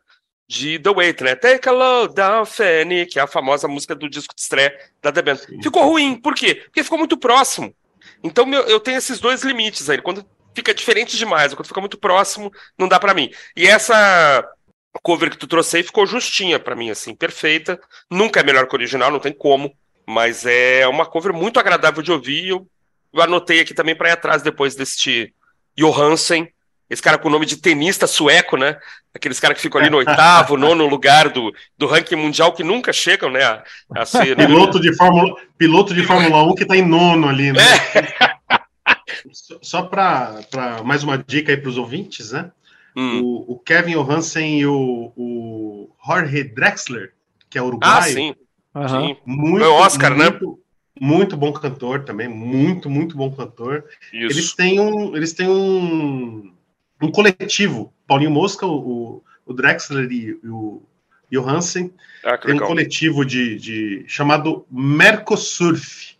de 0.51 0.77
The 0.79 0.89
Wait, 0.89 1.21
né? 1.21 1.33
Take 1.33 1.69
a 1.69 1.71
load 1.71 2.13
down, 2.13 2.45
Fanny, 2.45 3.05
que 3.05 3.17
é 3.17 3.21
a 3.21 3.27
famosa 3.27 3.69
música 3.69 3.95
do 3.95 4.09
disco 4.09 4.35
de 4.35 4.41
estreia 4.41 4.77
da 5.01 5.09
The 5.09 5.21
Band. 5.21 5.37
Ficou 5.63 5.83
ruim, 5.83 6.17
por 6.17 6.35
quê? 6.35 6.55
Porque 6.55 6.83
ficou 6.83 6.97
muito 6.97 7.15
próximo. 7.15 7.73
Então 8.21 8.45
meu, 8.45 8.61
eu 8.63 8.77
tenho 8.77 8.97
esses 8.97 9.21
dois 9.21 9.43
limites 9.43 9.89
aí. 9.89 10.01
Quando 10.01 10.25
fica 10.53 10.73
diferente 10.73 11.15
demais, 11.15 11.53
quando 11.53 11.67
fica 11.67 11.79
muito 11.79 11.97
próximo, 11.97 12.51
não 12.77 12.89
dá 12.89 12.99
pra 12.99 13.13
mim. 13.13 13.31
E 13.55 13.65
essa 13.65 14.45
cover 15.01 15.29
que 15.29 15.37
tu 15.37 15.47
trouxe 15.47 15.77
aí 15.77 15.83
ficou 15.83 16.05
justinha 16.05 16.59
pra 16.59 16.75
mim, 16.75 16.89
assim, 16.89 17.15
perfeita. 17.15 17.79
Nunca 18.09 18.41
é 18.41 18.43
melhor 18.43 18.67
que 18.67 18.75
o 18.75 18.77
original, 18.77 19.09
não 19.09 19.19
tem 19.19 19.31
como. 19.31 19.73
Mas 20.05 20.45
é 20.45 20.85
uma 20.85 21.05
cover 21.05 21.31
muito 21.31 21.61
agradável 21.61 22.03
de 22.03 22.11
ouvir. 22.11 22.49
Eu, 22.49 22.67
eu 23.13 23.21
anotei 23.21 23.61
aqui 23.61 23.73
também 23.73 23.95
pra 23.95 24.09
ir 24.09 24.13
atrás 24.13 24.41
depois 24.41 24.75
deste 24.75 25.33
Johansen. 25.77 26.51
Esse 26.91 27.01
cara 27.01 27.17
com 27.17 27.29
o 27.29 27.31
nome 27.31 27.45
de 27.45 27.55
tenista 27.55 28.05
sueco, 28.05 28.57
né? 28.57 28.77
Aqueles 29.15 29.39
caras 29.39 29.55
que 29.55 29.61
ficam 29.63 29.79
ali 29.79 29.89
no 29.89 29.97
oitavo, 30.03 30.57
nono 30.57 30.85
lugar 30.87 31.29
do, 31.29 31.53
do 31.77 31.87
ranking 31.87 32.17
mundial, 32.17 32.51
que 32.53 32.63
nunca 32.65 32.91
chegam, 32.91 33.31
né? 33.31 33.41
A, 33.43 33.63
a 33.95 34.05
ser. 34.05 34.35
Piloto 34.37 34.77
de 34.79 34.93
Fórmula, 34.95 35.33
piloto 35.57 35.93
de 35.93 36.03
Fórmula 36.03 36.43
1 36.43 36.55
que 36.55 36.63
está 36.63 36.75
em 36.75 36.85
nono 36.85 37.29
ali, 37.29 37.53
né? 37.53 37.61
Só- 39.31 39.57
Só 39.61 39.81
para 39.83 40.41
mais 40.83 41.03
uma 41.03 41.17
dica 41.17 41.51
aí 41.51 41.57
para 41.57 41.69
os 41.69 41.77
ouvintes, 41.77 42.31
né? 42.31 42.51
Hum. 42.95 43.21
O, 43.23 43.53
o 43.53 43.59
Kevin 43.59 43.93
Johansen 43.93 44.59
e 44.59 44.65
o, 44.65 45.13
o 45.15 45.89
Jorge 46.05 46.43
Drexler, 46.43 47.13
que 47.49 47.57
é 47.57 47.61
Ah, 47.61 47.65
uruguaio, 47.65 48.13
sim. 48.13 48.35
Aham. 48.75 49.07
sim. 49.07 49.17
muito, 49.25 49.59
Foi 49.59 49.67
o 49.67 49.73
Oscar, 49.75 50.15
né? 50.15 50.29
muito, 50.29 50.59
muito 50.99 51.37
bom 51.37 51.53
cantor 51.53 52.03
também, 52.03 52.27
muito, 52.27 52.89
muito 52.89 53.15
bom 53.15 53.31
cantor. 53.31 53.85
Eles 54.11 54.35
Isso. 54.37 54.55
têm 54.57 54.79
um, 54.79 55.15
eles 55.15 55.31
têm 55.33 55.47
um, 55.47 56.53
um 57.01 57.11
coletivo. 57.11 57.93
Paulinho 58.07 58.31
Mosca, 58.31 58.65
o, 58.65 59.23
o 59.45 59.53
Drexler 59.53 60.11
e, 60.11 60.39
o 60.43 60.81
Johansen 61.31 61.93
Ah, 62.25 62.37
tem 62.37 62.55
um 62.55 62.59
coletivo 62.59 63.25
de, 63.25 63.57
de 63.57 64.03
chamado 64.07 64.65
Mercosurf. 64.69 66.15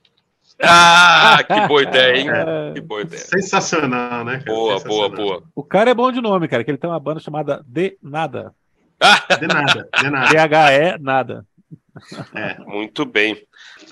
Ah, 0.64 1.40
que 1.46 1.60
boa 1.68 1.84
ideia, 1.84 2.18
hein? 2.18 2.30
É. 2.30 2.74
Que 2.74 2.82
boa 2.82 3.02
ideia. 3.02 3.22
Sensacional, 3.22 4.24
né? 4.24 4.40
cara? 4.40 4.46
Boa, 4.46 4.80
boa, 4.80 4.80
Sensacional. 4.80 5.16
boa. 5.18 5.44
O 5.56 5.64
cara 5.64 5.90
é 5.92 5.94
bom 5.94 6.12
de 6.12 6.22
nome, 6.22 6.48
cara, 6.48 6.64
que 6.64 6.72
ele 6.72 6.78
tem 6.78 6.90
uma 6.90 7.00
banda 7.00 7.20
chamada 7.20 7.64
De 7.68 7.98
Nada. 8.02 8.54
Ah, 9.00 9.20
De 9.36 9.48
nada, 9.48 9.90
de 10.00 10.10
nada. 10.12 10.30
T-H-E 10.30 10.98
Nada. 11.00 11.46
É. 12.36 12.58
muito 12.66 13.06
bem. 13.06 13.42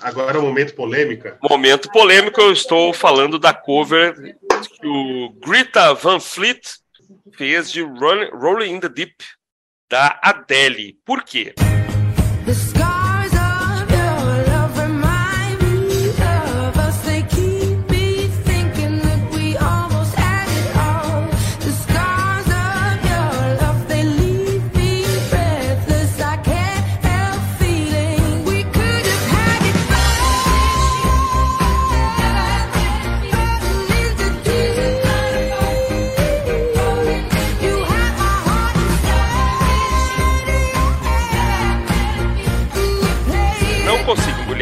Agora 0.00 0.36
é 0.36 0.40
o 0.40 0.42
momento 0.42 0.74
polêmica. 0.74 1.38
Momento 1.42 1.90
polêmico, 1.90 2.40
eu 2.40 2.52
estou 2.52 2.92
falando 2.92 3.38
da 3.38 3.52
cover 3.52 4.14
que 4.80 4.86
o 4.86 5.30
Greta 5.44 5.92
Van 5.94 6.18
Fleet 6.20 6.60
fez 7.36 7.70
de 7.70 7.82
Roll- 7.82 8.30
Rolling 8.32 8.74
in 8.76 8.80
the 8.80 8.88
Deep, 8.88 9.14
da 9.88 10.18
Adele. 10.22 10.96
Por 11.04 11.22
quê? 11.24 11.54
The 12.46 12.54
scars 12.54 12.99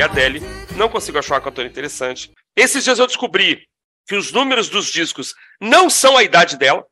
a 0.01 0.07
Adele, 0.07 0.41
não 0.77 0.89
consigo 0.89 1.19
achar 1.19 1.35
uma 1.35 1.41
cantora 1.41 1.67
interessante. 1.69 2.31
Esses 2.57 2.85
dias 2.85 2.99
eu 2.99 3.07
descobri 3.07 3.63
que 4.07 4.17
os 4.17 4.33
números 4.33 4.69
dos 4.69 4.87
discos 4.87 5.35
não 5.61 5.89
são 5.91 6.17
a 6.17 6.23
idade 6.23 6.57
dela. 6.57 6.85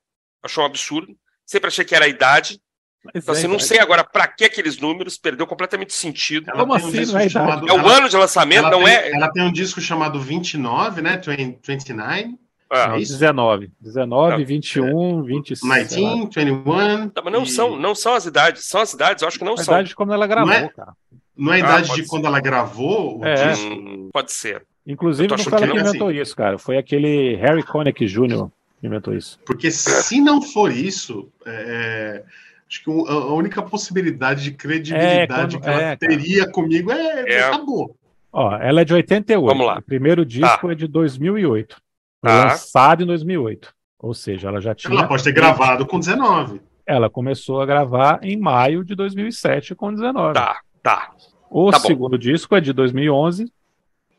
Achei 0.42 0.62
um 0.62 0.66
absurdo. 0.66 1.14
Sempre 1.44 1.68
achei 1.68 1.84
que 1.84 1.94
era 1.94 2.04
a 2.04 2.08
idade. 2.08 2.60
Mas 3.04 3.22
Então, 3.22 3.34
é, 3.34 3.38
assim, 3.38 3.46
não 3.46 3.58
sei 3.58 3.78
agora 3.78 4.02
pra 4.04 4.26
que 4.26 4.44
aqueles 4.44 4.78
números, 4.78 5.16
perdeu 5.16 5.46
completamente 5.46 5.90
o 5.90 5.94
sentido. 5.94 6.50
Ela 6.50 6.58
Como 6.60 6.74
tem 6.74 6.84
um 6.84 6.88
assim, 6.88 6.98
disco 6.98 7.14
não 7.14 7.20
é 7.20 7.28
chamado- 7.28 7.68
É 7.68 7.72
o 7.72 7.78
ela- 7.78 7.92
ano 7.98 8.08
de 8.08 8.16
lançamento, 8.16 8.58
ela 8.66 8.70
não 8.70 8.82
tem- 8.84 8.92
é. 8.94 9.12
Ela 9.12 9.32
tem 9.32 9.42
um 9.44 9.52
disco 9.52 9.80
chamado 9.80 10.20
29, 10.20 11.00
né? 11.02 11.16
20, 11.24 11.58
29, 11.66 12.34
Ah, 12.68 12.88
Não, 12.88 12.94
é 12.96 12.98
isso? 13.00 13.12
19. 13.12 13.70
19, 13.80 14.38
Não. 14.38 14.44
21, 14.44 15.22
25. 15.22 15.72
19, 15.72 16.20
21. 16.34 16.64
Não, 16.64 17.12
mas 17.22 17.32
não 17.32 17.42
e- 17.44 17.48
são, 17.48 17.76
não 17.76 17.94
são 17.94 18.12
as 18.14 18.26
idades. 18.26 18.64
São 18.64 18.80
as 18.80 18.92
idades, 18.92 19.22
eu 19.22 19.28
acho 19.28 19.38
que 19.38 19.44
não 19.44 19.54
Na 19.54 19.62
são. 19.62 19.72
verdade, 19.72 19.94
quando 19.94 20.12
ela 20.12 20.26
gravou, 20.26 20.48
Não 20.52 20.52
é? 20.58 20.68
cara. 20.70 20.92
Não 21.36 21.52
é 21.52 21.60
a 21.60 21.64
Ah, 21.64 21.68
idade 21.68 21.88
pode 21.88 22.00
de 22.00 22.06
ser. 22.06 22.10
quando 22.10 22.26
ela 22.26 22.40
gravou 22.40 23.20
o 23.20 23.24
É. 23.26 23.34
disco? 23.52 23.66
Hum, 23.74 24.10
pode 24.12 24.32
ser. 24.32 24.62
Inclusive, 24.86 25.28
não 25.28 25.38
foi 25.38 25.52
ela 25.52 25.66
que 25.72 25.76
é 25.78 25.80
inventou 25.80 26.10
isso, 26.12 26.34
cara. 26.36 26.58
Foi 26.58 26.76
aquele 26.78 27.34
Harry 27.36 27.62
Connick 27.62 28.06
Jr. 28.06 28.48
que 28.80 28.86
inventou 28.86 29.14
isso. 29.14 29.38
Porque 29.44 29.70
se 29.70 30.20
não 30.20 30.40
for 30.40 30.70
isso, 30.72 31.28
é, 31.44 32.22
acho 32.68 32.84
que 32.84 32.90
a 32.90 33.32
única 33.34 33.60
possibilidade 33.62 34.44
de 34.44 34.52
credibilidade 34.52 35.22
É, 35.22 35.26
quando- 35.26 35.60
que 35.60 35.68
ela 35.68 35.76
é, 35.82 35.96
cara. 35.96 35.96
teria 35.98 36.50
comigo 36.50 36.90
é, 36.92 37.24
É. 37.32 37.42
acabou. 37.44 37.96
Ó, 38.32 38.54
ela 38.56 38.82
é 38.82 38.84
de 38.84 38.94
88. 38.94 39.46
Vamos 39.56 39.66
lá. 39.66 39.78
O 39.78 39.82
primeiro 39.82 40.24
disco 40.24 40.70
é 40.70 40.74
de 40.74 40.86
2008. 40.86 41.76
Foi 42.20 42.30
Tá. 42.30 42.44
lançado 42.44 43.02
em 43.02 43.06
2008. 43.06 43.72
Ou 43.98 44.12
seja, 44.14 44.48
ela 44.48 44.60
já 44.60 44.74
tinha. 44.74 44.92
Ela 44.92 45.08
pode 45.08 45.24
ter 45.24 45.32
gravado 45.32 45.86
com 45.86 45.98
19. 45.98 46.60
Ela 46.86 47.08
começou 47.10 47.60
a 47.60 47.66
gravar 47.66 48.20
em 48.22 48.36
maio 48.36 48.84
de 48.84 48.94
2007 48.94 49.74
com 49.74 49.92
19. 49.92 50.34
Tá, 50.34 50.60
tá. 50.90 51.10
O 51.50 51.70
Tá 51.70 51.78
bom. 51.78 51.86
segundo 51.86 52.18
disco 52.18 52.54
é 52.56 52.60
de 52.60 52.72
2011. 52.72 53.50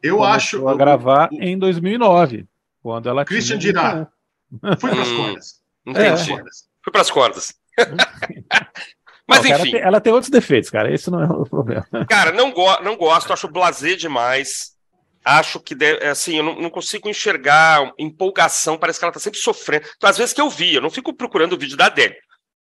Eu 0.03 0.23
acho. 0.23 0.67
a 0.67 0.75
gravar 0.75 1.29
o- 1.31 1.35
em 1.41 1.57
2009, 1.57 2.45
quando 2.83 3.09
ela 3.09 3.25
Christian 3.25 3.57
tinha 3.57 3.73
dirá. 3.73 4.07
21. 4.51 4.77
Fui 4.79 4.89
pras 4.91 5.07
Hum. 5.09 5.17
cordas. 5.17 5.61
Entendi. 5.85 6.29
Cordas. 6.29 6.69
Fui 6.83 6.91
pras 6.93 7.11
cordas. 7.11 7.55
Mas 9.29 9.43
Não, 9.43 9.49
cara, 9.49 9.61
enfim, 9.61 9.69
ela, 9.69 9.71
tem, 9.79 9.81
ela 9.87 10.01
tem 10.01 10.13
outros 10.13 10.29
defeitos, 10.29 10.69
cara. 10.69 10.93
Esse 10.93 11.09
não 11.11 11.21
é 11.21 11.25
o 11.25 11.43
problema. 11.49 11.85
cara, 12.09 12.31
não, 12.31 12.51
go 12.51 12.81
não 12.81 12.95
gosto, 12.95 13.33
acho 13.33 13.47
blasé 13.49 13.95
demais. 13.95 14.75
Acho 15.25 15.59
que, 15.59 15.75
deve, 15.75 16.05
assim, 16.05 16.37
eu 16.37 16.43
não, 16.43 16.55
não 16.61 16.69
consigo 16.69 17.09
enxergar 17.09 17.91
empolgação, 17.99 18.77
parece 18.77 18.97
que 18.99 19.03
ela 19.03 19.11
tá 19.11 19.19
sempre 19.19 19.37
sofrendo. 19.39 19.85
Então, 19.97 20.09
às 20.09 20.17
vezes 20.17 20.33
que 20.33 20.39
eu 20.39 20.49
vi, 20.49 20.75
eu 20.75 20.81
não 20.81 20.89
fico 20.89 21.13
procurando 21.13 21.53
o 21.53 21.57
vídeo 21.57 21.75
da 21.75 21.87
Adele, 21.87 22.15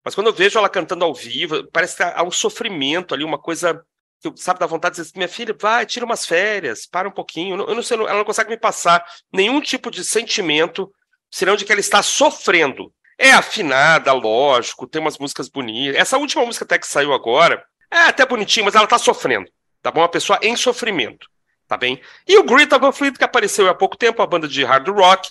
mas 0.05 0.15
quando 0.15 0.29
eu 0.29 0.33
vejo 0.33 0.57
ela 0.57 0.69
cantando 0.69 1.05
ao 1.05 1.13
vivo, 1.13 1.67
parece 1.73 1.97
que 1.97 2.03
há 2.05 2.23
um 2.23 2.31
sofrimento 2.31 3.13
ali, 3.15 3.25
uma 3.25 3.39
coisa 3.39 3.83
que, 4.23 4.29
eu, 4.29 4.35
sabe, 4.37 4.61
dá 4.61 4.67
vontade 4.67 4.95
de 4.97 5.03
dizer, 5.03 5.17
minha 5.17 5.29
filha, 5.29 5.55
vai, 5.61 5.85
tira 5.85 6.07
umas 6.07 6.25
férias, 6.25 6.87
para 6.87 7.09
um 7.09 7.13
pouquinho. 7.13 7.61
Eu 7.61 7.75
não, 7.75 7.83
sei, 7.83 7.97
ela 7.99 8.15
não 8.15 8.25
consegue 8.25 8.51
me 8.51 8.57
passar 8.57 9.05
nenhum 9.33 9.61
tipo 9.61 9.91
de 9.91 10.05
sentimento, 10.05 10.91
senão 11.31 11.57
de 11.57 11.65
que 11.65 11.73
ela 11.73 11.81
está 11.81 12.03
sofrendo. 12.03 12.93
É 13.19 13.33
afinada, 13.33 14.13
lógico, 14.13 14.87
tem 14.87 15.01
umas 15.01 15.19
músicas 15.19 15.49
bonitas. 15.49 15.97
Essa 16.01 16.17
última 16.19 16.45
música 16.45 16.65
até 16.65 16.79
que 16.79 16.87
saiu 16.87 17.13
agora, 17.13 17.63
é 17.91 17.99
até 17.99 18.25
bonitinha, 18.25 18.65
mas 18.65 18.75
ela 18.75 18.87
tá 18.87 18.99
sofrendo. 18.99 19.51
Tá 19.83 19.91
bom? 19.91 20.01
Uma 20.01 20.09
pessoa 20.09 20.39
em 20.43 20.57
sofrimento. 20.57 21.27
Tá 21.67 21.77
bem? 21.77 22.01
E 22.27 22.39
o 22.39 22.45
Greta 22.45 22.79
Van 22.79 22.93
Fleet, 22.93 23.17
que 23.17 23.25
apareceu 23.25 23.69
há 23.69 23.75
pouco 23.75 23.97
tempo, 23.97 24.23
a 24.23 24.27
banda 24.27 24.47
de 24.47 24.63
hard 24.65 24.89
rock, 24.89 25.31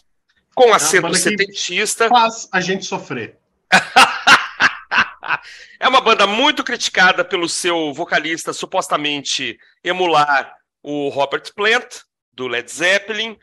com 0.54 0.74
acento 0.74 1.04
banda 1.04 1.16
que- 1.16 1.24
setentista. 1.24 2.10
Faz 2.10 2.50
a 2.52 2.60
gente 2.60 2.86
sofrer. 2.86 3.38
É 5.80 5.88
uma 5.88 6.02
banda 6.02 6.26
muito 6.26 6.64
criticada 6.64 7.24
pelo 7.24 7.48
seu 7.48 7.94
vocalista 7.94 8.54
supostamente 8.54 9.58
emular 9.84 10.56
o 10.82 11.10
Robert 11.10 11.54
Plant, 11.56 12.02
do 12.32 12.48
Led 12.48 12.72
Zeppelin. 12.72 13.38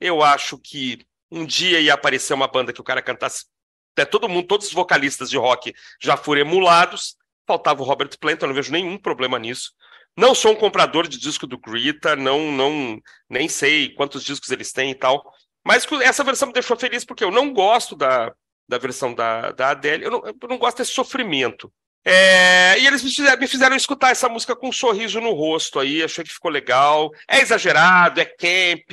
Eu 0.00 0.22
acho 0.22 0.58
que 0.58 1.06
um 1.30 1.44
dia 1.46 1.80
ia 1.80 1.94
aparecer 1.94 2.34
uma 2.34 2.48
banda 2.48 2.72
que 2.72 2.80
o 2.80 2.84
cara 2.84 3.02
cantasse. 3.02 3.46
Até 3.94 4.04
todo 4.04 4.28
mundo, 4.28 4.46
todos 4.46 4.68
os 4.68 4.72
vocalistas 4.72 5.30
de 5.30 5.36
rock 5.36 5.74
já 6.00 6.16
foram 6.16 6.40
emulados. 6.40 7.16
Faltava 7.46 7.82
o 7.82 7.84
Robert 7.84 8.10
Plant, 8.18 8.40
eu 8.40 8.48
não 8.48 8.54
vejo 8.54 8.72
nenhum 8.72 8.98
problema 8.98 9.38
nisso. 9.38 9.72
Não 10.16 10.34
sou 10.34 10.52
um 10.52 10.56
comprador 10.56 11.08
de 11.08 11.18
disco 11.18 11.46
do 11.46 11.58
Greta, 11.58 12.14
não, 12.14 12.52
não, 12.52 13.00
nem 13.28 13.48
sei 13.48 13.88
quantos 13.94 14.22
discos 14.22 14.50
eles 14.50 14.72
têm 14.72 14.90
e 14.90 14.94
tal. 14.94 15.22
Mas 15.64 15.86
essa 16.02 16.24
versão 16.24 16.48
me 16.48 16.54
deixou 16.54 16.76
feliz 16.76 17.04
porque 17.04 17.24
eu 17.24 17.30
não 17.30 17.52
gosto 17.52 17.96
da, 17.96 18.34
da 18.72 18.78
versão 18.78 19.12
da, 19.12 19.52
da 19.52 19.68
Adele. 19.68 20.04
Eu 20.04 20.10
não, 20.10 20.22
eu 20.24 20.48
não 20.48 20.56
gosto 20.56 20.78
desse 20.78 20.92
sofrimento. 20.92 21.70
É, 22.02 22.78
e 22.80 22.86
eles 22.86 23.02
me 23.04 23.10
fizeram, 23.10 23.38
me 23.38 23.46
fizeram 23.46 23.76
escutar 23.76 24.10
essa 24.10 24.30
música 24.30 24.56
com 24.56 24.70
um 24.70 24.72
sorriso 24.72 25.20
no 25.20 25.32
rosto 25.32 25.78
aí, 25.78 26.02
achei 26.02 26.24
que 26.24 26.32
ficou 26.32 26.50
legal. 26.50 27.10
É 27.28 27.40
exagerado, 27.40 28.18
é 28.18 28.24
camp, 28.24 28.90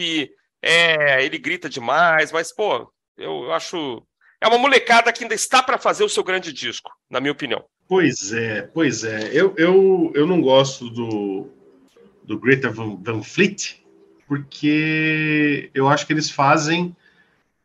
é, 0.62 1.24
ele 1.26 1.38
grita 1.38 1.70
demais, 1.70 2.30
mas, 2.32 2.54
pô, 2.54 2.92
eu, 3.18 3.46
eu 3.46 3.54
acho. 3.54 4.04
É 4.42 4.48
uma 4.48 4.58
molecada 4.58 5.14
que 5.14 5.24
ainda 5.24 5.34
está 5.34 5.64
para 5.64 5.78
fazer 5.78 6.04
o 6.04 6.10
seu 6.10 6.24
grande 6.24 6.52
disco, 6.52 6.92
na 7.10 7.22
minha 7.22 7.32
opinião. 7.32 7.64
Pois 7.88 8.34
é, 8.34 8.64
pois 8.64 9.06
é. 9.06 9.30
Eu, 9.34 9.54
eu, 9.58 10.12
eu 10.14 10.28
não 10.28 10.42
gosto 10.42 10.90
do, 10.90 11.50
do 12.24 12.38
Greta 12.38 12.70
Van, 12.70 12.98
Van 13.02 13.24
Fleet, 13.24 13.82
porque 14.28 15.72
eu 15.74 15.88
acho 15.88 16.06
que 16.06 16.14
eles 16.14 16.30
fazem 16.30 16.96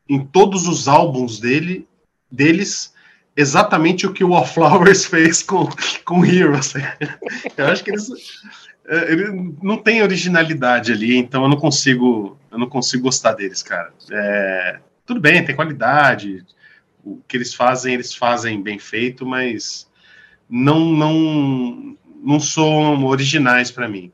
em 0.08 0.24
todos 0.24 0.66
os 0.66 0.88
álbuns 0.88 1.38
dele, 1.38 1.86
deles 2.35 2.93
exatamente 3.37 4.07
o 4.07 4.12
que 4.12 4.24
o 4.24 4.30
Wallflowers 4.30 5.05
fez 5.07 5.43
com, 5.43 5.68
com 6.05 6.24
Heroes. 6.24 6.74
Eu 7.57 7.66
acho 7.66 7.82
que 7.82 7.91
eles, 7.91 8.09
é, 8.87 9.12
ele 9.12 9.55
não 9.62 9.78
tem 9.78 10.03
originalidade 10.03 10.93
ali, 10.93 11.16
então 11.16 11.43
eu 11.43 11.49
não 11.49 11.57
consigo 11.57 12.39
eu 12.51 12.59
não 12.59 12.68
consigo 12.68 13.05
gostar 13.05 13.32
deles, 13.32 13.62
cara. 13.62 13.93
É, 14.11 14.78
tudo 15.07 15.20
bem, 15.20 15.45
tem 15.45 15.57
qualidade, 15.57 16.45
o 17.03 17.20
que 17.26 17.37
eles 17.37 17.55
fazem, 17.55 17.95
eles 17.95 18.14
fazem 18.14 18.62
bem 18.62 18.78
feito, 18.78 19.26
mas 19.26 19.89
não 20.49 20.93
não 20.93 21.97
não 22.22 22.41
são 22.41 23.05
originais 23.05 23.70
para 23.70 23.89
mim. 23.89 24.12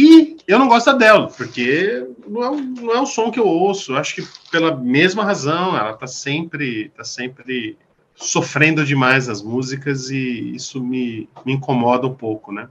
E 0.00 0.36
eu 0.46 0.58
não 0.60 0.68
gosto 0.68 0.86
da 0.86 0.92
dela, 0.92 1.26
porque 1.26 2.06
não 2.28 2.44
é, 2.44 2.50
um- 2.50 2.74
não 2.80 2.92
é 2.94 3.00
um 3.00 3.06
som 3.06 3.30
que 3.32 3.40
eu 3.40 3.46
ouço. 3.48 3.96
Acho 3.96 4.14
que 4.14 4.28
pela 4.50 4.76
mesma 4.76 5.24
razão, 5.24 5.76
ela 5.76 5.92
tá 5.94 6.06
sempre 6.06 6.90
tá 6.96 7.02
sempre 7.02 7.76
sofrendo 8.14 8.84
demais 8.84 9.26
nas 9.26 9.42
músicas 9.42 10.08
e 10.10 10.54
isso 10.54 10.80
me, 10.82 11.28
me 11.44 11.52
incomoda 11.54 12.06
um 12.06 12.14
pouco, 12.14 12.52
né? 12.52 12.68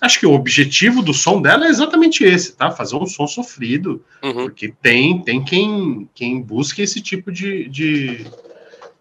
Acho 0.00 0.18
que 0.20 0.26
o 0.26 0.32
objetivo 0.32 1.02
do 1.02 1.12
som 1.12 1.42
dela 1.42 1.66
é 1.66 1.68
exatamente 1.68 2.24
esse, 2.24 2.56
tá? 2.56 2.70
Fazer 2.70 2.96
um 2.96 3.04
som 3.06 3.26
sofrido, 3.26 4.02
Uhum. 4.22 4.44
porque 4.44 4.72
tem, 4.80 5.20
tem 5.22 5.44
quem, 5.44 6.08
quem 6.14 6.40
busca 6.40 6.80
esse 6.82 7.02
tipo 7.02 7.30
de, 7.30 7.68
de, 7.68 8.26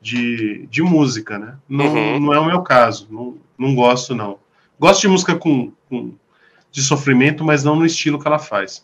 de, 0.01 0.67
de 0.69 0.81
música, 0.81 1.37
né? 1.39 1.55
Não, 1.67 1.85
Uhum. 1.85 2.19
não 2.19 2.33
é 2.33 2.39
o 2.39 2.45
meu 2.45 2.61
caso, 2.61 3.07
não, 3.09 3.37
não 3.57 3.73
gosto, 3.75 4.13
não. 4.13 4.37
Gosto 4.79 5.01
de 5.01 5.07
música 5.07 5.35
com, 5.35 5.71
com 5.89 6.13
de 6.71 6.81
sofrimento, 6.81 7.43
mas 7.43 7.63
não 7.63 7.75
no 7.75 7.85
estilo 7.85 8.19
que 8.19 8.27
ela 8.27 8.39
faz. 8.39 8.83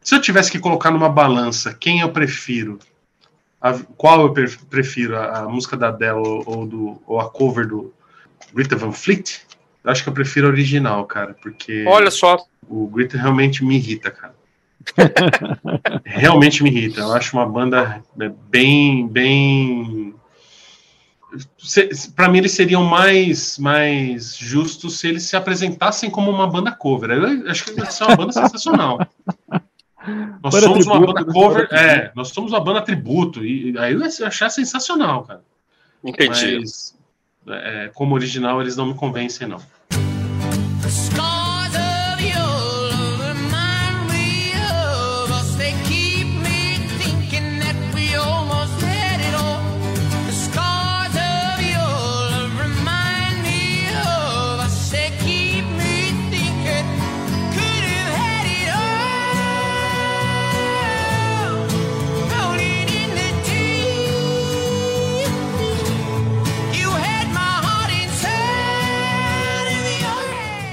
Se 0.00 0.14
eu 0.14 0.20
tivesse 0.20 0.50
que 0.50 0.58
colocar 0.58 0.90
numa 0.90 1.08
balança 1.08 1.72
quem 1.74 2.00
eu 2.00 2.10
prefiro, 2.10 2.78
a- 3.60 3.78
qual 3.96 4.20
eu 4.22 4.32
pre- 4.32 4.56
prefiro, 4.68 5.16
a, 5.16 5.40
a 5.40 5.48
música 5.48 5.76
da 5.76 5.88
Adele 5.88 6.18
ou, 6.18 6.42
ou 6.46 6.66
do, 6.66 7.02
ou 7.06 7.20
a 7.20 7.30
cover 7.30 7.66
do 7.68 7.92
Greta 8.52 8.74
Van 8.76 8.92
Fleet, 8.92 9.40
eu 9.84 9.90
acho 9.90 10.02
que 10.02 10.08
eu 10.08 10.12
prefiro 10.12 10.46
a 10.46 10.50
original, 10.50 11.04
cara, 11.06 11.34
porque 11.40 11.84
Olha 11.86 12.10
só, 12.10 12.36
o 12.68 12.86
Greta 12.88 13.16
realmente 13.16 13.64
me 13.64 13.76
irrita, 13.76 14.10
cara. 14.10 14.34
Realmente 16.04 16.60
me 16.62 16.68
irrita. 16.70 17.00
Eu 17.00 17.12
acho 17.12 17.36
uma 17.36 17.46
banda 17.48 18.02
é, 18.20 18.28
bem, 18.48 19.06
bem. 19.06 20.12
Para 22.14 22.28
mim, 22.28 22.38
eles 22.38 22.52
seriam 22.52 22.84
mais, 22.84 23.58
mais 23.58 24.36
justos 24.36 24.98
se 24.98 25.08
eles 25.08 25.22
se 25.24 25.36
apresentassem 25.36 26.10
como 26.10 26.30
uma 26.30 26.46
banda 26.46 26.72
cover. 26.72 27.10
Eu 27.10 27.50
acho 27.50 27.64
que 27.64 27.80
eles 27.80 27.94
são 27.94 28.08
uma 28.08 28.16
banda 28.16 28.32
sensacional. 28.32 28.98
Nós 30.42 30.52
Banda 30.54 30.66
somos 30.66 30.86
uma 30.86 30.96
tributo, 30.96 31.14
banda 31.14 31.26
né? 31.26 31.32
cover, 31.32 31.68
é, 31.70 32.12
nós 32.16 32.28
somos 32.30 32.50
uma 32.50 32.60
banda 32.60 32.82
tributo, 32.82 33.44
e 33.44 33.78
aí 33.78 33.92
eu 33.92 34.00
ia 34.00 34.26
achar 34.26 34.50
sensacional, 34.50 35.22
cara. 35.22 35.44
Entendi. 36.02 36.58
Mas 36.58 36.98
é, 37.48 37.90
como 37.94 38.14
original 38.14 38.60
eles 38.60 38.76
não 38.76 38.86
me 38.86 38.94
convencem, 38.94 39.46
não. 39.46 39.60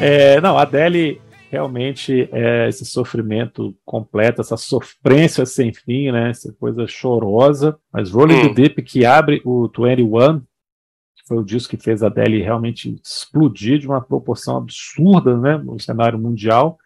É, 0.02 0.40
não, 0.40 0.58
a 0.58 0.62
Adele 0.62 1.22
realmente 1.52 2.30
é 2.32 2.68
esse 2.70 2.86
sofrimento 2.86 3.76
completo, 3.86 4.42
essa 4.42 4.56
sofrência 4.56 5.46
sem 5.46 5.74
fim, 5.74 6.12
né? 6.12 6.30
Essa 6.30 6.54
coisa 6.54 6.88
chorosa. 6.88 7.78
Mas 7.92 8.12
Rolling 8.12 8.36
Hum. 8.36 8.48
the 8.50 8.62
Deep, 8.62 8.82
que 8.84 9.06
abre 9.06 9.42
o 9.44 9.68
21, 9.68 10.40
que 10.40 11.28
foi 11.28 11.38
o 11.38 11.44
disco 11.44 11.76
que 11.76 11.84
fez 11.84 12.02
a 12.04 12.08
Adele 12.08 12.42
realmente 12.42 12.96
explodir 13.04 13.80
de 13.80 13.88
uma 13.88 14.00
proporção 14.02 14.58
absurda, 14.58 15.38
né? 15.38 15.58
No 15.58 15.80
cenário 15.80 16.20
mundial. 16.20 16.78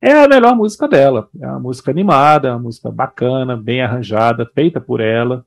É 0.00 0.12
a 0.12 0.28
melhor 0.28 0.54
música 0.56 0.88
dela. 0.88 1.28
É 1.40 1.46
uma 1.46 1.60
música 1.60 1.90
animada, 1.90 2.52
uma 2.52 2.58
música 2.60 2.90
bacana, 2.90 3.56
bem 3.56 3.82
arranjada, 3.82 4.48
feita 4.54 4.80
por 4.80 5.00
ela. 5.00 5.44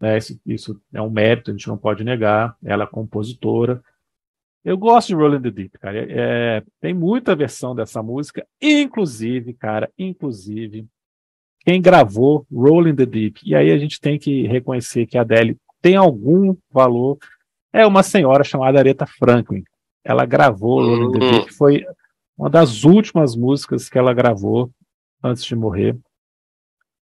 né? 0.00 0.16
Isso, 0.18 0.38
isso 0.46 0.80
é 0.92 1.00
um 1.02 1.10
mérito, 1.10 1.50
a 1.50 1.54
gente 1.54 1.68
não 1.68 1.76
pode 1.76 2.04
negar. 2.04 2.54
Ela 2.64 2.84
é 2.84 2.86
compositora. 2.86 3.82
Eu 4.64 4.78
gosto 4.78 5.08
de 5.08 5.14
Rolling 5.14 5.42
the 5.42 5.50
Deep, 5.50 5.78
cara. 5.78 5.98
É, 5.98 6.06
é, 6.10 6.62
tem 6.80 6.94
muita 6.94 7.36
versão 7.36 7.74
dessa 7.74 8.02
música, 8.02 8.46
inclusive, 8.60 9.52
cara, 9.52 9.90
inclusive, 9.98 10.86
quem 11.60 11.82
gravou 11.82 12.46
Rolling 12.50 12.96
the 12.96 13.04
Deep, 13.04 13.40
e 13.44 13.54
aí 13.54 13.70
a 13.70 13.76
gente 13.76 14.00
tem 14.00 14.18
que 14.18 14.46
reconhecer 14.46 15.06
que 15.06 15.18
a 15.18 15.20
Adele 15.20 15.58
tem 15.82 15.96
algum 15.96 16.56
valor, 16.70 17.18
é 17.72 17.86
uma 17.86 18.02
senhora 18.02 18.42
chamada 18.42 18.78
Aretha 18.78 19.06
Franklin. 19.06 19.64
Ela 20.02 20.24
gravou 20.24 20.80
Rolling 20.80 21.18
the 21.18 21.24
Hum. 21.24 21.30
Deep, 21.32 21.52
foi 21.52 21.84
uma 22.36 22.48
das 22.48 22.84
últimas 22.84 23.36
músicas 23.36 23.88
que 23.88 23.98
ela 23.98 24.14
gravou 24.14 24.70
antes 25.22 25.44
de 25.44 25.54
morrer. 25.54 25.96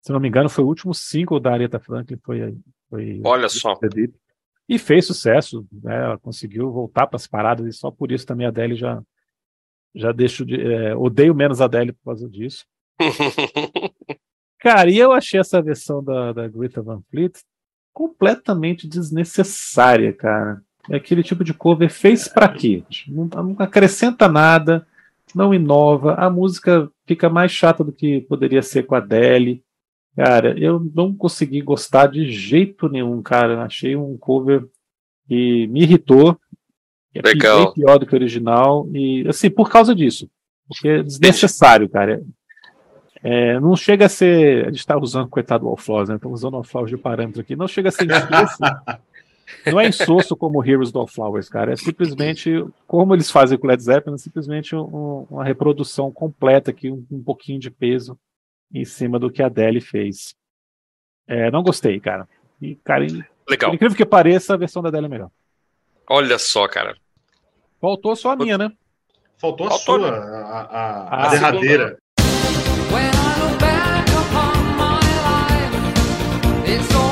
Se 0.02 0.12
não 0.12 0.20
me 0.20 0.28
engano, 0.28 0.48
foi 0.48 0.64
o 0.64 0.68
último 0.68 0.94
single 0.94 1.40
da 1.40 1.52
Aretha 1.52 1.78
Franklin, 1.78 2.18
foi, 2.22 2.56
foi 2.90 3.20
Olha 3.24 3.48
só. 3.48 3.74
The 3.76 3.88
Deep. 3.88 4.14
E 4.68 4.78
fez 4.78 5.06
sucesso, 5.06 5.66
né? 5.72 6.04
Ela 6.04 6.18
conseguiu 6.18 6.70
voltar 6.70 7.06
para 7.06 7.16
as 7.16 7.26
paradas 7.26 7.66
e 7.66 7.72
só 7.72 7.90
por 7.90 8.12
isso 8.12 8.26
também 8.26 8.46
a 8.46 8.50
Adele 8.50 8.76
já 8.76 9.02
já 9.94 10.12
deixo 10.12 10.44
de 10.44 10.60
é, 10.60 10.94
odeio 10.94 11.34
menos 11.34 11.60
a 11.60 11.64
Adele 11.64 11.92
por 11.92 12.04
causa 12.04 12.28
disso. 12.28 12.66
Cara, 14.60 14.90
e 14.90 14.98
eu 14.98 15.12
achei 15.12 15.40
essa 15.40 15.62
versão 15.62 16.02
da, 16.02 16.32
da 16.32 16.48
Greta 16.48 16.82
Van 16.82 17.00
Fleet 17.10 17.40
completamente 17.92 18.86
desnecessária, 18.86 20.12
cara. 20.12 20.60
É 20.90 20.96
aquele 20.96 21.22
tipo 21.22 21.44
de 21.44 21.54
cover 21.54 21.90
fez 21.90 22.28
pra 22.28 22.48
quê? 22.48 22.82
Não, 23.06 23.24
não 23.24 23.56
acrescenta 23.58 24.28
nada, 24.28 24.86
não 25.34 25.52
inova, 25.52 26.14
a 26.14 26.30
música 26.30 26.90
fica 27.06 27.28
mais 27.28 27.52
chata 27.52 27.84
do 27.84 27.92
que 27.92 28.20
poderia 28.22 28.62
ser 28.62 28.84
com 28.84 28.94
a 28.94 28.98
Adele. 28.98 29.62
Cara, 30.18 30.58
eu 30.58 30.84
não 30.96 31.14
consegui 31.14 31.60
gostar 31.62 32.08
de 32.08 32.28
jeito 32.28 32.88
nenhum, 32.88 33.22
cara. 33.22 33.62
Achei 33.62 33.94
um 33.94 34.16
cover 34.18 34.64
que 35.28 35.68
me 35.68 35.82
irritou. 35.82 36.34
que 37.12 37.20
é 37.20 37.22
Legal. 37.22 37.66
bem 37.66 37.74
pior 37.74 37.98
do 38.00 38.04
que 38.06 38.14
o 38.14 38.18
original. 38.18 38.88
E, 38.92 39.24
assim, 39.28 39.48
por 39.48 39.70
causa 39.70 39.94
disso. 39.94 40.28
Porque 40.66 40.88
é 40.88 41.02
desnecessário, 41.04 41.88
cara. 41.88 42.20
É, 43.22 43.60
não 43.60 43.76
chega 43.76 44.06
a 44.06 44.08
ser. 44.08 44.64
A 44.64 44.70
gente 44.70 44.80
está 44.80 44.98
usando, 44.98 45.28
coitado 45.28 45.62
do 45.64 45.70
Allflaws, 45.70 46.08
né? 46.08 46.16
Estamos 46.16 46.40
usando 46.40 46.54
o 46.54 46.56
Allflaws 46.58 46.90
de 46.90 46.96
parâmetro 46.96 47.40
aqui. 47.40 47.54
Não 47.54 47.68
chega 47.68 47.88
a 47.88 47.92
ser 47.92 48.06
insosso. 48.06 48.58
não 49.70 49.78
é 49.78 49.86
insosso 49.88 50.36
como 50.36 50.64
Heroes 50.64 50.90
do 50.90 50.98
Allflowers, 50.98 51.48
cara. 51.48 51.72
É 51.72 51.76
simplesmente, 51.76 52.64
como 52.88 53.14
eles 53.14 53.30
fazem 53.30 53.56
com 53.56 53.68
Led 53.68 53.80
Zeppelin, 53.80 54.16
é 54.16 54.18
simplesmente 54.18 54.74
um- 54.74 55.26
uma 55.30 55.44
reprodução 55.44 56.10
completa 56.10 56.72
aqui, 56.72 56.90
um, 56.90 57.04
um 57.08 57.22
pouquinho 57.22 57.60
de 57.60 57.70
peso 57.70 58.18
em 58.72 58.84
cima 58.84 59.18
do 59.18 59.30
que 59.30 59.42
a 59.42 59.46
Adele 59.46 59.80
fez. 59.80 60.34
É, 61.26 61.50
não 61.50 61.62
gostei, 61.62 61.98
cara. 62.00 62.28
E, 62.60 62.74
cara, 62.76 63.06
Legal. 63.48 63.74
incrível 63.74 63.96
que 63.96 64.04
pareça, 64.06 64.54
a 64.54 64.56
versão 64.56 64.82
da 64.82 64.88
Adele 64.88 65.06
é 65.06 65.08
melhor. 65.08 65.30
Olha 66.08 66.38
só, 66.38 66.66
cara. 66.68 66.96
Faltou 67.80 68.16
só 68.16 68.32
a 68.32 68.36
minha, 68.36 68.56
né? 68.58 68.70
Faltou 69.38 69.66
a 69.66 69.70
Faltou, 69.70 70.00
sua, 70.00 70.10
né? 70.10 70.16
a, 70.16 70.40
a- 70.40 71.08
Ah, 71.10 71.26
a 71.26 71.30
derradeira. 71.30 71.98
When 72.90 73.04
I 73.04 73.40
look 73.40 73.58
back 73.60 74.10
upon 74.10 74.58
my 74.76 74.98
life, 75.28 76.72
it's 76.72 76.94
always 76.94 77.07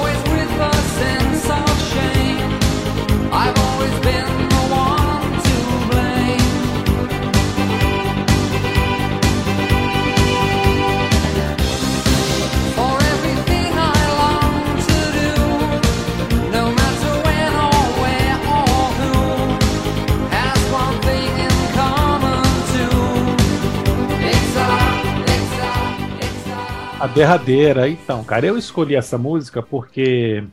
a. 27.07 27.09
Derradeira. 27.09 27.88
Então, 27.88 28.24
cara, 28.24 28.46
eu 28.46 28.59
escolhi 28.59 28.96
essa 28.96 29.16
música 29.16 29.62
porque 29.62 30.44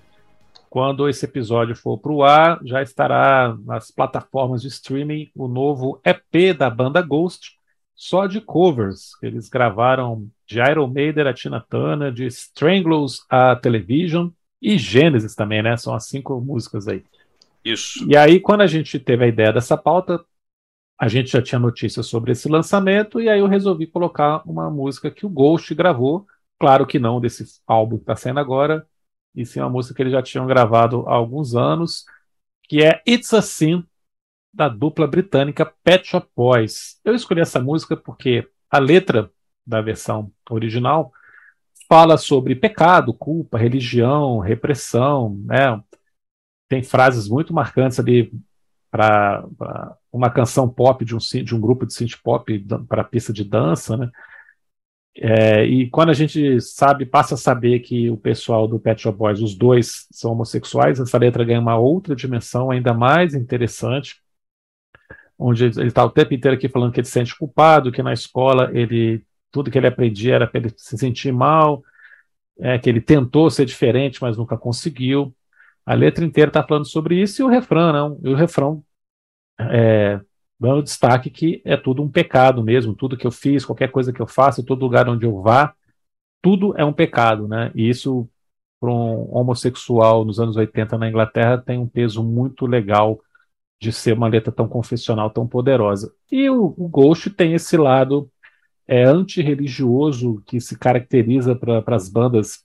quando 0.69 1.09
esse 1.09 1.25
episódio 1.25 1.75
for 1.75 1.97
pro 1.97 2.23
ar, 2.23 2.59
já 2.63 2.81
estará 2.81 3.55
nas 3.65 3.91
plataformas 3.91 4.61
de 4.61 4.67
streaming 4.67 5.29
o 5.35 5.47
novo 5.47 5.99
EP 6.05 6.55
da 6.55 6.69
banda 6.69 7.01
Ghost, 7.01 7.57
só 7.95 8.27
de 8.27 8.39
covers. 8.39 9.11
Eles 9.21 9.49
gravaram 9.49 10.27
de 10.45 10.59
Iron 10.59 10.87
Maiden 10.87 11.27
a 11.27 11.33
Tina 11.33 11.59
Turner, 11.59 12.11
de 12.11 12.25
Stranglers 12.27 13.25
a 13.29 13.55
Television 13.55 14.29
e 14.61 14.77
Genesis 14.77 15.35
também, 15.35 15.61
né? 15.61 15.75
São 15.77 15.93
as 15.93 16.07
cinco 16.07 16.39
músicas 16.39 16.87
aí. 16.87 17.03
Isso. 17.63 18.05
E 18.09 18.15
aí, 18.15 18.39
quando 18.39 18.61
a 18.61 18.67
gente 18.67 18.99
teve 18.99 19.25
a 19.25 19.27
ideia 19.27 19.53
dessa 19.53 19.77
pauta, 19.77 20.23
a 20.99 21.07
gente 21.07 21.31
já 21.31 21.41
tinha 21.41 21.59
notícias 21.59 22.05
sobre 22.05 22.31
esse 22.31 22.47
lançamento, 22.47 23.19
e 23.19 23.27
aí 23.27 23.39
eu 23.39 23.47
resolvi 23.47 23.87
colocar 23.87 24.41
uma 24.45 24.69
música 24.69 25.09
que 25.09 25.25
o 25.25 25.29
Ghost 25.29 25.73
gravou, 25.73 26.25
claro 26.63 26.87
que 26.87 26.97
não 26.97 27.19
desse 27.19 27.59
álbum 27.67 27.97
que 27.97 28.03
está 28.03 28.15
saindo 28.15 28.39
agora, 28.39 28.87
e 29.35 29.45
sim 29.45 29.59
uma 29.59 29.69
música 29.69 29.93
que 29.93 30.01
eles 30.01 30.13
já 30.13 30.23
tinham 30.23 30.47
gravado 30.47 31.05
há 31.09 31.13
alguns 31.13 31.55
anos, 31.55 32.05
que 32.69 32.81
é 32.81 33.03
It's 33.05 33.33
a 33.33 33.41
Sin, 33.41 33.85
da 34.53 34.69
dupla 34.69 35.05
britânica 35.05 35.65
Pet 35.83 36.07
Shop 36.07 36.25
Boys. 36.33 37.01
Eu 37.03 37.13
escolhi 37.13 37.41
essa 37.41 37.59
música 37.59 37.97
porque 37.97 38.47
a 38.71 38.79
letra 38.79 39.29
da 39.67 39.81
versão 39.81 40.31
original 40.49 41.11
fala 41.89 42.17
sobre 42.17 42.55
pecado, 42.55 43.13
culpa, 43.13 43.57
religião, 43.57 44.39
repressão, 44.39 45.37
né? 45.43 45.83
Tem 46.69 46.81
frases 46.81 47.27
muito 47.27 47.53
marcantes 47.53 47.99
ali 47.99 48.31
para 48.89 49.43
uma 50.09 50.29
canção 50.29 50.69
pop 50.69 51.03
de 51.03 51.13
um, 51.13 51.17
de 51.17 51.53
um 51.53 51.59
grupo 51.59 51.85
de 51.85 51.93
synth 51.93 52.21
pop 52.23 52.57
para 52.87 53.03
pista 53.03 53.33
de 53.33 53.43
dança, 53.43 53.97
né? 53.97 54.09
É, 55.15 55.63
e 55.65 55.89
quando 55.89 56.09
a 56.09 56.13
gente 56.13 56.59
sabe, 56.59 57.05
passa 57.05 57.35
a 57.35 57.37
saber 57.37 57.79
que 57.79 58.09
o 58.09 58.17
pessoal 58.17 58.67
do 58.67 58.79
Pet 58.79 59.01
Shop 59.01 59.17
Boys, 59.17 59.41
os 59.41 59.55
dois 59.55 60.07
são 60.11 60.31
homossexuais, 60.31 60.99
essa 60.99 61.17
letra 61.17 61.43
ganha 61.43 61.59
uma 61.59 61.77
outra 61.77 62.15
dimensão 62.15 62.71
ainda 62.71 62.93
mais 62.93 63.35
interessante, 63.35 64.21
onde 65.37 65.65
ele 65.65 65.87
está 65.87 66.03
o 66.03 66.09
tempo 66.09 66.33
inteiro 66.33 66.57
aqui 66.57 66.67
falando 66.67 66.91
que 66.91 66.99
ele 66.99 67.07
se 67.07 67.13
sente 67.13 67.37
culpado, 67.37 67.91
que 67.91 68.01
na 68.01 68.13
escola 68.13 68.71
ele 68.73 69.23
tudo 69.51 69.69
que 69.69 69.77
ele 69.77 69.87
aprendia 69.87 70.35
era 70.35 70.47
para 70.47 70.59
ele 70.61 70.73
se 70.75 70.97
sentir 70.97 71.31
mal, 71.31 71.83
é, 72.59 72.79
que 72.79 72.89
ele 72.89 72.99
tentou 72.99 73.49
ser 73.51 73.65
diferente, 73.65 74.21
mas 74.21 74.35
nunca 74.37 74.57
conseguiu. 74.57 75.33
A 75.85 75.93
letra 75.93 76.25
inteira 76.25 76.49
está 76.49 76.63
falando 76.63 76.87
sobre 76.87 77.21
isso 77.21 77.41
e 77.41 77.45
o 77.45 77.49
refrão, 77.49 77.93
não. 77.93 78.19
E 78.23 78.29
o 78.29 78.35
refrão 78.35 78.83
é, 79.59 80.19
dando 80.59 80.83
destaque 80.83 81.29
que 81.29 81.61
é 81.65 81.75
tudo 81.75 82.01
um 82.01 82.09
pecado 82.09 82.63
mesmo, 82.63 82.95
tudo 82.95 83.17
que 83.17 83.27
eu 83.27 83.31
fiz, 83.31 83.65
qualquer 83.65 83.91
coisa 83.91 84.13
que 84.13 84.21
eu 84.21 84.27
faça, 84.27 84.63
todo 84.63 84.81
lugar 84.81 85.09
onde 85.09 85.25
eu 85.25 85.41
vá, 85.41 85.73
tudo 86.41 86.73
é 86.77 86.85
um 86.85 86.93
pecado, 86.93 87.47
né? 87.47 87.71
E 87.75 87.89
isso, 87.89 88.29
para 88.79 88.91
um 88.91 89.33
homossexual 89.35 90.25
nos 90.25 90.39
anos 90.39 90.55
80 90.57 90.97
na 90.97 91.09
Inglaterra, 91.09 91.57
tem 91.57 91.77
um 91.79 91.87
peso 91.87 92.23
muito 92.23 92.65
legal 92.65 93.19
de 93.81 93.91
ser 93.91 94.13
uma 94.13 94.27
letra 94.27 94.51
tão 94.51 94.67
confessional, 94.67 95.29
tão 95.29 95.47
poderosa. 95.47 96.13
E 96.31 96.49
o, 96.49 96.73
o 96.77 96.87
Ghost 96.87 97.29
tem 97.31 97.53
esse 97.53 97.77
lado 97.77 98.29
é, 98.87 99.03
antirreligioso 99.03 100.41
que 100.45 100.59
se 100.59 100.77
caracteriza 100.77 101.55
para 101.55 101.83
as 101.95 102.09
bandas 102.09 102.63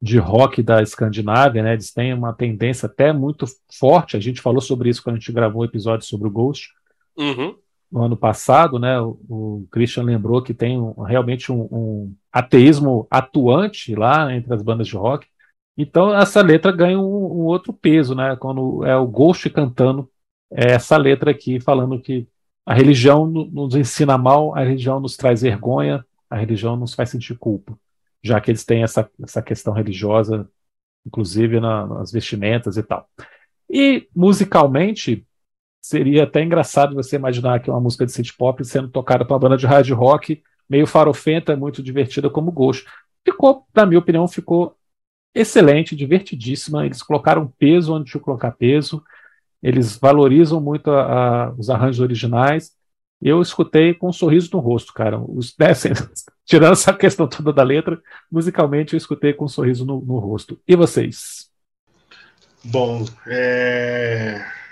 de 0.00 0.18
rock 0.18 0.62
da 0.62 0.82
Escandinávia, 0.82 1.62
né? 1.62 1.72
Eles 1.72 1.92
têm 1.92 2.12
uma 2.12 2.32
tendência 2.34 2.86
até 2.86 3.12
muito 3.12 3.46
forte. 3.78 4.16
A 4.16 4.20
gente 4.20 4.40
falou 4.40 4.60
sobre 4.60 4.90
isso 4.90 5.02
quando 5.02 5.16
a 5.16 5.18
gente 5.18 5.32
gravou 5.32 5.62
um 5.62 5.64
episódio 5.64 6.06
sobre 6.06 6.28
o 6.28 6.30
Ghost 6.30 6.68
Uhum. 7.16 7.54
no 7.90 8.02
ano 8.02 8.16
passado, 8.16 8.78
né? 8.78 9.00
O, 9.00 9.18
o 9.28 9.68
Christian 9.70 10.02
lembrou 10.02 10.42
que 10.42 10.52
tem 10.52 10.78
um- 10.80 11.02
realmente 11.02 11.52
um, 11.52 11.68
um 11.70 12.14
ateísmo 12.32 13.06
atuante 13.10 13.94
lá 13.94 14.34
entre 14.34 14.52
as 14.52 14.62
bandas 14.62 14.88
de 14.88 14.96
rock. 14.96 15.26
Então 15.76 16.14
essa 16.16 16.40
letra 16.42 16.72
ganha 16.72 16.98
um, 16.98 17.02
um 17.02 17.44
outro 17.44 17.72
peso, 17.72 18.14
né? 18.14 18.36
Quando 18.36 18.84
é 18.84 18.96
o 18.96 19.06
Ghost 19.06 19.48
cantando 19.50 20.08
essa 20.50 20.96
letra 20.96 21.30
aqui, 21.30 21.60
falando 21.60 22.00
que 22.00 22.26
a 22.66 22.74
religião 22.74 23.26
no- 23.26 23.46
nos 23.46 23.74
ensina 23.74 24.16
mal, 24.18 24.56
a 24.56 24.60
religião 24.60 24.98
nos 25.00 25.16
traz 25.16 25.42
vergonha, 25.42 26.04
a 26.30 26.36
religião 26.36 26.76
nos 26.76 26.94
faz 26.94 27.10
sentir 27.10 27.36
culpa, 27.38 27.78
já 28.22 28.40
que 28.40 28.50
eles 28.50 28.64
têm 28.64 28.82
essa, 28.82 29.08
essa 29.22 29.42
questão 29.42 29.72
religiosa, 29.72 30.48
inclusive 31.06 31.60
na- 31.60 31.86
nas 31.86 32.10
vestimentas 32.10 32.76
e 32.76 32.82
tal. 32.82 33.08
E 33.70 34.08
musicalmente, 34.14 35.24
seria 35.84 36.24
até 36.24 36.42
engraçado 36.42 36.94
você 36.94 37.16
imaginar 37.16 37.60
que 37.60 37.68
uma 37.68 37.78
música 37.78 38.06
de 38.06 38.12
synth 38.12 38.30
pop 38.38 38.64
sendo 38.64 38.88
tocada 38.88 39.22
por 39.22 39.34
uma 39.34 39.38
banda 39.38 39.56
de 39.58 39.66
hard 39.66 39.90
rock, 39.90 40.42
meio 40.68 40.86
farofenta, 40.86 41.54
muito 41.54 41.82
divertida 41.82 42.30
como 42.30 42.50
Ghost. 42.50 42.86
Ficou, 43.22 43.66
na 43.74 43.84
minha 43.84 43.98
opinião, 43.98 44.26
ficou 44.26 44.74
excelente, 45.34 45.94
divertidíssima. 45.94 46.86
Eles 46.86 47.02
colocaram 47.02 47.52
peso 47.58 47.92
onde 47.94 48.10
tinha 48.10 48.18
que 48.18 48.24
colocar 48.24 48.52
peso. 48.52 49.04
Eles 49.62 49.98
valorizam 49.98 50.58
muito 50.58 50.90
a- 50.90 51.48
a- 51.48 51.52
os 51.52 51.68
arranjos 51.68 52.00
originais. 52.00 52.72
Eu 53.20 53.42
escutei 53.42 53.92
com 53.92 54.08
um 54.08 54.12
sorriso 54.12 54.48
no 54.54 54.60
rosto, 54.60 54.90
cara. 54.94 55.20
Os, 55.20 55.54
né, 55.58 55.72
assim, 55.72 55.90
tirando 56.46 56.72
essa 56.72 56.94
questão 56.94 57.28
toda 57.28 57.52
da 57.52 57.62
letra, 57.62 58.00
musicalmente 58.32 58.94
eu 58.94 58.96
escutei 58.96 59.34
com 59.34 59.44
um 59.44 59.48
sorriso 59.48 59.84
no, 59.84 60.00
no 60.00 60.18
rosto. 60.18 60.58
E 60.66 60.74
vocês? 60.74 61.50
Bom, 62.64 63.04
é... 63.26 64.63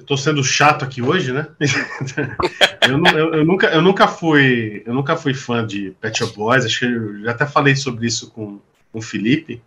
eu 0.00 0.04
tô 0.06 0.16
sendo 0.16 0.42
chato 0.42 0.84
aqui 0.84 1.02
hoje, 1.02 1.32
né? 1.32 1.46
eu, 2.88 3.06
eu- 3.18 3.34
eu 3.34 3.44
nunca, 3.44 3.66
eu 3.68 3.82
nunca 3.82 4.08
fui, 4.08 4.82
eu 4.86 4.94
nunca 4.94 5.16
fui 5.16 5.34
fã 5.34 5.64
de 5.66 5.92
Pet 6.00 6.18
Shop 6.18 6.34
Boys. 6.36 6.64
Acho 6.64 6.78
que 6.80 6.84
eu 6.86 7.20
já 7.22 7.30
até 7.32 7.46
falei 7.46 7.76
sobre 7.76 8.06
isso 8.06 8.30
com, 8.30 8.58
com 8.92 8.98
o 8.98 9.02
Felipe. 9.02 9.62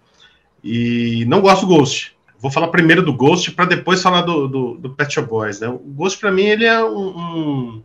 E 0.64 1.26
não 1.28 1.42
gosto 1.42 1.66
do 1.66 1.76
Ghost. 1.76 2.14
Vou 2.40 2.52
falar 2.52 2.68
primeiro 2.70 3.02
do 3.02 3.14
Ghost 3.14 3.52
para 3.52 3.66
depois 3.66 4.02
falar 4.02 4.22
do, 4.22 4.48
do, 4.48 4.74
do 4.76 4.90
Pet 4.90 5.14
Shop 5.14 5.28
Boys. 5.30 5.60
Né? 5.60 5.68
O 5.68 5.78
Ghost 5.78 6.20
para 6.20 6.32
mim 6.32 6.44
ele 6.44 6.66
é 6.66 6.84
um- 6.84 7.18
um- 7.18 7.84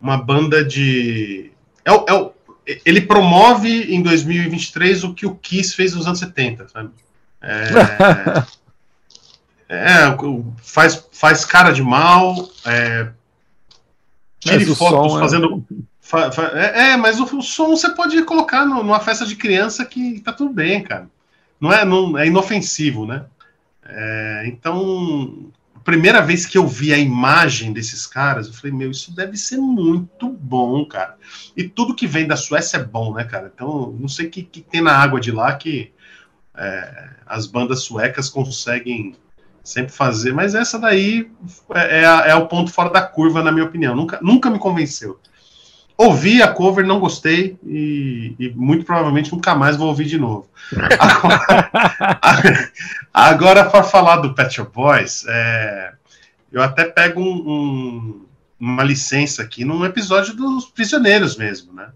uma 0.00 0.16
banda 0.16 0.64
de, 0.64 1.50
é, 1.84 1.90
é 1.92 2.30
ele 2.86 3.00
promove 3.02 3.94
em 3.94 4.02
2023 4.02 5.04
o 5.04 5.12
que 5.14 5.26
o 5.26 5.34
Kiss 5.34 5.74
fez 5.74 5.94
nos 5.94 6.06
anos 6.06 6.18
70, 6.18 6.68
sabe? 6.68 6.90
É, 7.42 7.68
é, 9.74 10.16
faz, 10.62 11.06
faz 11.12 11.44
cara 11.44 11.72
de 11.72 11.82
mal, 11.82 12.48
é, 12.64 13.08
tire 14.40 14.74
fotos 14.74 15.16
é- 15.16 15.18
fazendo. 15.20 15.64
fa- 16.00 16.30
fa- 16.32 16.52
é, 16.54 16.90
é, 16.90 16.96
mas 16.96 17.18
o, 17.20 17.24
o 17.36 17.42
som 17.42 17.68
você 17.70 17.90
pode 17.90 18.22
colocar 18.24 18.64
no- 18.66 18.82
numa 18.82 19.00
festa 19.00 19.26
de 19.26 19.36
criança 19.36 19.84
que 19.84 20.20
tá 20.20 20.32
tudo 20.32 20.52
bem, 20.52 20.82
cara. 20.82 21.08
Não 21.60 21.72
é, 21.72 21.84
não, 21.84 22.18
é 22.18 22.26
inofensivo, 22.26 23.06
né? 23.06 23.24
É, 23.86 24.44
então, 24.46 25.50
a 25.74 25.80
primeira 25.80 26.20
vez 26.20 26.46
que 26.46 26.58
eu 26.58 26.66
vi 26.66 26.92
a 26.92 26.98
imagem 26.98 27.72
desses 27.72 28.06
caras, 28.06 28.46
eu 28.46 28.52
falei, 28.52 28.72
meu, 28.72 28.90
isso 28.90 29.14
deve 29.14 29.36
ser 29.36 29.56
muito 29.58 30.28
bom, 30.28 30.84
cara. 30.84 31.16
E 31.56 31.64
tudo 31.64 31.94
que 31.94 32.06
vem 32.06 32.26
da 32.26 32.36
Suécia 32.36 32.78
é 32.78 32.84
bom, 32.84 33.14
né, 33.14 33.24
cara? 33.24 33.50
Então, 33.54 33.94
não 33.98 34.08
sei 34.08 34.26
o 34.26 34.30
que, 34.30 34.42
que 34.42 34.60
tem 34.60 34.80
na 34.82 34.96
água 34.96 35.20
de 35.20 35.30
lá 35.30 35.54
que 35.54 35.92
é, 36.56 37.08
as 37.26 37.46
bandas 37.46 37.82
suecas 37.82 38.28
conseguem 38.28 39.16
sempre 39.64 39.92
fazer, 39.92 40.32
mas 40.32 40.54
essa 40.54 40.78
daí 40.78 41.30
é, 41.74 42.02
é, 42.02 42.30
é 42.30 42.34
o 42.34 42.46
ponto 42.46 42.70
fora 42.70 42.90
da 42.90 43.00
curva, 43.02 43.42
na 43.42 43.50
minha 43.50 43.64
opinião. 43.64 43.96
Nunca, 43.96 44.18
nunca 44.22 44.50
me 44.50 44.58
convenceu. 44.58 45.18
Ouvi 45.96 46.42
a 46.42 46.48
cover, 46.48 46.84
não 46.84 46.98
gostei 46.98 47.56
e, 47.64 48.34
e 48.38 48.50
muito 48.50 48.84
provavelmente 48.84 49.32
nunca 49.32 49.54
mais 49.54 49.76
vou 49.76 49.88
ouvir 49.88 50.04
de 50.06 50.18
novo. 50.18 50.48
Agora, 50.98 52.70
agora 53.14 53.64
para 53.70 53.82
falar 53.84 54.16
do 54.16 54.34
Pet 54.34 54.52
Shop 54.54 54.72
Boys, 54.74 55.24
é, 55.28 55.92
eu 56.52 56.62
até 56.62 56.84
pego 56.84 57.20
um- 57.20 57.24
um- 57.48 58.24
uma 58.58 58.82
licença 58.82 59.42
aqui 59.42 59.64
num 59.64 59.84
episódio 59.84 60.34
dos 60.34 60.66
Prisioneiros 60.66 61.36
mesmo, 61.36 61.72
né? 61.72 61.88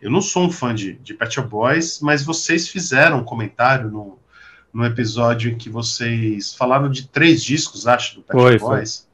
Eu 0.00 0.10
não 0.10 0.20
sou 0.20 0.44
um 0.44 0.50
fã 0.50 0.74
de, 0.74 0.94
de 0.94 1.14
Pet 1.14 1.34
Shop 1.34 1.48
Boys, 1.48 2.00
mas 2.00 2.22
vocês 2.22 2.68
fizeram 2.68 3.18
um 3.18 3.24
comentário 3.24 3.90
no, 3.90 4.18
no 4.74 4.84
episódio 4.84 5.52
em 5.52 5.56
que 5.56 5.70
vocês 5.70 6.52
falaram 6.52 6.90
de 6.90 7.06
três 7.06 7.42
discos, 7.44 7.86
acho, 7.86 8.16
do 8.16 8.22
Pet 8.22 8.32
Foi, 8.36 8.52
Shop 8.52 8.60
foi. 8.64 8.76
Boys. 8.76 9.06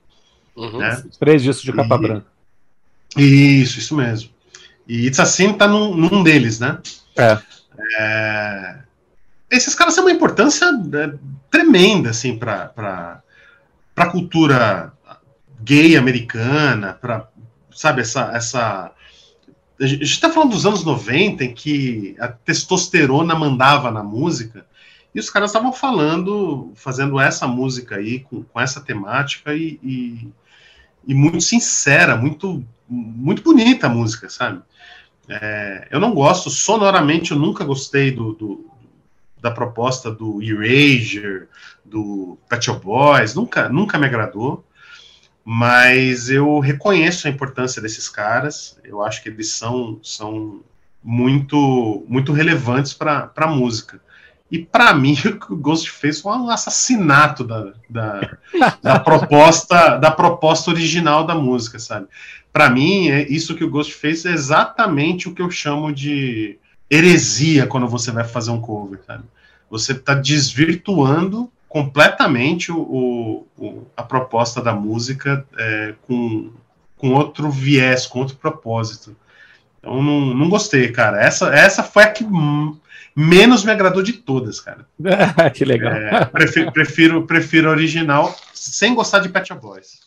Uhum. 0.56 0.78
Né? 0.78 1.04
Três 1.18 1.42
discos 1.42 1.62
de 1.64 1.72
capa 1.72 1.96
E- 1.96 1.98
branca. 1.98 2.26
Isso, 3.16 3.78
isso 3.78 3.94
mesmo. 3.94 4.30
E 4.88 5.06
It's 5.06 5.20
Assim 5.20 5.52
tá 5.52 5.68
num, 5.68 5.94
num 5.94 6.22
deles, 6.22 6.58
né? 6.58 6.78
É. 7.16 7.38
É, 7.98 8.78
Esses 9.50 9.74
caras 9.74 9.94
têm 9.94 10.02
uma 10.04 10.10
importância 10.10 10.66
é, 10.66 11.12
tremenda, 11.50 12.10
assim, 12.10 12.36
para 12.38 13.22
a 13.96 14.06
cultura 14.06 14.92
gay 15.62 15.96
americana, 15.96 16.94
para, 16.94 17.28
sabe, 17.74 18.00
essa, 18.00 18.30
essa... 18.34 18.92
A 19.80 19.86
gente 19.86 20.02
está 20.04 20.30
falando 20.30 20.50
dos 20.52 20.66
anos 20.66 20.84
90, 20.84 21.44
em 21.44 21.54
que 21.54 22.14
a 22.18 22.28
testosterona 22.28 23.34
mandava 23.34 23.90
na 23.90 24.02
música, 24.02 24.66
e 25.14 25.20
os 25.20 25.30
caras 25.30 25.50
estavam 25.50 25.72
falando, 25.72 26.72
fazendo 26.76 27.18
essa 27.20 27.46
música 27.48 27.96
aí, 27.96 28.20
com, 28.20 28.42
com 28.44 28.60
essa 28.60 28.80
temática, 28.80 29.54
e, 29.54 29.78
e, 29.82 30.28
e 31.06 31.14
muito 31.14 31.40
sincera, 31.40 32.16
muito, 32.16 32.64
muito 32.88 33.42
bonita 33.42 33.86
a 33.86 33.90
música, 33.90 34.28
sabe? 34.30 34.62
É, 35.28 35.88
eu 35.90 36.00
não 36.00 36.14
gosto, 36.14 36.50
sonoramente 36.50 37.32
eu 37.32 37.38
nunca 37.38 37.64
gostei 37.64 38.10
do, 38.10 38.32
do- 38.34 38.70
da 39.40 39.50
proposta 39.50 40.10
do 40.10 40.42
Erasure, 40.42 41.48
do 41.84 42.38
Shop 42.60 42.84
Boys, 42.84 43.34
nunca, 43.34 43.68
nunca 43.68 43.98
me 43.98 44.06
agradou, 44.06 44.64
mas 45.44 46.30
eu 46.30 46.58
reconheço 46.60 47.26
a 47.26 47.30
importância 47.30 47.80
desses 47.82 48.08
caras, 48.08 48.78
eu 48.84 49.02
acho 49.02 49.22
que 49.22 49.28
eles 49.28 49.52
são, 49.52 49.98
são 50.02 50.60
muito, 51.02 52.04
muito 52.08 52.32
relevantes 52.32 52.92
para 52.94 53.30
a 53.36 53.46
música. 53.46 54.00
E 54.50 54.58
para 54.58 54.92
mim, 54.94 55.12
o 55.26 55.38
que 55.38 55.52
o 55.52 55.56
Ghost 55.56 55.90
fez 55.90 56.20
foi 56.20 56.32
um 56.32 56.50
assassinato 56.50 57.44
da, 57.44 57.72
da, 57.88 58.20
da 58.82 58.98
proposta 59.00 59.96
da 59.96 60.10
proposta 60.10 60.70
original 60.70 61.24
da 61.24 61.34
música, 61.34 61.78
sabe? 61.78 62.06
Para 62.52 62.68
mim, 62.68 63.08
é 63.10 63.28
isso 63.28 63.54
que 63.54 63.62
o 63.64 63.70
Ghost 63.70 63.94
fez 63.94 64.24
é 64.24 64.32
exatamente 64.32 65.28
o 65.28 65.34
que 65.34 65.42
eu 65.42 65.50
chamo 65.50 65.92
de 65.92 66.58
heresia 66.90 67.66
quando 67.66 67.86
você 67.86 68.10
vai 68.10 68.24
fazer 68.24 68.50
um 68.50 68.60
cover, 68.60 68.98
sabe? 69.06 69.22
Você 69.70 69.92
está 69.92 70.14
desvirtuando 70.14 71.50
completamente 71.68 72.72
o, 72.72 73.46
o- 73.56 73.86
a 73.96 74.02
proposta 74.02 74.60
da 74.60 74.72
música 74.74 75.46
é, 75.56 75.94
com, 76.02 76.50
com 76.96 77.10
outro 77.14 77.48
viés, 77.50 78.06
com 78.06 78.18
outro 78.18 78.34
propósito. 78.36 79.16
Então, 79.80 80.02
não, 80.02 80.34
não 80.34 80.48
gostei, 80.48 80.88
cara. 80.92 81.20
Essa, 81.20 81.52
essa 81.54 81.82
foi 81.82 82.04
a 82.04 82.10
que 82.10 82.24
menos 83.16 83.64
me 83.64 83.72
agradou 83.72 84.02
de 84.02 84.12
todas, 84.12 84.60
cara. 84.60 84.86
que 85.54 85.64
legal. 85.64 85.92
É, 85.92 86.24
prefiro, 86.26 86.72
prefiro, 86.72 87.26
prefiro 87.26 87.68
a 87.68 87.72
original 87.72 88.36
sem 88.54 88.94
gostar 88.94 89.20
de 89.20 89.30
Pet 89.30 89.48
Shop 89.48 89.60
Boys. 89.60 90.00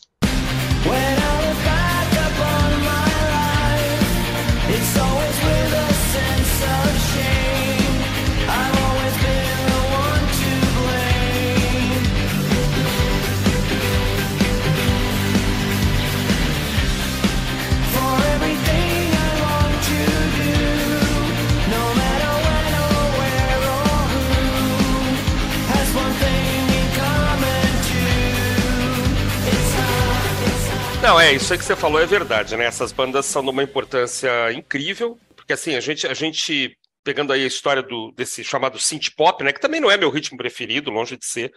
Não, 31.03 31.19
é, 31.19 31.33
isso 31.33 31.51
aí 31.51 31.59
que 31.59 31.65
você 31.65 31.75
falou 31.75 31.99
é 31.99 32.05
verdade, 32.05 32.55
né? 32.55 32.63
Essas 32.63 32.93
bandas 32.93 33.25
são 33.25 33.43
de 33.43 33.49
uma 33.49 33.61
importância 33.61 34.53
incrível, 34.53 35.19
porque 35.35 35.51
assim, 35.51 35.75
a 35.75 35.81
gente, 35.81 36.07
a 36.07 36.13
gente 36.13 36.77
pegando 37.03 37.33
aí 37.33 37.43
a 37.43 37.47
história 37.47 37.83
do, 37.83 38.13
desse 38.13 38.41
chamado 38.41 38.79
synth 38.79 39.09
pop, 39.13 39.43
né, 39.43 39.51
que 39.51 39.59
também 39.59 39.81
não 39.81 39.91
é 39.91 39.97
meu 39.97 40.09
ritmo 40.09 40.37
preferido, 40.37 40.89
longe 40.89 41.17
de 41.17 41.25
ser, 41.25 41.51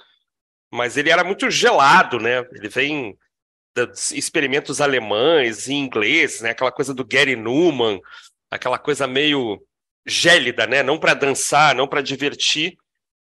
mas 0.68 0.97
ele 0.97 1.11
era 1.11 1.22
muito 1.22 1.49
gelado, 1.49 2.18
né? 2.18 2.44
Ele 2.55 2.68
vem 2.68 3.16
dos 3.72 4.11
experimentos 4.11 4.80
alemães 4.80 5.68
e 5.68 5.74
ingleses, 5.74 6.40
né? 6.40 6.51
Aquela 6.51 6.72
coisa 6.72 6.92
do 6.92 7.07
Gary 7.07 7.36
Newman, 7.36 8.01
aquela 8.51 8.80
coisa 8.80 9.07
meio 9.07 9.62
gélida, 10.05 10.66
né? 10.66 10.82
Não 10.82 10.99
para 10.99 11.14
dançar, 11.14 11.72
não 11.72 11.86
para 11.86 12.03
divertir. 12.03 12.76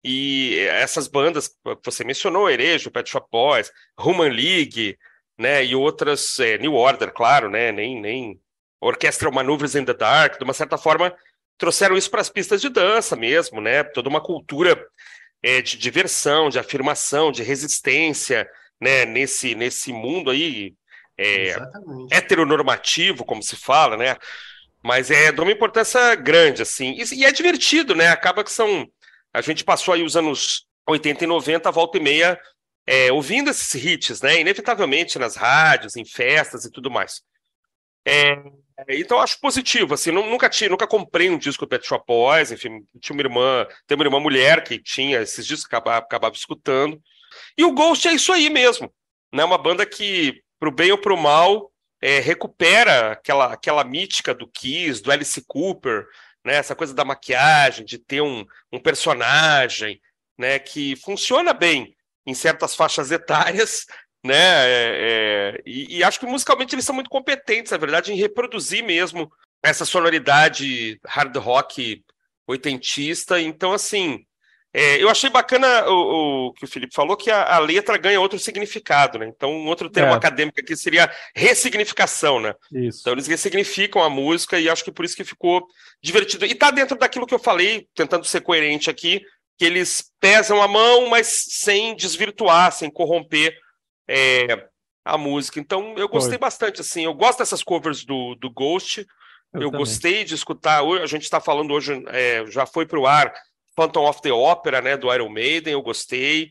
E 0.04 0.58
essas 0.72 1.08
bandas 1.08 1.48
que 1.48 1.78
você 1.82 2.04
mencionou, 2.04 2.50
Herejo, 2.50 2.90
Pet 2.90 3.08
Shop 3.08 3.26
Boys, 3.32 3.72
Human 3.98 4.28
League, 4.28 4.98
né? 5.38 5.64
E 5.64 5.74
outras, 5.74 6.38
é, 6.38 6.58
New 6.58 6.74
Order, 6.74 7.12
claro, 7.12 7.50
né? 7.50 7.72
Nem, 7.72 8.00
nem 8.00 8.40
Orchestral 8.80 9.32
Maneuvers 9.32 9.74
in 9.74 9.84
the 9.84 9.94
Dark, 9.94 10.38
de 10.38 10.44
uma 10.44 10.52
certa 10.52 10.76
forma, 10.76 11.14
trouxeram 11.56 11.96
isso 11.96 12.10
para 12.10 12.20
as 12.20 12.30
pistas 12.30 12.60
de 12.60 12.68
dança 12.68 13.16
mesmo, 13.16 13.60
né? 13.60 13.82
Toda 13.82 14.08
uma 14.08 14.20
cultura 14.20 14.84
é, 15.42 15.60
de 15.62 15.76
diversão, 15.76 16.48
de 16.48 16.58
afirmação, 16.58 17.32
de 17.32 17.42
resistência, 17.42 18.48
né? 18.80 19.04
Nesse, 19.04 19.54
nesse 19.54 19.92
mundo 19.92 20.30
aí 20.30 20.74
é, 21.18 21.56
heteronormativo, 22.10 23.24
como 23.24 23.42
se 23.42 23.56
fala, 23.56 23.96
né? 23.96 24.16
Mas 24.82 25.10
é 25.10 25.30
de 25.30 25.40
uma 25.40 25.52
importância 25.52 26.14
grande, 26.16 26.62
assim. 26.62 26.96
E, 26.98 27.20
e 27.20 27.24
é 27.24 27.30
divertido, 27.30 27.94
né? 27.94 28.08
Acaba 28.08 28.42
que 28.42 28.50
são. 28.50 28.88
A 29.32 29.40
gente 29.40 29.64
passou 29.64 29.94
aí 29.94 30.02
os 30.02 30.16
anos 30.16 30.66
80 30.88 31.24
e 31.24 31.26
90, 31.26 31.70
volta 31.70 31.98
e 31.98 32.00
meia, 32.00 32.38
é, 32.86 33.12
ouvindo 33.12 33.50
esses 33.50 33.74
hits, 33.74 34.20
né? 34.22 34.40
Inevitavelmente 34.40 35.18
nas 35.18 35.36
rádios, 35.36 35.96
em 35.96 36.04
festas 36.04 36.64
e 36.64 36.70
tudo 36.70 36.90
mais. 36.90 37.22
É, 38.04 38.36
então 38.88 39.20
acho 39.20 39.38
positivo, 39.40 39.94
assim, 39.94 40.10
nu- 40.10 40.28
nunca 40.28 40.48
tinha, 40.48 40.68
nunca 40.68 40.88
comprei 40.88 41.30
um 41.30 41.38
disco 41.38 41.64
do 41.64 41.68
Pet 41.68 41.86
Shop 41.86 42.04
Boys, 42.06 42.50
enfim, 42.50 42.84
tinha 43.00 43.14
uma 43.14 43.22
irmã, 43.22 43.66
tem 43.86 43.94
uma 43.94 44.04
irmã 44.04 44.18
mulher 44.18 44.64
que 44.64 44.76
tinha 44.82 45.20
esses 45.20 45.46
discos, 45.46 45.66
acabava, 45.66 45.98
acabava 45.98 46.34
escutando. 46.34 47.00
E 47.56 47.64
o 47.64 47.72
Ghost 47.72 48.08
é 48.08 48.12
isso 48.12 48.32
aí 48.32 48.50
mesmo, 48.50 48.92
né? 49.32 49.44
Uma 49.44 49.58
banda 49.58 49.86
que, 49.86 50.42
pro 50.58 50.72
bem 50.72 50.90
ou 50.92 50.98
pro 50.98 51.16
mal, 51.16 51.70
é, 52.00 52.18
recupera 52.18 53.12
aquela, 53.12 53.52
aquela 53.52 53.84
mítica 53.84 54.34
do 54.34 54.48
Kiss, 54.48 55.00
do 55.00 55.12
Alice 55.12 55.40
Cooper, 55.46 56.06
né? 56.44 56.56
Essa 56.56 56.74
coisa 56.74 56.92
da 56.92 57.04
maquiagem, 57.04 57.84
de 57.84 57.98
ter 57.98 58.20
um, 58.20 58.44
um 58.72 58.80
personagem, 58.80 60.00
né? 60.36 60.58
Que 60.58 60.96
funciona 60.96 61.52
bem 61.52 61.94
em 62.26 62.34
certas 62.34 62.74
faixas 62.74 63.10
etárias, 63.10 63.86
né? 64.24 64.34
é, 64.36 65.56
é, 65.56 65.62
e, 65.66 65.98
e 65.98 66.04
acho 66.04 66.20
que 66.20 66.26
musicalmente 66.26 66.74
eles 66.74 66.84
são 66.84 66.94
muito 66.94 67.10
competentes, 67.10 67.72
na 67.72 67.78
verdade, 67.78 68.12
em 68.12 68.16
reproduzir 68.16 68.84
mesmo 68.84 69.30
essa 69.62 69.84
sonoridade 69.84 71.00
hard 71.06 71.36
rock 71.36 72.04
oitentista. 72.46 73.40
Então, 73.40 73.72
assim, 73.72 74.24
é, 74.74 75.02
eu 75.02 75.08
achei 75.10 75.28
bacana 75.28 75.86
o, 75.88 76.48
o 76.48 76.52
que 76.54 76.64
o 76.64 76.68
Felipe 76.68 76.94
falou, 76.94 77.16
que 77.16 77.30
a, 77.30 77.56
a 77.56 77.58
letra 77.58 77.98
ganha 77.98 78.20
outro 78.20 78.38
significado, 78.38 79.18
né? 79.18 79.26
Então, 79.28 79.52
um 79.52 79.66
outro 79.66 79.90
termo 79.90 80.12
É. 80.12 80.16
acadêmico 80.16 80.58
aqui 80.60 80.74
seria 80.76 81.12
ressignificação, 81.34 82.40
né? 82.40 82.54
Isso. 82.72 83.00
Então 83.00 83.12
eles 83.12 83.26
ressignificam 83.26 84.02
a 84.02 84.08
música 84.08 84.58
e 84.58 84.68
acho 84.70 84.82
que 84.82 84.90
por 84.92 85.04
isso 85.04 85.16
que 85.16 85.24
ficou 85.24 85.66
divertido. 86.02 86.46
E 86.46 86.54
tá 86.54 86.70
dentro 86.70 86.96
daquilo 86.96 87.26
que 87.26 87.34
eu 87.34 87.38
falei, 87.38 87.86
tentando 87.94 88.24
ser 88.24 88.40
coerente 88.40 88.88
aqui, 88.88 89.20
que 89.62 89.66
eles 89.66 90.10
pesam 90.18 90.60
a 90.60 90.66
mão, 90.66 91.08
mas 91.08 91.28
sem 91.50 91.94
desvirtuar, 91.94 92.72
sem 92.72 92.90
corromper 92.90 93.56
é, 94.08 94.66
a 95.04 95.16
música. 95.16 95.60
Então 95.60 95.94
eu 95.96 96.08
gostei 96.08 96.32
Foi. 96.32 96.38
bastante, 96.38 96.80
assim. 96.80 97.04
Eu 97.04 97.14
gosto 97.14 97.38
dessas 97.38 97.62
covers 97.62 98.04
do, 98.04 98.34
do 98.34 98.50
Ghost. 98.50 99.06
Eu, 99.54 99.60
também. 99.60 99.78
gostei 99.78 100.24
de 100.24 100.34
escutar. 100.34 100.82
Hoje, 100.82 101.04
a 101.04 101.06
gente 101.06 101.22
está 101.22 101.40
falando 101.40 101.72
hoje, 101.72 102.02
é, 102.08 102.44
já 102.46 102.66
foi 102.66 102.86
para 102.86 102.98
o 102.98 103.06
ar 103.06 103.32
Phantom 103.76 104.08
of 104.08 104.20
the 104.20 104.32
Opera, 104.32 104.82
né, 104.82 104.96
do 104.96 105.14
Iron 105.14 105.28
Maiden. 105.28 105.74
Eu 105.74 105.82
gostei. 105.82 106.50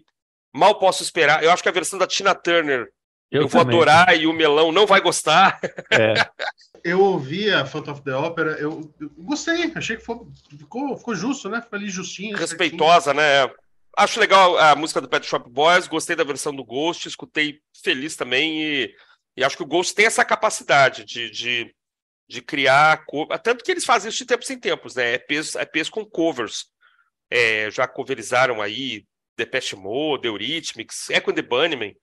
Mal 0.56 0.80
posso 0.80 1.04
esperar. 1.04 1.44
Eu 1.44 1.52
acho 1.52 1.62
que 1.62 1.68
a 1.68 1.74
versão 1.74 2.00
da 2.00 2.08
Tina 2.08 2.34
Turner 2.34 2.88
eu, 3.32 3.48
vou 3.48 3.62
também. 3.62 3.76
adorar 3.78 4.16
e 4.20 4.28
o 4.28 4.34
Melão 4.34 4.72
não 4.72 4.86
vai 4.86 5.02
gostar. 5.02 5.60
É, 5.92 6.14
Eu 6.84 7.00
ouvi 7.00 7.52
a 7.54 7.64
Phantom 7.64 7.92
of 7.92 8.02
the 8.04 8.16
Opera, 8.16 8.54
eu, 8.60 8.92
eu 9.00 9.10
gostei, 9.20 9.72
achei 9.76 9.98
que 9.98 10.04
foi- 10.04 10.18
ficou, 10.58 10.98
ficou 10.98 11.14
justo, 11.16 11.48
né? 11.48 11.62
Ficou 11.62 11.78
ali 11.78 11.88
justinho. 11.92 12.36
respeitosa, 12.36 13.14
né? 13.14 13.48
Acho 13.96 14.20
legal 14.20 14.58
a 14.58 14.76
música 14.76 15.00
do 15.00 15.08
Pet 15.08 15.24
Shop 15.24 15.48
Boys, 15.48 15.86
gostei 15.88 16.16
da 16.16 16.24
versão 16.24 16.56
do 16.56 16.64
Ghost, 16.66 17.08
escutei 17.08 17.60
feliz 17.84 18.16
também 18.16 18.64
e, 18.64 18.96
e 19.38 19.44
acho 19.44 19.56
que 19.58 19.62
o 19.62 19.68
Ghost 19.68 19.94
tem 19.94 20.08
essa 20.08 20.26
capacidade 20.26 21.06
de, 21.06 21.30
de, 21.30 21.76
de 22.28 22.42
criar, 22.42 23.06
co- 23.06 23.28
tanto 23.44 23.64
que 23.64 23.70
eles 23.70 23.86
fazem 23.86 24.10
isso 24.10 24.18
de 24.18 24.26
tempos 24.26 24.50
em 24.50 24.58
tempos, 24.60 24.96
né? 24.96 25.14
EPs, 25.14 25.54
EPs 25.54 25.88
com 25.88 26.04
covers. 26.04 26.66
É, 27.30 27.70
já 27.70 27.88
coverizaram 27.88 28.60
aí 28.60 29.06
Depeche 29.38 29.76
Mode, 29.76 30.28
Eurythmics, 30.28 31.12
Echo 31.12 31.30
and 31.30 31.36
the 31.36 31.44
Bunnymen, 31.44 31.96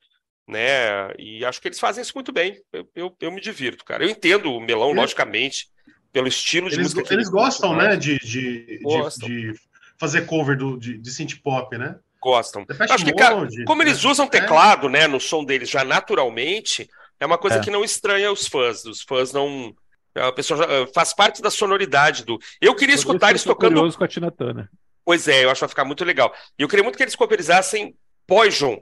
né? 0.48 1.12
E 1.18 1.44
acho 1.44 1.60
que 1.60 1.68
eles 1.68 1.78
fazem 1.78 2.02
isso 2.02 2.12
muito 2.14 2.32
bem. 2.32 2.60
Eu, 2.72 2.88
eu, 2.94 3.16
eu 3.20 3.30
me 3.32 3.40
divirto, 3.40 3.84
cara. 3.84 4.02
Eu 4.02 4.08
entendo 4.10 4.52
o 4.52 4.60
Melão, 4.60 4.88
Eles- 4.90 5.00
logicamente, 5.02 5.68
pelo 6.12 6.26
estilo 6.26 6.68
de 6.68 6.76
Eles, 6.76 6.86
música 6.86 7.02
que 7.06 7.14
eles 7.14 7.26
ele 7.28 7.32
gostam, 7.36 7.76
né, 7.76 7.94
de, 7.96 8.18
de, 8.18 8.64
de- 8.66 8.78
Gostam. 8.82 9.28
de 9.28 9.52
fazer 10.00 10.26
cover 10.26 10.56
do, 10.56 10.78
de, 10.78 10.96
de 10.98 11.10
synth 11.10 11.36
pop, 11.42 11.76
né? 11.76 11.96
Gostam. 12.20 12.64
Acho 12.90 13.04
que, 13.04 13.12
cara, 13.12 13.46
como 13.66 13.82
eles 13.82 14.02
né? 14.02 14.10
usam 14.10 14.26
É. 14.26 14.28
teclado, 14.30 14.88
né, 14.88 15.06
no 15.06 15.20
som 15.20 15.44
deles 15.44 15.68
já 15.70 15.84
naturalmente, 15.84 16.88
é 17.20 17.26
uma 17.26 17.38
coisa 17.38 17.58
É. 17.58 17.60
que 17.60 17.70
não 17.70 17.84
estranha 17.84 18.32
os 18.32 18.46
fãs. 18.48 18.84
Os 18.84 19.02
fãs 19.02 19.32
não. 19.32 19.72
A 20.14 20.32
pessoa 20.32 20.58
já, 20.58 20.86
faz 20.92 21.14
parte 21.14 21.40
da 21.42 21.50
sonoridade 21.50 22.24
do. 22.24 22.38
Eu 22.60 22.74
queria 22.74 22.94
por 22.96 23.00
escutar 23.00 23.30
eles 23.30 23.44
tocando. 23.44 23.74
curioso 23.74 23.96
com 23.98 24.04
a 24.04 24.08
Tina 24.08 24.30
Turner. 24.32 24.68
Pois 25.04 25.28
é, 25.28 25.44
eu 25.44 25.50
acho 25.50 25.58
que 25.58 25.60
vai 25.60 25.68
ficar 25.68 25.84
muito 25.84 26.04
legal. 26.04 26.34
E 26.58 26.62
eu 26.62 26.68
queria 26.68 26.82
muito 26.82 26.96
que 26.96 27.04
eles 27.04 27.14
coverizassem 27.14 27.94
Poison, 28.26 28.78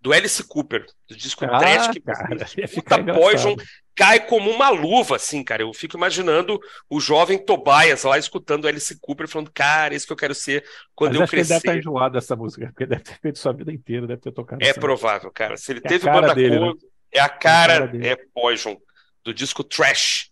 do 0.00 0.12
Alice 0.12 0.42
Cooper, 0.44 0.86
do 1.08 1.16
disco 1.16 1.44
Ah, 1.44 1.58
trash 1.58 1.88
que 1.88 2.00
cara, 2.00 2.46
ia 2.56 2.68
Puta. 2.72 3.04
Poison 3.12 3.56
cai 3.94 4.24
como 4.26 4.50
uma 4.50 4.70
luva, 4.70 5.16
assim, 5.16 5.42
cara. 5.42 5.62
Eu 5.62 5.72
fico 5.74 5.96
imaginando 5.96 6.60
o 6.88 7.00
jovem 7.00 7.38
Tobias 7.44 8.04
lá 8.04 8.18
escutando 8.18 8.68
Alice 8.68 8.96
Cooper 9.00 9.28
falando, 9.28 9.50
cara, 9.52 9.94
isso 9.94 10.06
que 10.06 10.12
eu 10.12 10.16
quero 10.16 10.34
ser 10.34 10.64
quando 10.94 11.14
Mas 11.14 11.20
eu 11.20 11.24
que 11.26 11.34
ele 11.36 11.44
deve 11.44 11.60
crescer. 11.60 11.60
estar 11.60 11.76
enjoado 11.76 12.14
dessa 12.14 12.36
música, 12.36 12.66
porque 12.68 12.86
deve 12.86 13.02
ter 13.02 13.18
feito 13.20 13.38
sua 13.38 13.52
vida 13.52 13.72
inteira, 13.72 14.06
deve 14.06 14.20
ter 14.20 14.32
tocado 14.32 14.62
É 14.62 14.72
essa 14.72 14.74
provável, 14.74 15.30
cara. 15.32 15.56
Se 15.56 15.72
ele 15.72 15.80
É 15.82 15.88
a 15.90 15.98
teve 15.98 15.98
cara 15.98 16.28
banda 16.28 16.34
dele, 16.34 16.58
cover, 16.58 16.76
é 17.12 17.20
a 17.20 17.28
cara, 17.28 17.84
cara 17.84 17.86
dele. 17.88 18.06
é 18.08 18.16
Poison, 18.34 18.76
do 19.24 19.32
disco 19.34 19.64
Trash. 19.64 20.27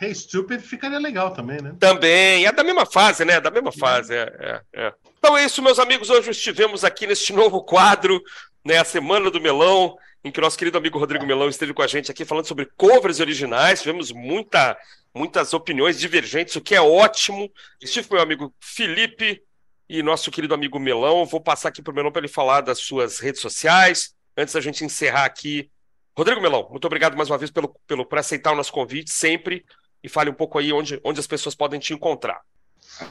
Hey 0.00 0.14
Stupid 0.14 0.60
ficaria 0.60 0.98
legal 0.98 1.32
também, 1.32 1.60
né? 1.62 1.74
Também, 1.78 2.46
é 2.46 2.52
da 2.52 2.64
mesma 2.64 2.84
fase, 2.84 3.24
né? 3.24 3.40
Da 3.40 3.50
mesma 3.50 3.70
fase, 3.70 4.14
é, 4.14 4.62
é, 4.72 4.86
é. 4.86 4.92
Então 5.18 5.36
é 5.36 5.44
isso, 5.44 5.62
meus 5.62 5.78
amigos. 5.78 6.10
Hoje 6.10 6.30
estivemos 6.30 6.84
aqui 6.84 7.06
neste 7.06 7.32
novo 7.32 7.62
quadro, 7.62 8.20
né? 8.64 8.78
A 8.78 8.84
Semana 8.84 9.30
do 9.30 9.40
Melão, 9.40 9.96
em 10.24 10.32
que 10.32 10.40
nosso 10.40 10.58
querido 10.58 10.78
amigo 10.78 10.98
Rodrigo 10.98 11.24
Melão 11.24 11.48
esteve 11.48 11.72
com 11.72 11.82
a 11.82 11.86
gente 11.86 12.10
aqui 12.10 12.24
falando 12.24 12.46
sobre 12.46 12.66
covers 12.76 13.20
originais. 13.20 13.82
Tivemos 13.82 14.10
muita, 14.10 14.76
muitas 15.14 15.54
opiniões 15.54 15.98
divergentes, 15.98 16.56
o 16.56 16.60
que 16.60 16.74
é 16.74 16.80
ótimo. 16.80 17.50
Estive 17.80 18.08
com 18.08 18.14
meu 18.14 18.22
amigo 18.22 18.54
Felipe 18.58 19.42
e 19.88 20.02
nosso 20.02 20.30
querido 20.30 20.54
amigo 20.54 20.78
Melão. 20.80 21.24
Vou 21.24 21.40
passar 21.40 21.68
aqui 21.68 21.80
para 21.80 21.92
o 21.92 21.94
Melão 21.94 22.10
para 22.10 22.20
ele 22.20 22.28
falar 22.28 22.62
das 22.62 22.80
suas 22.80 23.20
redes 23.20 23.40
sociais. 23.40 24.14
Antes 24.36 24.54
da 24.54 24.60
gente 24.60 24.84
encerrar 24.84 25.24
aqui. 25.24 25.70
Rodrigo 26.16 26.40
Melão, 26.40 26.68
muito 26.70 26.84
obrigado 26.84 27.16
mais 27.16 27.28
uma 27.28 27.38
vez 27.38 27.50
pelo, 27.50 27.74
pelo, 27.86 28.04
por 28.06 28.18
aceitar 28.18 28.52
o 28.52 28.56
nosso 28.56 28.72
convite 28.72 29.10
sempre. 29.10 29.64
E 30.04 30.08
fale 30.08 30.28
um 30.30 30.34
pouco 30.34 30.58
aí 30.58 30.70
onde, 30.72 31.00
onde 31.02 31.18
as 31.18 31.26
pessoas 31.26 31.54
podem 31.54 31.80
te 31.80 31.94
encontrar. 31.94 32.42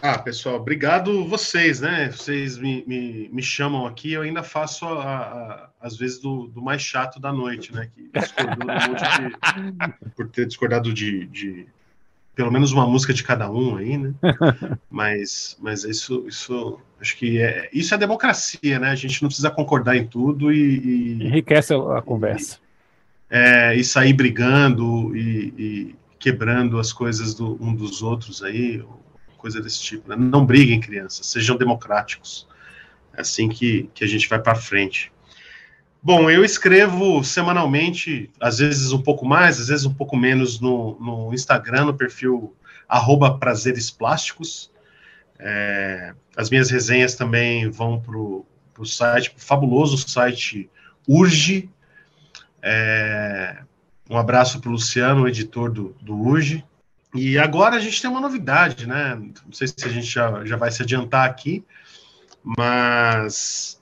Ah, 0.01 0.17
pessoal, 0.19 0.55
obrigado 0.57 1.25
vocês, 1.27 1.81
né? 1.81 2.09
Vocês 2.09 2.57
me, 2.57 2.85
me, 2.87 3.27
me 3.33 3.41
chamam 3.41 3.85
aqui, 3.87 4.13
eu 4.13 4.21
ainda 4.21 4.43
faço, 4.43 4.85
a, 4.85 5.17
a- 5.17 5.69
às 5.81 5.97
vezes, 5.97 6.19
do, 6.19 6.47
do 6.47 6.61
mais 6.61 6.81
chato 6.81 7.19
da 7.19 7.33
noite, 7.33 7.73
né? 7.73 7.89
Que 7.93 8.09
discordou 8.17 8.69
um 8.69 8.73
monte 8.89 9.01
de- 9.01 9.35
por 10.15 10.29
ter 10.29 10.45
discordado 10.45 10.93
de, 10.93 11.25
de 11.25 11.65
pelo 12.35 12.51
menos 12.51 12.71
uma 12.71 12.87
música 12.87 13.13
de 13.13 13.23
cada 13.23 13.49
um 13.51 13.75
aí, 13.75 13.97
né? 13.97 14.13
Mas, 14.89 15.57
mas 15.59 15.83
isso, 15.83 16.25
isso, 16.27 16.79
acho 17.01 17.17
que 17.17 17.41
é, 17.41 17.69
isso 17.73 17.93
é 17.93 17.97
democracia, 17.97 18.79
né? 18.79 18.91
A 18.91 18.95
gente 18.95 19.21
não 19.21 19.27
precisa 19.27 19.49
concordar 19.51 19.97
em 19.97 20.07
tudo 20.07 20.51
e, 20.53 21.17
e, 21.17 21.23
Enriquece 21.25 21.73
a, 21.73 22.01
conversa. 22.01 22.59
é, 23.29 23.75
e 23.75 23.83
sair 23.83 24.13
brigando 24.13 25.15
e, 25.17 25.53
e 25.57 25.95
quebrando 26.23 26.79
as 26.79 26.93
coisas 26.93 27.33
do, 27.33 27.61
um 27.61 27.75
dos 27.75 28.01
outros 28.01 28.41
aí, 28.41 28.81
coisa 29.35 29.59
desse 29.59 29.83
tipo. 29.83 30.07
Né? 30.07 30.15
Não 30.15 30.45
briguem, 30.45 30.79
crianças, 30.79 31.27
sejam 31.27 31.57
democráticos. 31.57 32.47
É 33.13 33.19
assim 33.19 33.49
que, 33.49 33.89
que 33.93 34.05
a 34.05 34.07
gente 34.07 34.29
vai 34.29 34.39
para 34.39 34.55
frente. 34.55 35.11
Bom, 36.01 36.29
eu 36.29 36.45
escrevo 36.45 37.21
semanalmente, 37.25 38.31
às 38.39 38.59
vezes 38.59 38.93
um 38.93 39.01
pouco 39.01 39.25
mais, 39.25 39.59
às 39.59 39.67
vezes 39.67 39.85
um 39.85 39.93
pouco 39.93 40.15
menos 40.15 40.61
no, 40.61 40.97
no 40.97 41.33
Instagram, 41.33 41.85
no 41.85 41.93
perfil 41.93 42.55
arroba 42.87 43.37
prazeres 43.37 43.91
plásticos. 43.91 44.71
É, 45.37 46.13
as 46.37 46.49
minhas 46.49 46.69
resenhas 46.69 47.15
também 47.15 47.69
vão 47.69 47.99
para 47.99 48.17
o 48.17 48.85
site, 48.85 49.31
pro 49.31 49.43
fabuloso 49.43 49.97
site 49.97 50.69
Urge. 51.05 51.69
É, 52.61 53.61
um 54.09 54.17
abraço 54.17 54.59
para 54.59 54.69
o 54.69 54.73
Luciano, 54.73 55.27
editor 55.27 55.71
do, 55.71 55.95
do 56.01 56.15
Urge. 56.15 56.63
E 57.15 57.37
agora 57.37 57.75
a 57.75 57.79
gente 57.79 58.01
tem 58.01 58.09
uma 58.09 58.19
novidade, 58.19 58.87
né? 58.87 59.15
Não 59.15 59.51
sei 59.51 59.67
se 59.67 59.75
a 59.85 59.89
gente 59.89 60.07
já, 60.07 60.43
já 60.45 60.57
vai 60.57 60.71
se 60.71 60.81
adiantar 60.81 61.29
aqui, 61.29 61.63
mas 62.43 63.79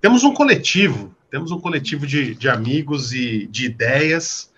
temos 0.00 0.24
um 0.24 0.34
coletivo, 0.34 1.14
temos 1.30 1.50
um 1.52 1.60
coletivo 1.60 2.06
de, 2.06 2.34
de 2.34 2.48
amigos 2.48 3.12
e 3.12 3.46
de 3.46 3.66
ideias 3.66 4.52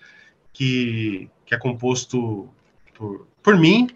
que, 0.51 1.29
que 1.45 1.53
é 1.53 1.57
composto 1.57 2.49
por, 2.95 3.27
por 3.43 3.55
mim, 3.55 3.89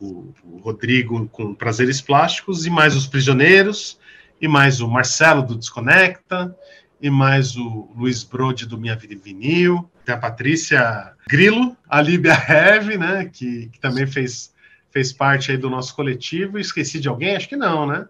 o, 0.00 0.32
o 0.42 0.56
Rodrigo 0.58 1.28
com 1.28 1.54
Prazeres 1.54 2.00
Plásticos, 2.00 2.66
e 2.66 2.70
mais 2.70 2.96
os 2.96 3.06
Prisioneiros, 3.06 3.98
e 4.40 4.48
mais 4.48 4.80
o 4.80 4.88
Marcelo 4.88 5.42
do 5.42 5.54
Desconecta, 5.54 6.56
e 7.00 7.10
mais 7.10 7.56
o 7.56 7.90
Luiz 7.94 8.24
Brode 8.24 8.66
do 8.66 8.78
Minha 8.78 8.96
Vida 8.96 9.12
em 9.12 9.18
Vinil, 9.18 9.90
tem 10.06 10.14
a 10.14 10.18
Patrícia 10.18 11.12
Grilo, 11.28 11.76
a 11.88 12.00
Líbia 12.00 12.32
Heve, 12.32 12.96
né, 12.96 13.28
que, 13.30 13.66
que 13.66 13.80
também 13.80 14.06
fez, 14.06 14.54
fez 14.90 15.12
parte 15.12 15.50
aí 15.50 15.58
do 15.58 15.68
nosso 15.68 15.94
coletivo. 15.94 16.58
Esqueci 16.58 16.98
de 17.00 17.08
alguém? 17.08 17.36
Acho 17.36 17.48
que 17.48 17.56
não, 17.56 17.86
né? 17.86 18.06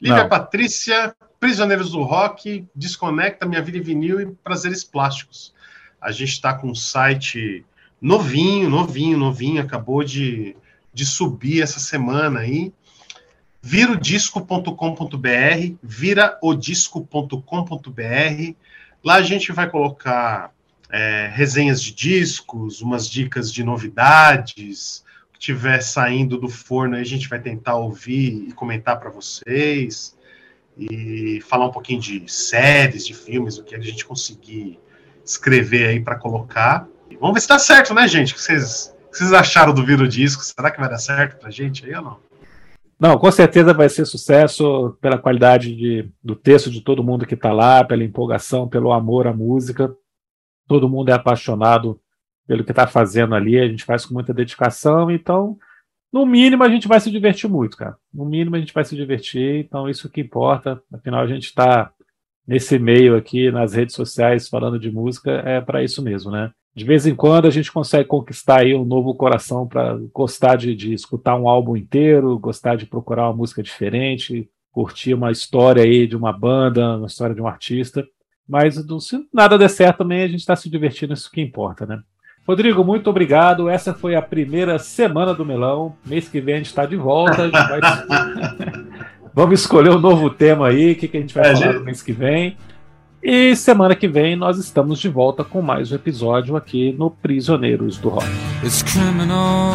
Lívia 0.00 0.22
Não. 0.22 0.28
Patrícia, 0.28 1.14
Prisioneiros 1.38 1.92
do 1.92 2.02
Rock, 2.02 2.66
Desconecta 2.74 3.46
Minha 3.46 3.62
Vida 3.62 3.78
em 3.78 3.82
Vinil 3.82 4.20
e 4.20 4.26
Prazeres 4.26 4.82
Plásticos. 4.82 5.54
A 6.00 6.10
gente 6.10 6.32
está 6.32 6.52
com 6.54 6.70
um 6.70 6.74
site 6.74 7.64
novinho, 8.00 8.70
novinho, 8.70 9.18
novinho, 9.18 9.62
acabou 9.62 10.02
de, 10.02 10.56
de 10.92 11.06
subir 11.06 11.62
essa 11.62 11.78
semana 11.78 12.40
aí. 12.40 12.72
virodisco.com.br, 13.62 15.76
viraodisco.com.br. 15.82 18.54
Lá 19.02 19.14
a 19.16 19.22
gente 19.22 19.52
vai 19.52 19.70
colocar 19.70 20.53
é, 20.94 21.28
resenhas 21.34 21.82
de 21.82 21.92
discos, 21.92 22.80
umas 22.80 23.08
dicas 23.08 23.52
de 23.52 23.64
novidades, 23.64 25.04
o 25.28 25.32
que 25.32 25.40
tiver 25.40 25.80
saindo 25.80 26.38
do 26.38 26.48
forno 26.48 26.94
a 26.94 27.02
gente 27.02 27.28
vai 27.28 27.40
tentar 27.40 27.74
ouvir 27.74 28.46
e 28.48 28.52
comentar 28.52 29.00
para 29.00 29.10
vocês 29.10 30.16
e 30.78 31.40
falar 31.48 31.66
um 31.66 31.72
pouquinho 31.72 32.00
de 32.00 32.30
séries, 32.30 33.04
de 33.04 33.12
filmes, 33.12 33.58
o 33.58 33.64
que 33.64 33.74
a 33.74 33.80
gente 33.80 34.04
conseguir 34.04 34.78
escrever 35.24 35.88
aí 35.88 36.00
para 36.00 36.14
colocar. 36.14 36.86
E 37.10 37.16
vamos 37.16 37.34
ver 37.34 37.40
se 37.40 37.48
dá 37.48 37.58
certo, 37.58 37.92
né, 37.92 38.06
gente? 38.06 38.32
O 38.32 38.36
que 38.36 38.42
vocês, 38.42 38.94
o 39.08 39.10
que 39.10 39.18
vocês 39.18 39.32
acharam 39.32 39.74
do 39.74 39.84
Viro 39.84 40.06
Disco? 40.06 40.44
Será 40.44 40.70
que 40.70 40.78
vai 40.78 40.88
dar 40.88 40.98
certo 40.98 41.40
pra 41.40 41.50
gente 41.50 41.84
aí 41.84 41.94
ou 41.96 42.02
não? 42.02 42.18
Não, 43.00 43.18
com 43.18 43.32
certeza 43.32 43.74
vai 43.74 43.88
ser 43.88 44.04
sucesso 44.04 44.96
pela 45.00 45.18
qualidade 45.18 45.74
de, 45.74 46.08
do 46.22 46.36
texto 46.36 46.70
de 46.70 46.80
todo 46.80 47.02
mundo 47.02 47.26
que 47.26 47.34
está 47.34 47.52
lá, 47.52 47.82
pela 47.82 48.04
empolgação, 48.04 48.68
pelo 48.68 48.92
amor 48.92 49.26
à 49.26 49.32
música. 49.32 49.92
Todo 50.66 50.88
mundo 50.88 51.10
é 51.10 51.12
apaixonado 51.12 52.00
pelo 52.46 52.64
que 52.64 52.72
está 52.72 52.86
fazendo 52.86 53.34
ali, 53.34 53.58
a 53.58 53.66
gente 53.66 53.84
faz 53.84 54.04
com 54.04 54.14
muita 54.14 54.34
dedicação, 54.34 55.10
então, 55.10 55.56
no 56.12 56.24
mínimo, 56.24 56.62
a 56.62 56.68
gente 56.68 56.86
vai 56.86 57.00
se 57.00 57.10
divertir 57.10 57.48
muito, 57.48 57.76
cara. 57.76 57.96
No 58.12 58.24
mínimo, 58.24 58.54
a 58.54 58.58
gente 58.60 58.72
vai 58.72 58.84
se 58.84 58.94
divertir, 58.94 59.64
então, 59.64 59.88
isso 59.88 60.08
que 60.08 60.20
importa. 60.20 60.80
Afinal, 60.92 61.20
a 61.20 61.26
gente 61.26 61.46
está 61.46 61.90
nesse 62.46 62.78
meio 62.78 63.16
aqui, 63.16 63.50
nas 63.50 63.72
redes 63.74 63.94
sociais, 63.94 64.48
falando 64.48 64.78
de 64.78 64.90
música, 64.90 65.30
é 65.44 65.60
para 65.60 65.82
isso 65.82 66.02
mesmo, 66.02 66.30
né? 66.30 66.52
De 66.74 66.84
vez 66.84 67.06
em 67.06 67.14
quando 67.14 67.46
a 67.46 67.50
gente 67.50 67.72
consegue 67.72 68.08
conquistar 68.08 68.60
aí 68.60 68.74
um 68.74 68.84
novo 68.84 69.14
coração 69.14 69.66
para 69.66 69.96
gostar 70.12 70.56
de, 70.56 70.74
de 70.74 70.92
escutar 70.92 71.36
um 71.36 71.48
álbum 71.48 71.76
inteiro, 71.76 72.38
gostar 72.38 72.76
de 72.76 72.84
procurar 72.84 73.28
uma 73.28 73.36
música 73.36 73.62
diferente, 73.62 74.48
curtir 74.72 75.14
uma 75.14 75.30
história 75.30 75.84
aí 75.84 76.06
de 76.06 76.16
uma 76.16 76.32
banda, 76.32 76.96
uma 76.96 77.06
história 77.06 77.34
de 77.34 77.40
um 77.40 77.46
artista. 77.46 78.04
Mas 78.48 78.82
do- 78.84 79.00
se 79.00 79.26
nada 79.32 79.56
der 79.58 79.68
certo 79.70 79.98
também, 79.98 80.22
a 80.22 80.28
gente 80.28 80.40
está 80.40 80.54
se 80.54 80.68
divertindo, 80.68 81.14
isso 81.14 81.30
que 81.30 81.40
importa, 81.40 81.86
né? 81.86 82.00
Rodrigo, 82.46 82.84
muito 82.84 83.08
obrigado. 83.08 83.70
Essa 83.70 83.94
foi 83.94 84.14
a 84.14 84.20
primeira 84.20 84.78
semana 84.78 85.32
do 85.32 85.46
Melão. 85.46 85.96
Mês 86.04 86.28
que 86.28 86.40
vem 86.42 86.54
a 86.54 86.58
gente 86.58 86.66
está 86.66 86.84
de 86.84 86.94
volta. 86.96 87.48
Vai- 87.48 87.80
Vamos 89.34 89.60
escolher 89.60 89.90
um 89.90 89.98
novo 89.98 90.28
tema 90.30 90.68
aí, 90.68 90.92
o 90.92 90.96
que, 90.96 91.08
que 91.08 91.16
a 91.16 91.20
gente 91.20 91.34
vai 91.34 91.50
É, 91.50 91.54
falar 91.54 91.66
gente- 91.66 91.78
no 91.78 91.84
mês 91.84 92.02
que 92.02 92.12
vem. 92.12 92.56
E 93.22 93.56
semana 93.56 93.94
que 93.96 94.06
vem 94.06 94.36
nós 94.36 94.58
estamos 94.58 94.98
de 95.00 95.08
volta 95.08 95.42
com 95.42 95.62
mais 95.62 95.90
um 95.90 95.94
episódio 95.94 96.54
aqui 96.54 96.92
no 96.92 97.10
Prisioneiros 97.10 97.96
do 97.96 98.10
Rock. 98.10 98.26
It's 98.62 98.82
criminal. 98.82 99.72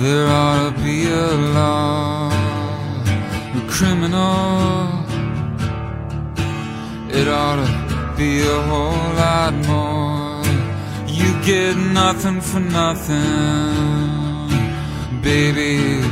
There 0.00 0.28
ought 0.30 0.76
to 0.76 0.80
be 0.80 1.08
a 1.12 1.58
law. 1.58 2.28
A 3.56 3.60
criminal. 3.72 5.07
It 7.10 7.26
ought 7.26 7.56
to 7.56 8.16
be 8.18 8.40
a 8.42 8.62
whole 8.62 9.14
lot 9.16 9.54
more. 9.66 10.42
You 11.06 11.32
get 11.42 11.76
nothing 11.76 12.40
for 12.40 12.60
nothing. 12.60 13.18
Baby, 15.22 16.02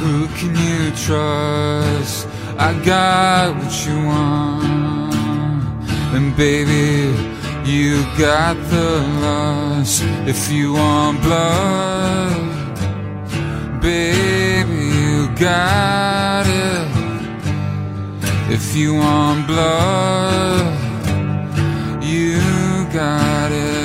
who 0.00 0.26
can 0.38 0.56
you 0.56 0.90
trust? 1.06 2.26
I 2.58 2.72
got 2.84 3.56
what 3.56 3.86
you 3.86 3.96
want. 4.04 5.14
And 6.14 6.36
baby, 6.36 7.14
you 7.64 8.02
got 8.18 8.56
the 8.70 9.00
lust. 9.22 10.02
If 10.26 10.50
you 10.50 10.72
want 10.74 11.22
blood, 11.22 12.80
baby, 13.80 14.82
you 14.98 15.28
got 15.36 16.46
it. 16.46 16.93
If 18.50 18.76
you 18.76 18.94
want 18.94 19.46
blood, 19.46 20.78
you 22.02 22.40
got 22.92 23.50
it. 23.50 23.84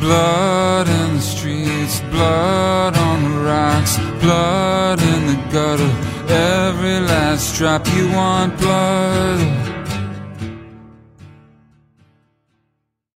Blood 0.00 0.88
in 0.88 1.16
the 1.16 1.20
streets, 1.20 2.00
blood 2.10 2.96
on 2.96 3.22
the 3.22 3.38
rocks, 3.40 3.98
blood 4.20 5.00
in 5.00 5.26
the 5.26 5.38
gutter. 5.52 5.92
Every 6.28 7.00
last 7.00 7.54
drop 7.56 7.86
you 7.94 8.08
want 8.10 8.58
blood. 8.58 9.61